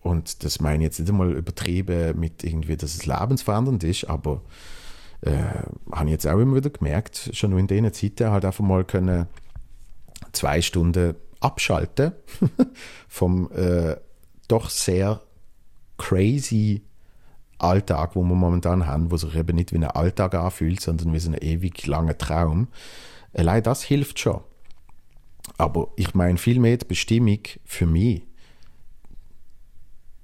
und 0.00 0.44
das 0.44 0.60
meine 0.60 0.82
ich 0.82 0.88
jetzt 0.88 0.98
nicht 0.98 1.10
einmal 1.10 1.32
übertrieben 1.32 2.18
mit 2.18 2.42
irgendwie, 2.42 2.76
dass 2.76 2.94
es 2.94 3.06
lebensverändernd 3.06 3.84
ist, 3.84 4.04
aber 4.04 4.42
äh, 5.20 5.30
habe 5.92 6.06
ich 6.06 6.12
jetzt 6.12 6.26
auch 6.26 6.38
immer 6.38 6.56
wieder 6.56 6.70
gemerkt, 6.70 7.30
schon 7.32 7.56
in 7.56 7.68
diesen 7.68 7.92
Zeiten 7.92 8.30
halt 8.30 8.44
einfach 8.44 8.64
mal 8.64 8.84
können 8.84 9.26
zwei 10.32 10.60
Stunden 10.60 11.14
abschalten 11.40 12.12
vom 13.08 13.50
äh, 13.52 13.96
doch 14.48 14.70
sehr 14.70 15.20
crazy 15.98 16.82
Alltag, 17.58 18.16
wo 18.16 18.22
wir 18.22 18.34
momentan 18.34 18.86
haben, 18.86 19.10
wo 19.10 19.16
sich 19.16 19.34
eben 19.36 19.56
nicht 19.56 19.72
wie 19.72 19.76
ein 19.76 19.84
Alltag 19.84 20.34
anfühlt, 20.34 20.80
sondern 20.80 21.12
wie 21.12 21.18
so 21.18 21.30
ein 21.30 21.38
ewig 21.38 21.86
langer 21.86 22.18
Traum. 22.18 22.68
Allein 23.32 23.62
das 23.62 23.82
hilft 23.82 24.18
schon. 24.18 24.40
Aber 25.58 25.88
ich 25.96 26.14
meine 26.14 26.38
vielmehr 26.38 26.76
die 26.76 26.84
Bestimmung 26.84 27.40
für 27.64 27.86
mich. 27.86 28.22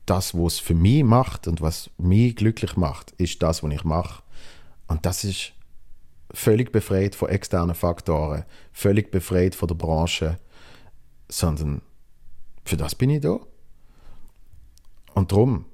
Das, 0.06 0.34
was 0.34 0.54
es 0.54 0.58
für 0.58 0.74
mich 0.74 1.04
macht 1.04 1.46
und 1.46 1.60
was 1.60 1.90
mich 1.98 2.34
glücklich 2.34 2.76
macht, 2.76 3.12
ist 3.12 3.42
das, 3.42 3.62
was 3.62 3.72
ich 3.72 3.84
mache. 3.84 4.22
Und 4.86 5.04
das 5.04 5.22
ist 5.22 5.52
völlig 6.32 6.72
befreit 6.72 7.14
von 7.14 7.28
externen 7.28 7.74
Faktoren, 7.74 8.44
völlig 8.72 9.10
befreit 9.10 9.54
von 9.54 9.68
der 9.68 9.74
Branche, 9.74 10.38
sondern 11.28 11.82
für 12.64 12.76
das 12.76 12.94
bin 12.94 13.10
ich 13.10 13.20
da. 13.20 13.38
Und 15.18 15.32
darum, 15.32 15.64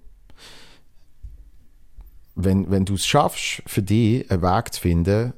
wenn, 2.35 2.71
wenn 2.71 2.87
du 2.87 2.95
es 2.95 3.07
schaffst, 3.07 3.63
für 3.67 3.83
dich 3.83 4.31
einen 4.31 4.41
Weg 4.41 4.73
zu 4.73 4.81
finden, 4.81 5.35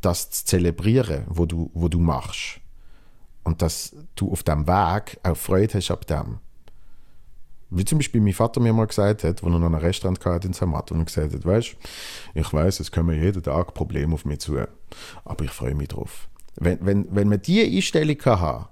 das 0.00 0.30
zu 0.30 0.44
zelebrieren, 0.44 1.24
wo 1.26 1.46
du, 1.46 1.68
wo 1.74 1.88
du 1.88 1.98
machst, 1.98 2.60
und 3.42 3.60
dass 3.60 3.96
du 4.14 4.30
auf 4.30 4.44
dem 4.44 4.68
Weg 4.68 5.18
auch 5.24 5.36
Freude 5.36 5.74
hast 5.74 5.90
ab 5.90 6.06
dem. 6.06 6.38
Wie 7.70 7.84
zum 7.84 7.98
Beispiel 7.98 8.20
mein 8.20 8.34
Vater 8.34 8.60
mir 8.60 8.72
mal 8.72 8.86
gesagt 8.86 9.24
hat, 9.24 9.42
als 9.42 9.42
er 9.42 9.48
noch 9.48 9.60
ein 9.60 9.74
Restaurant 9.74 10.24
hatte 10.24 10.46
in 10.46 10.54
Zermatt 10.54 10.92
und 10.92 11.04
gesagt 11.04 11.34
hat, 11.34 11.44
weißt 11.44 11.76
ich 12.34 12.52
weiß, 12.52 12.78
es 12.78 12.92
kommen 12.92 13.20
jeden 13.20 13.42
Tag 13.42 13.74
Probleme 13.74 14.14
auf 14.14 14.24
mich 14.24 14.38
zu, 14.38 14.58
aber 15.24 15.44
ich 15.44 15.50
freue 15.50 15.74
mich 15.74 15.88
drauf. 15.88 16.28
Wenn, 16.54 16.78
wenn, 16.86 17.08
wenn 17.10 17.28
man 17.28 17.42
diese 17.42 17.66
Einstellung 17.66 18.16
kann 18.16 18.40
haben 18.40 18.68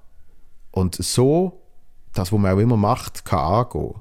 und 0.71 0.95
so 0.95 1.63
das, 2.13 2.33
was 2.33 2.39
man 2.39 2.55
auch 2.55 2.61
immer 2.61 2.77
macht, 2.77 3.25
kann 3.25 3.41
angehen, 3.41 3.95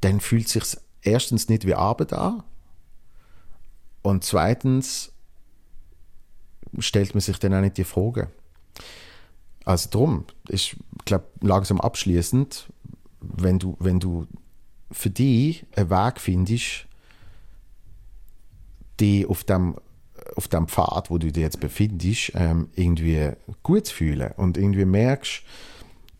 dann 0.00 0.20
fühlt 0.20 0.46
es 0.46 0.52
sich 0.52 0.76
erstens 1.02 1.48
nicht 1.48 1.66
wie 1.66 1.74
Arbeit 1.74 2.12
an 2.12 2.42
und 4.02 4.24
zweitens 4.24 5.12
stellt 6.78 7.14
man 7.14 7.20
sich 7.20 7.38
dann 7.38 7.54
auch 7.54 7.60
nicht 7.60 7.76
die 7.76 7.84
Frage. 7.84 8.30
Also 9.64 9.88
drum, 9.90 10.24
ich 10.48 10.76
glaube, 11.04 11.26
langsam 11.40 11.80
abschließend, 11.80 12.68
wenn 13.20 13.58
du, 13.58 13.76
wenn 13.80 14.00
du 14.00 14.26
für 14.90 15.10
dich 15.10 15.66
einen 15.76 15.90
Weg 15.90 16.20
findest, 16.20 16.86
die 19.00 19.26
auf 19.26 19.44
dem, 19.44 19.76
auf 20.36 20.48
dem 20.48 20.68
Pfad, 20.68 21.10
wo 21.10 21.18
du 21.18 21.30
dich 21.30 21.42
jetzt 21.42 21.60
befindest, 21.60 22.32
ähm, 22.34 22.68
irgendwie 22.74 23.32
gut 23.62 23.86
zu 23.86 23.94
fühlen 23.94 24.32
und 24.36 24.56
irgendwie 24.56 24.84
merkst, 24.84 25.42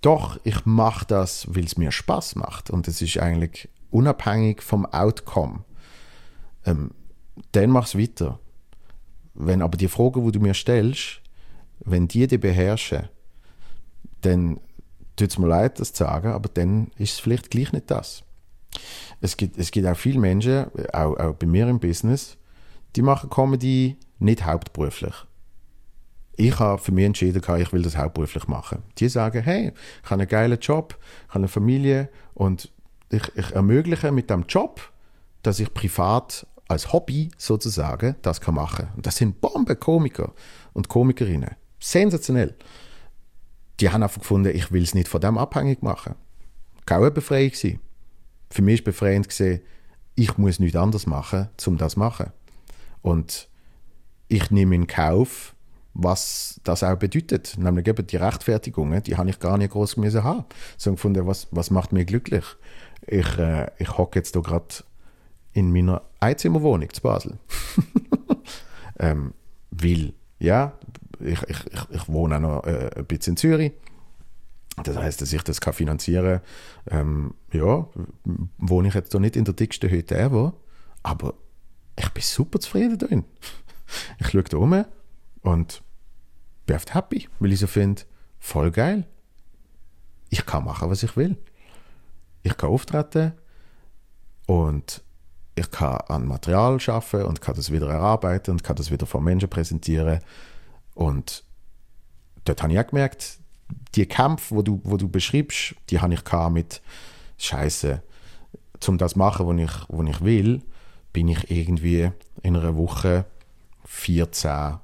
doch, 0.01 0.38
ich 0.44 0.64
mache 0.64 1.07
das, 1.07 1.46
weil 1.55 1.64
es 1.64 1.76
mir 1.76 1.90
Spaß 1.90 2.36
macht 2.36 2.70
und 2.70 2.86
es 2.88 3.03
ist 3.03 3.18
eigentlich 3.18 3.68
unabhängig 3.90 4.62
vom 4.62 4.86
Outcome. 4.86 5.64
Ähm, 6.64 6.92
dann 7.53 7.70
mach 7.70 7.86
es 7.86 7.99
weiter. 7.99 8.38
Wenn 9.34 9.62
aber 9.62 9.76
die 9.76 9.88
Fragen, 9.88 10.24
die 10.24 10.32
du 10.32 10.40
mir 10.40 10.55
stellst, 10.55 11.20
wenn 11.80 12.09
die 12.09 12.26
dich 12.26 12.40
beherrschen, 12.40 13.09
dann 14.20 14.61
tut 15.16 15.30
es 15.30 15.38
mir 15.38 15.46
leid, 15.46 15.80
das 15.80 15.92
zu 15.92 16.05
sagen, 16.05 16.32
aber 16.32 16.49
dann 16.49 16.90
ist 16.96 17.14
es 17.14 17.20
vielleicht 17.20 17.51
gleich 17.51 17.72
nicht 17.72 17.90
das. 17.90 18.22
Es 19.20 19.36
gibt, 19.36 19.59
es 19.59 19.70
gibt 19.70 19.86
auch 19.86 19.96
viele 19.96 20.20
Menschen, 20.20 20.66
auch, 20.92 21.16
auch 21.16 21.34
bei 21.34 21.46
mir 21.46 21.68
im 21.68 21.80
Business, 21.80 22.36
die 22.96 23.03
machen 23.03 23.30
Comedy 23.30 23.96
nicht 24.18 24.44
hauptberuflich. 24.44 25.14
Ich 26.39 26.59
habe 26.59 26.80
für 26.80 26.93
mich 26.93 27.05
entschieden, 27.05 27.43
ich 27.59 27.72
will 27.72 27.82
das 27.82 27.97
hauptberuflich 27.99 28.47
machen. 28.49 28.82
Die 28.99 29.09
sagen, 29.09 29.43
hey, 29.43 29.72
ich 30.03 30.11
habe 30.11 30.22
einen 30.22 30.28
geilen 30.28 30.59
Job, 30.59 30.97
ich 31.01 31.28
habe 31.28 31.41
eine 31.41 31.49
Familie 31.49 32.09
und 32.32 32.72
ich, 33.11 33.22
ich 33.36 33.51
ermögliche 33.53 34.12
mit 34.12 34.30
dem 34.30 34.45
Job, 34.49 34.80
dass 35.43 35.61
ich 35.61 35.74
privat 35.74 36.47
als 36.68 36.93
Hobby 36.93 37.30
sozusagen 37.36 38.16
das 38.22 38.41
kann 38.41 38.55
machen. 38.55 38.89
Und 38.97 39.07
das 39.07 39.16
sind 39.16 39.41
Bombenkomiker 39.41 40.32
und 40.72 40.89
Komikerinnen. 40.89 41.57
Sensationell 41.80 42.55
die 43.80 43.91
haben 43.91 44.03
einfach 44.03 44.20
gefunden, 44.20 44.55
ich 44.55 44.72
will 44.72 44.82
es 44.82 44.95
nicht 44.95 45.09
von 45.09 45.20
dem 45.20 45.39
abhängig 45.39 45.82
machen. 45.82 46.14
Keine 46.86 47.11
Befreiung 47.11 47.51
gewesen. 47.51 47.80
Für 48.51 48.62
mich 48.62 48.80
war 48.80 48.84
befreiend, 48.86 49.28
gewesen, 49.28 49.61
ich 50.14 50.36
muss 50.36 50.59
nichts 50.59 50.76
anderes 50.76 51.07
machen, 51.07 51.49
um 51.66 51.76
das 51.76 51.93
zu 51.93 51.99
machen. 51.99 52.32
Und 53.03 53.49
ich 54.26 54.51
nehme 54.51 54.74
in 54.74 54.86
Kauf, 54.86 55.55
was 56.01 56.61
das 56.62 56.84
auch 56.84 56.96
bedeutet. 56.96 57.57
Nämlich 57.59 57.88
eben 57.88 58.07
die 58.07 58.16
Rechtfertigungen, 58.16 59.03
die 59.03 59.16
habe 59.16 59.30
ich 59.30 59.40
gar 59.40 59.59
nicht 59.59 59.72
groß 59.72 59.96
müssen 59.96 60.22
haben. 60.22 60.44
Sondern 60.76 60.96
gefunden, 60.96 61.26
was, 61.26 61.49
was 61.51 61.70
macht 61.70 61.92
mich 61.92 62.07
glücklich? 62.07 62.44
Ich, 63.07 63.36
äh, 63.36 63.68
ich 63.78 63.99
hocke 63.99 64.20
jetzt 64.20 64.34
hier 64.34 64.42
gerade 64.42 64.84
in 65.53 65.72
meiner 65.72 66.03
Einzimmerwohnung 66.20 66.88
zu 66.92 67.03
Basel. 67.03 67.38
ähm, 69.01 69.34
weil, 69.72 70.12
ja, 70.38 70.78
ich, 71.18 71.42
ich, 71.42 71.59
ich, 71.90 72.09
wohne 72.09 72.36
auch 72.36 72.40
noch 72.40 72.64
äh, 72.64 72.90
ein 72.96 73.05
bisschen 73.05 73.32
in 73.32 73.36
Zürich. 73.38 73.72
Das 74.84 74.96
heißt, 74.96 75.20
dass 75.20 75.32
ich 75.32 75.42
das 75.42 75.61
kann 75.61 75.72
finanzieren 75.72 76.40
kann. 76.86 77.01
Ähm, 77.01 77.34
ja, 77.53 77.88
wohne 78.59 78.86
ich 78.86 78.94
jetzt 78.94 79.12
doch 79.12 79.18
nicht 79.18 79.34
in 79.34 79.44
der 79.44 79.55
dicksten 79.55 79.90
Hütte 79.90 80.16
ever, 80.16 80.55
aber 81.03 81.34
ich 81.99 82.09
bin 82.11 82.22
super 82.22 82.61
zufrieden 82.61 82.99
drin. 82.99 83.24
Ich 84.20 84.28
schaue 84.28 84.44
da 84.44 84.59
um 84.59 84.84
und 85.42 85.82
bin 86.69 86.77
oft 86.77 86.95
happy, 86.95 87.29
weil 87.41 87.53
ich 87.53 87.59
so 87.59 87.66
finde, 87.66 88.03
voll 88.39 88.71
geil. 88.71 89.07
Ich 90.29 90.47
kann 90.47 90.64
machen, 90.64 90.91
was 90.91 91.03
ich 91.03 91.16
will. 91.16 91.37
Ich 92.43 92.57
kann 92.57 92.71
auftreten 92.71 93.33
und 94.47 95.03
ich 95.55 95.71
kann 95.71 95.97
an 96.09 96.29
Material 96.29 96.79
schaffen 96.79 97.23
und 97.25 97.41
kann 97.41 97.57
das 97.57 97.73
wieder 97.73 97.89
erarbeiten 97.89 98.53
und 98.53 98.62
kann 98.62 98.77
das 98.77 98.93
wieder 98.93 99.07
vor 99.07 99.21
Menschen 99.21 99.49
präsentieren. 99.49 100.21
Und 100.95 101.43
dort 102.45 102.62
habe 102.62 102.73
ich 102.73 102.79
auch 102.79 102.87
gemerkt, 102.87 103.39
die 103.95 104.07
Kämpfe, 104.07 104.55
wo 104.55 104.62
du, 104.62 104.81
wo 104.85 104.97
du 104.97 105.09
beschreibst, 105.09 105.75
die 105.91 106.01
habe 106.01 106.14
ich 106.14 106.23
mit 106.51 106.83
Scheiße. 107.39 108.03
Um 108.87 108.99
das 108.99 109.12
zu 109.12 109.19
machen, 109.19 109.47
was 109.47 109.57
ich, 109.57 109.89
was 109.89 110.09
ich 110.09 110.21
will, 110.21 110.62
bin 111.12 111.29
ich 111.29 111.51
irgendwie 111.51 112.12
in 112.43 112.57
einer 112.57 112.77
Woche 112.77 113.25
14, 113.87 114.79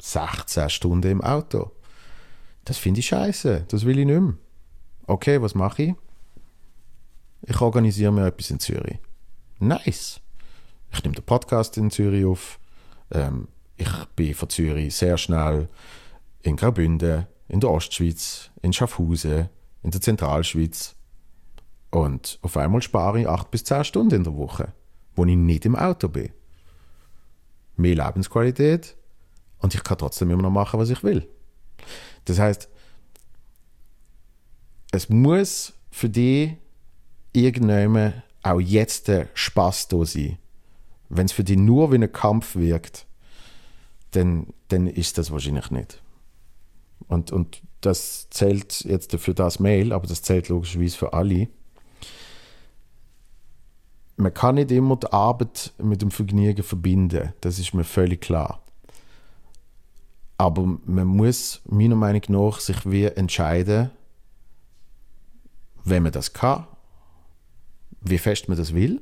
16 0.00 0.70
Stunden 0.70 1.10
im 1.10 1.20
Auto. 1.20 1.72
Das 2.64 2.78
finde 2.78 3.00
ich 3.00 3.06
scheiße. 3.06 3.64
Das 3.68 3.84
will 3.84 3.98
ich 3.98 4.06
nicht 4.06 4.20
mehr. 4.20 4.34
Okay, 5.06 5.40
was 5.40 5.54
mache 5.54 5.82
ich? 5.82 5.94
Ich 7.42 7.60
organisiere 7.60 8.12
mir 8.12 8.26
etwas 8.26 8.50
in 8.50 8.58
Zürich. 8.58 8.98
Nice. 9.60 10.20
Ich 10.92 11.02
nehme 11.02 11.14
den 11.14 11.24
Podcast 11.24 11.76
in 11.76 11.90
Zürich 11.90 12.24
auf. 12.24 12.58
Ähm, 13.10 13.48
ich 13.76 13.90
bin 14.16 14.34
von 14.34 14.48
Zürich 14.48 14.94
sehr 14.94 15.16
schnell 15.16 15.68
in 16.42 16.56
Graubünden, 16.56 17.26
in 17.48 17.60
der 17.60 17.70
Ostschweiz, 17.70 18.50
in 18.62 18.72
Schaffhausen, 18.72 19.48
in 19.82 19.90
der 19.90 20.00
Zentralschweiz. 20.00 20.96
Und 21.90 22.38
auf 22.42 22.56
einmal 22.56 22.82
spare 22.82 23.20
ich 23.20 23.28
acht 23.28 23.50
bis 23.50 23.64
zehn 23.64 23.84
Stunden 23.84 24.16
in 24.16 24.24
der 24.24 24.36
Woche, 24.36 24.72
wo 25.14 25.24
ich 25.24 25.36
nicht 25.36 25.64
im 25.64 25.76
Auto 25.76 26.08
bin. 26.08 26.30
Mehr 27.76 27.94
Lebensqualität 27.94 28.96
und 29.66 29.74
ich 29.74 29.82
kann 29.82 29.98
trotzdem 29.98 30.30
immer 30.30 30.42
noch 30.42 30.50
machen, 30.50 30.78
was 30.78 30.90
ich 30.90 31.02
will. 31.02 31.26
Das 32.24 32.38
heißt, 32.38 32.68
es 34.92 35.08
muss 35.08 35.72
für 35.90 36.08
dich 36.08 36.52
irgendjemand 37.32 38.22
auch 38.44 38.60
jetzt 38.60 39.08
der 39.08 39.26
Spaß 39.34 39.88
da 39.88 40.04
sein. 40.04 40.38
Wenn 41.08 41.26
es 41.26 41.32
für 41.32 41.42
dich 41.42 41.56
nur 41.56 41.90
wie 41.90 41.96
ein 41.96 42.12
Kampf 42.12 42.54
wirkt, 42.54 43.06
dann, 44.12 44.46
dann 44.68 44.86
ist 44.86 45.18
das 45.18 45.32
wahrscheinlich 45.32 45.72
nicht. 45.72 46.00
Und, 47.08 47.32
und 47.32 47.60
das 47.80 48.28
zählt 48.30 48.84
jetzt 48.84 49.16
für 49.16 49.34
das 49.34 49.58
Mail, 49.58 49.92
aber 49.92 50.06
das 50.06 50.22
zählt 50.22 50.48
logischerweise 50.48 50.96
für 50.96 51.12
alle. 51.12 51.48
Man 54.16 54.32
kann 54.32 54.54
nicht 54.54 54.70
immer 54.70 54.94
die 54.94 55.12
Arbeit 55.12 55.74
mit 55.78 56.02
dem 56.02 56.12
Vergnügen 56.12 56.62
verbinden, 56.62 57.32
das 57.40 57.58
ist 57.58 57.74
mir 57.74 57.82
völlig 57.82 58.20
klar. 58.20 58.62
Aber 60.38 60.78
man 60.84 61.06
muss 61.06 61.62
meiner 61.64 61.96
Meinung 61.96 62.22
nach 62.28 62.60
sich 62.60 62.88
wie 62.88 63.04
entscheiden, 63.04 63.90
wenn 65.84 66.02
man 66.02 66.12
das 66.12 66.32
kann, 66.32 66.66
wie 68.00 68.18
fest 68.18 68.48
man 68.48 68.58
das 68.58 68.74
will. 68.74 69.00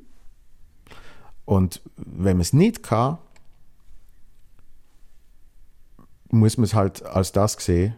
Und 1.44 1.82
wenn 1.96 2.36
man 2.36 2.42
es 2.42 2.52
nicht 2.52 2.82
kann, 2.82 3.18
muss 6.30 6.56
man 6.56 6.64
es 6.64 6.74
halt 6.74 7.04
als 7.04 7.32
das 7.32 7.54
sehen. 7.54 7.94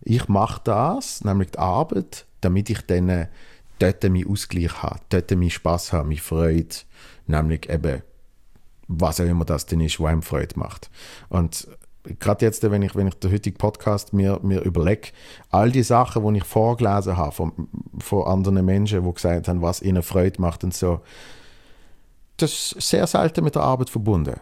Ich 0.00 0.28
mache 0.28 0.60
das, 0.64 1.24
nämlich 1.24 1.52
die 1.52 1.58
Arbeit, 1.58 2.26
damit 2.40 2.70
ich 2.70 2.80
dann 2.82 3.08
äh, 3.08 3.28
dort 3.78 4.02
meinen 4.04 4.28
Ausgleich 4.28 4.82
habe, 4.82 5.00
dort 5.10 5.30
meinen 5.30 5.50
Spaß 5.50 5.92
habe, 5.92 6.08
meine 6.08 6.20
Freude, 6.20 6.74
nämlich 7.26 7.68
eben, 7.68 8.02
was 8.88 9.20
auch 9.20 9.24
immer 9.24 9.44
das 9.44 9.66
denn 9.66 9.80
ist, 9.80 10.00
was 10.00 10.10
einem 10.10 10.22
Freude 10.22 10.58
macht. 10.58 10.90
Und 11.28 11.68
gerade 12.18 12.44
jetzt, 12.44 12.68
wenn 12.68 12.82
ich, 12.82 12.94
wenn 12.94 13.08
ich 13.08 13.14
den 13.14 13.32
heutigen 13.32 13.56
Podcast 13.56 14.12
mir, 14.12 14.40
mir 14.42 14.62
überlege, 14.62 15.08
all 15.50 15.70
die 15.70 15.82
Sachen, 15.82 16.26
die 16.32 16.38
ich 16.38 16.44
vorgelesen 16.44 17.16
habe 17.16 17.32
von, 17.32 17.52
von 17.98 18.26
anderen 18.26 18.64
Menschen, 18.64 19.04
die 19.04 19.14
gesagt 19.14 19.48
haben, 19.48 19.62
was 19.62 19.82
ihnen 19.82 20.02
Freude 20.02 20.40
macht 20.40 20.64
und 20.64 20.74
so, 20.74 21.00
das 22.36 22.72
ist 22.72 22.88
sehr 22.88 23.06
selten 23.06 23.44
mit 23.44 23.54
der 23.54 23.62
Arbeit 23.62 23.90
verbunden. 23.90 24.40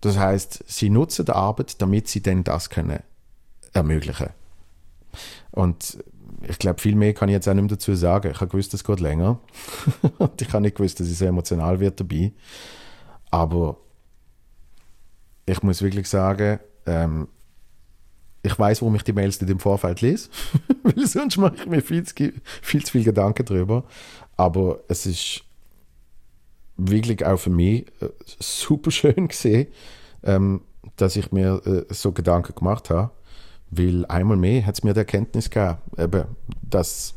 Das 0.00 0.18
heißt, 0.18 0.64
sie 0.66 0.90
nutzen 0.90 1.24
die 1.24 1.32
Arbeit, 1.32 1.80
damit 1.80 2.08
sie 2.08 2.22
dann 2.22 2.44
das 2.44 2.68
können 2.68 3.02
ermöglichen. 3.72 4.28
Und 5.50 5.98
ich 6.42 6.58
glaube, 6.58 6.80
viel 6.80 6.94
mehr 6.94 7.14
kann 7.14 7.28
ich 7.28 7.34
jetzt 7.34 7.48
auch 7.48 7.54
nicht 7.54 7.62
mehr 7.62 7.70
dazu 7.70 7.94
sagen. 7.94 8.30
Ich 8.30 8.40
habe 8.40 8.48
gewusst, 8.48 8.74
es 8.74 8.84
geht 8.84 9.00
länger. 9.00 9.40
und 10.18 10.42
ich 10.42 10.52
habe 10.52 10.60
nicht 10.60 10.76
gewusst, 10.76 11.00
dass 11.00 11.08
ich 11.08 11.16
so 11.16 11.24
emotional 11.24 11.80
wird 11.80 11.98
dabei. 11.98 12.32
Aber 13.30 13.78
ich 15.46 15.62
muss 15.62 15.80
wirklich 15.80 16.08
sagen, 16.08 16.60
ähm, 16.86 17.28
ich 18.42 18.58
weiß, 18.58 18.82
warum 18.82 18.94
ich 18.94 19.02
die 19.02 19.12
Mails 19.12 19.40
nicht 19.40 19.50
im 19.50 19.58
Vorfeld 19.58 20.02
lese, 20.02 20.28
weil 20.82 21.06
sonst 21.06 21.38
mache 21.38 21.56
ich 21.56 21.66
mir 21.66 21.80
viel 21.80 22.04
zu, 22.04 22.14
viel 22.62 22.84
zu 22.84 22.92
viel 22.92 23.04
Gedanken 23.04 23.46
darüber. 23.46 23.84
Aber 24.36 24.80
es 24.88 25.06
ist 25.06 25.44
wirklich 26.76 27.24
auch 27.24 27.38
für 27.38 27.50
mich 27.50 27.86
äh, 28.00 28.08
super 28.38 28.90
schön 28.90 29.28
gesehen, 29.28 29.68
ähm, 30.22 30.60
dass 30.96 31.16
ich 31.16 31.32
mir 31.32 31.62
äh, 31.66 31.92
so 31.92 32.12
Gedanken 32.12 32.54
gemacht 32.54 32.90
habe, 32.90 33.10
weil 33.70 34.04
einmal 34.06 34.36
mehr 34.36 34.66
hat 34.66 34.74
es 34.74 34.84
mir 34.84 34.92
die 34.92 35.00
Erkenntnis 35.00 35.48
gegeben, 35.48 35.78
eben, 35.96 36.24
dass, 36.62 37.14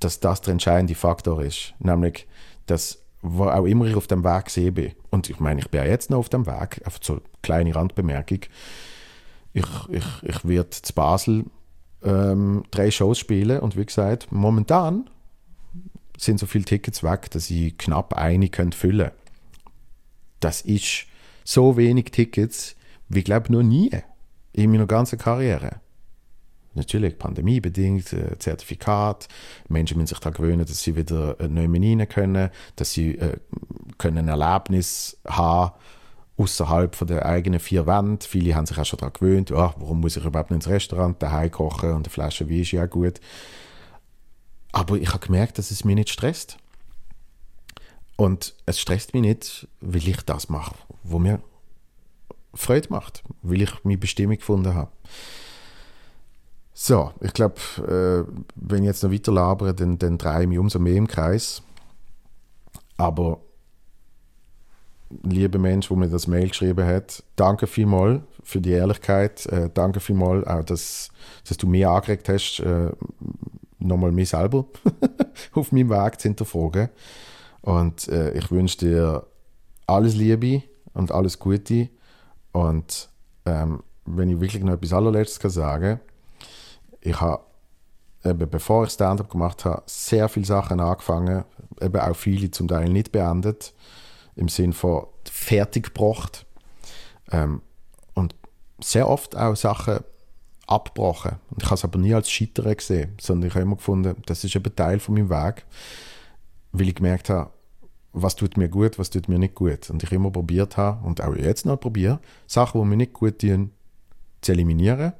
dass 0.00 0.20
das 0.20 0.40
der 0.40 0.52
entscheidende 0.52 0.94
Faktor 0.94 1.42
ist, 1.42 1.74
nämlich, 1.80 2.26
dass 2.66 2.98
wo 3.20 3.44
auch 3.44 3.64
immer 3.64 3.86
ich 3.86 3.96
auf 3.96 4.06
dem 4.06 4.24
Weg 4.24 4.48
sehe 4.48 4.72
bin, 4.72 4.92
und 5.10 5.30
ich 5.30 5.40
meine, 5.40 5.60
ich 5.60 5.68
bin 5.68 5.80
ja 5.82 5.86
jetzt 5.86 6.10
noch 6.10 6.18
auf 6.18 6.28
dem 6.28 6.46
Weg, 6.46 6.82
einfach 6.84 7.00
so 7.02 7.14
eine 7.14 7.22
kleine 7.42 7.74
Randbemerkung, 7.74 8.40
ich, 9.52 9.66
ich, 9.88 10.04
ich 10.22 10.46
werde 10.46 10.70
zu 10.70 10.92
Basel 10.92 11.44
ähm, 12.02 12.64
drei 12.70 12.90
Shows 12.90 13.18
spielen. 13.18 13.60
Und 13.60 13.76
wie 13.76 13.86
gesagt, 13.86 14.30
momentan 14.30 15.08
sind 16.16 16.40
so 16.40 16.46
viele 16.46 16.64
Tickets 16.64 17.02
weg, 17.02 17.30
dass 17.30 17.50
ich 17.50 17.76
knapp 17.78 18.14
eine 18.14 18.48
könnte 18.48 18.76
füllen. 18.76 19.10
Das 20.40 20.62
ist 20.62 21.06
so 21.44 21.76
wenig 21.76 22.06
Tickets 22.06 22.76
wie, 23.08 23.22
glaube 23.22 23.52
noch 23.52 23.62
nie 23.62 23.90
in 24.52 24.70
meiner 24.70 24.86
ganzen 24.86 25.18
Karriere. 25.18 25.80
Natürlich 26.74 27.18
pandemiebedingt, 27.18 28.12
äh, 28.12 28.38
Zertifikat, 28.38 29.28
Menschen 29.68 29.96
müssen 29.96 30.08
sich 30.08 30.18
daran 30.18 30.34
gewöhnen, 30.34 30.66
dass 30.66 30.82
sie 30.82 30.96
wieder 30.96 31.38
äh, 31.40 31.48
neu 31.48 31.66
rein 31.66 32.08
können, 32.08 32.50
dass 32.76 32.92
sie 32.92 33.16
äh, 33.16 33.38
können 33.96 34.28
ein 34.28 34.40
Erlebnis 34.40 35.18
haben 35.26 35.72
außerhalb 36.38 37.06
der 37.06 37.26
eigenen 37.26 37.58
vier 37.58 37.86
Wände. 37.86 38.24
Viele 38.24 38.54
haben 38.54 38.66
sich 38.66 38.78
auch 38.78 38.84
schon 38.84 38.98
daran 38.98 39.12
gewöhnt, 39.12 39.50
oh, 39.50 39.72
warum 39.76 40.00
muss 40.00 40.16
ich 40.16 40.24
überhaupt 40.24 40.50
nicht 40.50 40.58
ins 40.58 40.68
Restaurant 40.68 41.20
daheim 41.20 41.50
kochen 41.50 41.90
und 41.90 42.06
eine 42.06 42.10
Flasche 42.10 42.48
Wein 42.48 42.60
ist 42.60 42.70
ja 42.70 42.86
gut. 42.86 43.20
Aber 44.72 44.96
ich 44.96 45.08
habe 45.08 45.26
gemerkt, 45.26 45.58
dass 45.58 45.70
es 45.70 45.84
mich 45.84 45.96
nicht 45.96 46.10
stresst. 46.10 46.58
Und 48.16 48.54
es 48.66 48.80
stresst 48.80 49.14
mich 49.14 49.22
nicht, 49.22 49.68
weil 49.80 50.06
ich 50.08 50.22
das 50.22 50.48
mache, 50.48 50.74
wo 51.02 51.18
mir 51.18 51.40
Freude 52.54 52.88
macht, 52.90 53.22
weil 53.42 53.62
ich 53.62 53.84
meine 53.84 53.98
Bestimmung 53.98 54.36
gefunden 54.36 54.74
habe. 54.74 54.90
So, 56.80 57.10
ich 57.20 57.32
glaube, 57.32 57.56
äh, 57.78 58.32
wenn 58.54 58.84
ich 58.84 58.86
jetzt 58.86 59.02
noch 59.02 59.10
weiter 59.10 59.32
labere, 59.32 59.74
dann, 59.74 59.98
dann 59.98 60.16
drehe 60.16 60.42
ich 60.42 60.46
mich 60.46 60.60
umso 60.60 60.78
mehr 60.78 60.94
im 60.94 61.08
Kreis. 61.08 61.60
Aber, 62.96 63.40
lieber 65.24 65.58
Mensch, 65.58 65.90
wo 65.90 65.96
mir 65.96 66.08
das 66.08 66.28
Mail 66.28 66.46
geschrieben 66.46 66.86
hat, 66.86 67.24
danke 67.34 67.66
vielmals 67.66 68.20
für 68.44 68.60
die 68.60 68.70
Ehrlichkeit. 68.70 69.44
Äh, 69.46 69.70
danke 69.74 69.98
vielmals 69.98 70.46
auch, 70.46 70.62
dass, 70.62 71.10
dass 71.48 71.56
du 71.56 71.66
mich 71.66 71.84
angeregt 71.84 72.28
hast, 72.28 72.60
äh, 72.60 72.92
nochmal 73.80 74.12
mich 74.12 74.28
selber 74.28 74.66
auf 75.54 75.72
meinem 75.72 75.90
Weg 75.90 76.20
zu 76.20 76.28
hinterfragen. 76.28 76.90
Und 77.60 78.06
äh, 78.06 78.30
ich 78.38 78.52
wünsche 78.52 78.78
dir 78.78 79.26
alles 79.88 80.14
Liebe 80.14 80.62
und 80.94 81.10
alles 81.10 81.40
Gute. 81.40 81.88
Und 82.52 83.08
ähm, 83.46 83.82
wenn 84.06 84.28
ich 84.30 84.40
wirklich 84.40 84.62
noch 84.62 84.74
etwas 84.74 84.92
allerletztes 84.92 85.40
kann 85.40 85.50
sagen 85.50 86.00
ich 87.00 87.20
habe, 87.20 87.42
eben 88.24 88.48
bevor 88.48 88.84
ich 88.84 88.90
Stand-up 88.90 89.30
gemacht 89.30 89.64
habe, 89.64 89.82
sehr 89.86 90.28
viele 90.28 90.46
Sachen 90.46 90.80
angefangen, 90.80 91.44
eben 91.80 92.00
auch 92.00 92.16
viele 92.16 92.50
zum 92.50 92.68
Teil 92.68 92.88
nicht 92.88 93.12
beendet, 93.12 93.74
im 94.36 94.48
Sinn 94.48 94.72
von 94.72 95.06
fertig 95.24 95.94
gebracht. 95.94 96.46
Ähm, 97.30 97.62
und 98.14 98.34
sehr 98.80 99.08
oft 99.08 99.36
auch 99.36 99.56
Sachen 99.56 100.00
abgebrochen. 100.66 101.36
Und 101.50 101.62
ich 101.62 101.66
habe 101.66 101.76
es 101.76 101.84
aber 101.84 101.98
nie 101.98 102.14
als 102.14 102.30
Scheitern 102.30 102.76
gesehen, 102.76 103.14
sondern 103.20 103.48
ich 103.48 103.54
habe 103.54 103.62
immer 103.62 103.76
gefunden, 103.76 104.22
das 104.26 104.44
ist 104.44 104.54
eben 104.54 104.74
Teil 104.74 105.00
von 105.00 105.14
meinem 105.14 105.30
Weg, 105.30 105.64
weil 106.72 106.88
ich 106.88 106.94
gemerkt 106.94 107.30
habe, 107.30 107.50
was 108.12 108.36
tut 108.36 108.56
mir 108.56 108.68
gut, 108.68 108.98
was 108.98 109.10
tut 109.10 109.28
mir 109.28 109.38
nicht 109.38 109.54
gut. 109.54 109.90
Und 109.90 110.02
ich 110.02 110.12
immer 110.12 110.30
probiert 110.30 110.76
habe 110.76 111.06
und 111.06 111.22
auch 111.22 111.34
jetzt 111.34 111.66
noch 111.66 111.78
probiere, 111.78 112.20
Sachen, 112.46 112.80
die 112.80 112.86
mir 112.86 112.96
nicht 112.96 113.12
gut 113.12 113.40
tun, 113.40 113.72
zu 114.40 114.52
eliminieren. 114.52 115.12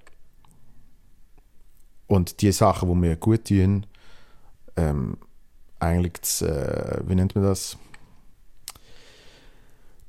Und 2.08 2.40
die 2.40 2.50
Sachen, 2.52 2.88
die 2.88 2.94
mir 2.96 3.16
gut 3.16 3.46
tun, 3.46 3.86
ähm, 4.76 5.18
eigentlich 5.78 6.22
zu, 6.22 6.46
äh, 6.46 7.02
wie 7.06 7.14
nennt 7.14 7.34
man 7.34 7.44
das? 7.44 7.76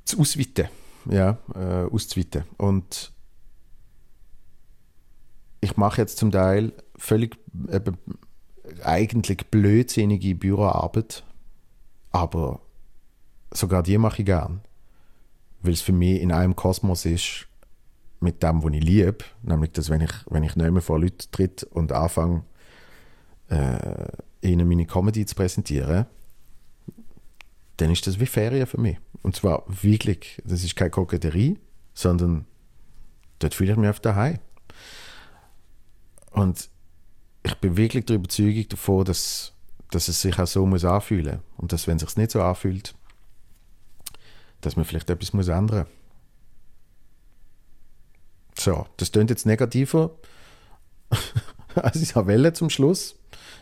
Zu 0.06 0.20
ausweiten. 0.20 0.70
Ja, 1.06 1.38
äh, 1.54 1.86
auszuweiten. 1.92 2.44
Und 2.58 3.12
ich 5.62 5.78
mache 5.78 6.02
jetzt 6.02 6.18
zum 6.18 6.32
Teil 6.32 6.74
völlig 6.96 7.38
eben, 7.72 7.98
eigentlich 8.84 9.48
blödsinnige 9.48 10.36
Büroarbeit, 10.36 11.24
aber 12.12 12.62
sogar 13.52 13.84
die 13.84 13.98
mache 13.98 14.22
ich 14.22 14.26
gern, 14.26 14.62
weil 15.62 15.74
es 15.74 15.82
für 15.82 15.92
mich 15.92 16.22
in 16.22 16.32
einem 16.32 16.56
Kosmos 16.56 17.06
ist 17.06 17.48
mit 18.20 18.44
dem, 18.44 18.64
was 18.64 18.74
ich 18.74 18.84
liebe, 18.84 19.26
nämlich, 19.42 19.72
dass 19.72 19.90
wenn 19.90 20.02
ich, 20.02 20.12
wenn 20.30 20.44
ich 20.44 20.56
nicht 20.56 20.72
mehr 20.72 20.82
vor 20.82 21.00
Leuten 21.00 21.32
tritt 21.32 21.64
und 21.64 21.92
anfange, 21.92 22.44
äh, 23.50 24.08
ihnen 24.42 24.68
meine 24.68 24.86
Comedy 24.86 25.26
zu 25.26 25.36
präsentieren, 25.36 26.06
dann 27.78 27.92
ist 27.92 28.08
das 28.08 28.20
wie 28.20 28.26
Ferien 28.26 28.68
für 28.68 28.80
mich. 28.80 28.98
Und 29.22 29.36
zwar 29.36 29.64
wirklich, 29.68 30.42
das 30.46 30.64
ist 30.64 30.76
keine 30.76 30.90
Koketterie, 30.90 31.58
sondern 31.94 32.46
dort 33.40 33.54
fühle 33.54 33.72
ich 33.72 33.78
mich 33.78 33.90
auf 33.90 34.00
daheim. 34.00 34.40
Und 36.32 36.70
ich 37.44 37.56
bin 37.56 37.78
wirklich 37.78 38.06
der 38.06 38.18
Überzeugung 38.18 38.68
davon, 38.70 39.06
dass, 39.06 39.54
dass 39.92 40.08
es 40.08 40.22
sich 40.22 40.38
auch 40.38 40.48
so 40.48 40.66
muss 40.66 40.86
anfühlen 40.86 41.38
muss. 41.38 41.44
Und 41.58 41.74
dass, 41.74 41.88
wenn 41.88 41.98
es 41.98 42.04
sich 42.04 42.18
nicht 42.18 42.32
so 42.32 42.42
anfühlt, 42.42 42.96
dass 44.62 44.76
man 44.76 44.86
vielleicht 44.86 45.10
etwas 45.10 45.34
muss 45.34 45.48
ändern 45.48 45.86
muss. 45.86 45.99
So, 48.60 48.86
das 48.98 49.12
klingt 49.12 49.30
jetzt 49.30 49.46
negativer, 49.46 50.12
als 51.76 52.16
wollte 52.16 52.54
zum 52.54 52.70
Schluss. 52.70 53.16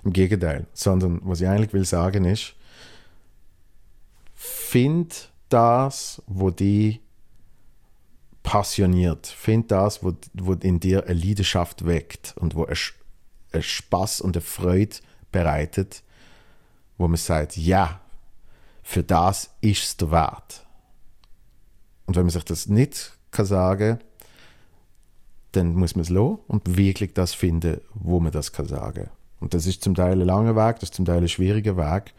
Im 0.03 0.13
Gegenteil. 0.13 0.67
Sondern 0.73 1.21
was 1.23 1.41
ich 1.41 1.47
eigentlich 1.47 1.73
will 1.73 1.85
sagen 1.85 2.25
ist, 2.25 2.53
find 4.33 5.29
das, 5.49 6.21
wo 6.27 6.49
die 6.49 7.01
passioniert. 8.43 9.27
Find 9.27 9.71
das, 9.71 10.03
wo, 10.03 10.13
wo 10.33 10.53
in 10.53 10.79
dir 10.79 11.05
eine 11.05 11.19
Leidenschaft 11.19 11.85
weckt 11.85 12.35
und 12.37 12.55
wo 12.55 12.65
ein, 12.65 12.77
ein 13.51 13.61
Spaß 13.61 14.21
und 14.21 14.37
eine 14.37 14.41
Freude 14.41 14.97
bereitet, 15.31 16.03
wo 16.97 17.07
man 17.07 17.17
sagt, 17.17 17.57
ja, 17.57 17.99
für 18.83 19.03
das 19.03 19.49
ist 19.61 19.83
es 19.83 19.97
der 19.97 20.11
Wert. 20.11 20.65
Und 22.05 22.15
wenn 22.15 22.23
man 22.23 22.31
sich 22.31 22.45
das 22.45 22.67
nicht 22.67 23.11
kann 23.31 23.45
sagen 23.45 23.99
dann 25.51 25.75
muss 25.75 25.95
man 25.95 26.01
es 26.01 26.09
lassen 26.09 26.39
und 26.47 26.77
wirklich 26.77 27.13
das 27.13 27.33
finden, 27.33 27.81
wo 27.93 28.19
man 28.19 28.31
das 28.31 28.51
kann 28.51 28.67
sagen. 28.67 29.09
Und 29.39 29.53
das 29.53 29.65
ist 29.65 29.83
zum 29.83 29.95
Teil 29.95 30.13
ein 30.13 30.25
langer 30.25 30.55
Weg, 30.55 30.79
das 30.79 30.89
ist 30.89 30.95
zum 30.95 31.05
Teil 31.05 31.21
ein 31.21 31.27
schwieriger 31.27 31.77
Weg. 31.77 32.13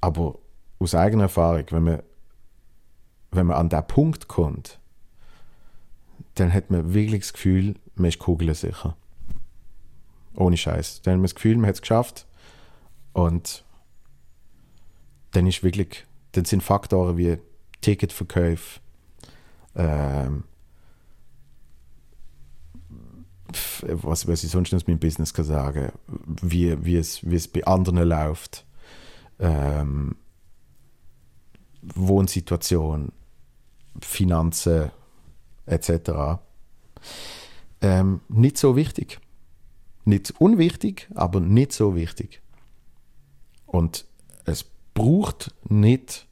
Aber 0.00 0.38
aus 0.78 0.94
eigener 0.94 1.24
Erfahrung, 1.24 1.64
wenn 1.70 1.82
man, 1.82 2.02
wenn 3.30 3.46
man 3.46 3.56
an 3.56 3.68
den 3.68 3.86
Punkt 3.86 4.28
kommt, 4.28 4.78
dann 6.34 6.52
hat 6.52 6.70
man 6.70 6.94
wirklich 6.94 7.22
das 7.22 7.32
Gefühl, 7.32 7.76
man 7.94 8.08
ist 8.08 8.18
kugelsicher. 8.18 8.96
Ohne 10.36 10.56
Scheiß. 10.56 11.02
Dann 11.02 11.12
hat 11.12 11.18
man 11.18 11.24
das 11.24 11.34
Gefühl, 11.34 11.56
man 11.56 11.68
hat 11.68 11.76
es 11.76 11.80
geschafft. 11.80 12.26
Und 13.12 13.64
dann 15.30 15.46
ist 15.46 15.62
wirklich, 15.62 16.04
dann 16.32 16.44
sind 16.44 16.62
Faktoren 16.62 17.16
wie 17.16 17.38
Ticketverkäufe, 17.80 18.80
ähm, 19.76 20.44
was, 23.82 24.26
was 24.26 24.44
ich 24.44 24.50
sonst 24.50 24.72
aus 24.74 24.86
meinem 24.86 24.98
Business 24.98 25.34
kann 25.34 25.44
sagen, 25.44 25.92
wie, 26.42 26.84
wie, 26.84 26.96
es, 26.96 27.28
wie 27.28 27.36
es 27.36 27.48
bei 27.48 27.64
anderen 27.64 28.08
läuft, 28.08 28.64
ähm, 29.38 30.16
Wohnsituation, 31.82 33.12
Finanzen, 34.00 34.90
etc. 35.66 36.40
Ähm, 37.80 38.20
nicht 38.28 38.58
so 38.58 38.76
wichtig. 38.76 39.20
Nicht 40.04 40.40
unwichtig, 40.40 41.08
aber 41.14 41.40
nicht 41.40 41.72
so 41.72 41.94
wichtig. 41.94 42.42
Und 43.66 44.04
es 44.44 44.64
braucht 44.94 45.54
nicht 45.68 46.26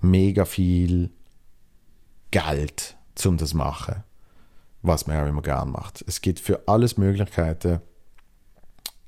mega 0.00 0.44
viel 0.44 1.10
Geld, 2.30 2.96
um 3.24 3.36
das 3.36 3.50
zu 3.50 3.56
machen. 3.56 4.04
Was 4.84 5.02
immer 5.02 5.42
gern 5.42 5.70
macht. 5.70 6.04
Es 6.06 6.20
gibt 6.20 6.38
für 6.38 6.68
alles 6.68 6.96
Möglichkeiten 6.96 7.80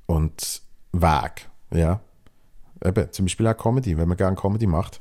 und 0.06 0.62
Weg, 0.92 1.48
ja. 1.70 2.00
Eben, 2.84 3.12
zum 3.12 3.26
Beispiel 3.26 3.46
auch 3.46 3.56
Comedy, 3.56 3.96
wenn 3.96 4.08
man 4.08 4.16
gerne 4.16 4.36
Comedy 4.36 4.66
macht. 4.66 5.00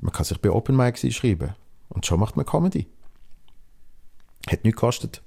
Man 0.00 0.12
kann 0.12 0.24
sich 0.24 0.40
bei 0.40 0.50
Open 0.50 0.76
Mics 0.76 1.04
einschreiben 1.04 1.54
und 1.88 2.06
schon 2.06 2.20
macht 2.20 2.36
man 2.36 2.46
Comedy. 2.46 2.88
Hat 4.48 4.64
nichts 4.64 4.80
gekostet. 4.80 5.22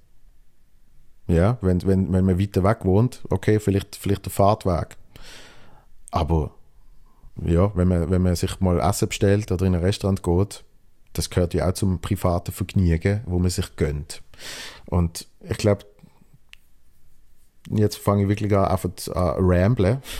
Ja, 1.27 1.57
wenn, 1.61 1.81
wenn, 1.83 2.11
wenn 2.11 2.25
man 2.25 2.39
weiter 2.39 2.63
weg 2.63 2.79
wohnt, 2.83 3.23
okay, 3.29 3.59
vielleicht, 3.59 3.95
vielleicht 3.95 4.25
der 4.25 4.31
Fahrtweg. 4.31 4.97
Aber 6.11 6.51
ja, 7.41 7.75
wenn 7.75 7.87
man, 7.87 8.09
wenn 8.09 8.21
man 8.21 8.35
sich 8.35 8.59
mal 8.59 8.79
Essen 8.79 9.07
bestellt 9.07 9.51
oder 9.51 9.65
in 9.65 9.75
ein 9.75 9.81
Restaurant 9.81 10.21
geht, 10.21 10.63
das 11.13 11.29
gehört 11.29 11.53
ja 11.53 11.69
auch 11.69 11.73
zum 11.73 11.99
privaten 11.99 12.51
Vergnügen, 12.51 13.21
wo 13.25 13.39
man 13.39 13.49
sich 13.49 13.75
gönnt. 13.75 14.21
Und 14.85 15.27
ich 15.41 15.57
glaube, 15.57 15.85
jetzt 17.69 17.97
fange 17.97 18.23
ich 18.23 18.29
wirklich 18.29 18.53
an, 18.55 18.65
einfach 18.65 18.89
an 19.15 19.35
ramblen. 19.39 20.01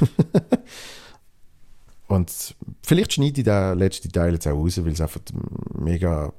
Und 2.08 2.56
vielleicht 2.84 3.14
schneide 3.14 3.41
ich 3.41 3.46
den 3.46 3.78
letzten 3.78 4.12
Teil 4.12 4.34
jetzt 4.34 4.48
auch 4.48 4.54
raus, 4.54 4.84
weil 4.84 4.91
es 4.91 5.02
einfach 5.02 5.22
mega 5.74 6.32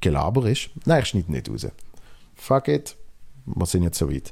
Gelaber 0.00 0.48
ist. 0.48 0.70
Nein, 0.84 1.02
ich 1.02 1.08
schneide 1.08 1.32
nicht 1.32 1.48
raus. 1.48 1.66
Fuck 2.34 2.68
it, 2.68 2.96
wir 3.46 3.66
sind 3.66 3.84
jetzt 3.84 3.98
so 3.98 4.10
weit. 4.10 4.30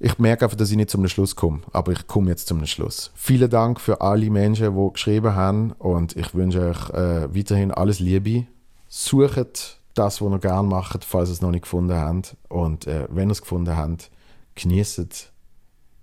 Ich 0.00 0.18
merke 0.18 0.44
einfach, 0.44 0.56
dass 0.56 0.70
ich 0.70 0.76
nicht 0.76 0.90
zum 0.90 1.08
Schluss 1.08 1.34
komme, 1.34 1.62
aber 1.72 1.90
ich 1.90 2.06
komme 2.06 2.30
jetzt 2.30 2.46
zum 2.46 2.64
Schluss. 2.66 3.10
Vielen 3.16 3.50
Dank 3.50 3.80
für 3.80 4.00
alle 4.00 4.30
Menschen, 4.30 4.76
die 4.76 4.92
geschrieben 4.92 5.34
haben 5.34 5.72
und 5.72 6.16
ich 6.16 6.34
wünsche 6.34 6.70
euch 6.70 6.90
äh, 6.90 7.34
weiterhin 7.34 7.72
alles 7.72 7.98
Liebe. 7.98 8.46
Sucht 8.86 9.80
das, 9.94 10.22
was 10.22 10.30
ihr 10.30 10.38
gerne 10.38 10.68
macht, 10.68 11.04
falls 11.04 11.30
ihr 11.30 11.32
es 11.32 11.42
noch 11.42 11.50
nicht 11.50 11.62
gefunden 11.62 11.96
habt. 11.96 12.36
Und 12.48 12.86
äh, 12.86 13.08
wenn 13.10 13.28
ihr 13.28 13.32
es 13.32 13.42
gefunden 13.42 13.76
habt, 13.76 14.10
genießt 14.54 15.32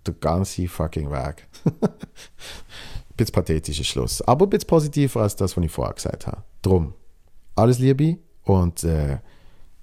den 0.06 0.20
ganzen 0.20 0.68
fucking 0.68 1.10
Weg. 1.10 1.48
ein 1.64 1.72
bisschen 3.16 3.32
pathetischer 3.32 3.84
Schluss, 3.84 4.20
aber 4.20 4.44
ein 4.44 4.50
bisschen 4.50 4.68
positiver 4.68 5.22
als 5.22 5.36
das, 5.36 5.56
was 5.56 5.64
ich 5.64 5.72
vorher 5.72 5.94
gesagt 5.94 6.26
habe. 6.26 6.42
Drum, 6.60 6.92
alles 7.54 7.78
Liebe 7.78 8.18
und 8.44 8.84
äh, 8.84 9.18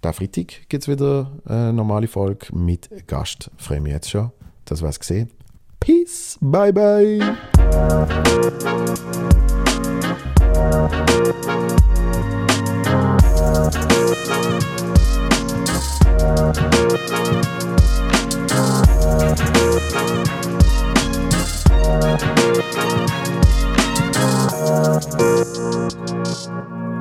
der 0.04 0.14
Freitag 0.14 0.70
gibt 0.70 0.84
es 0.84 0.88
wieder 0.88 1.32
eine 1.46 1.74
normale 1.74 2.08
Folge 2.08 2.48
mit 2.56 2.90
Gast. 3.08 3.50
Freue 3.58 3.82
mich 3.82 3.94
jetzt 3.94 4.10
schon. 4.10 4.32
Das 4.66 4.82
war's 4.82 5.00
gesehen. 5.00 5.32
Peace. 5.80 6.38
Bye, 6.42 6.72
bye. 6.72 7.38
Thank 26.44 26.93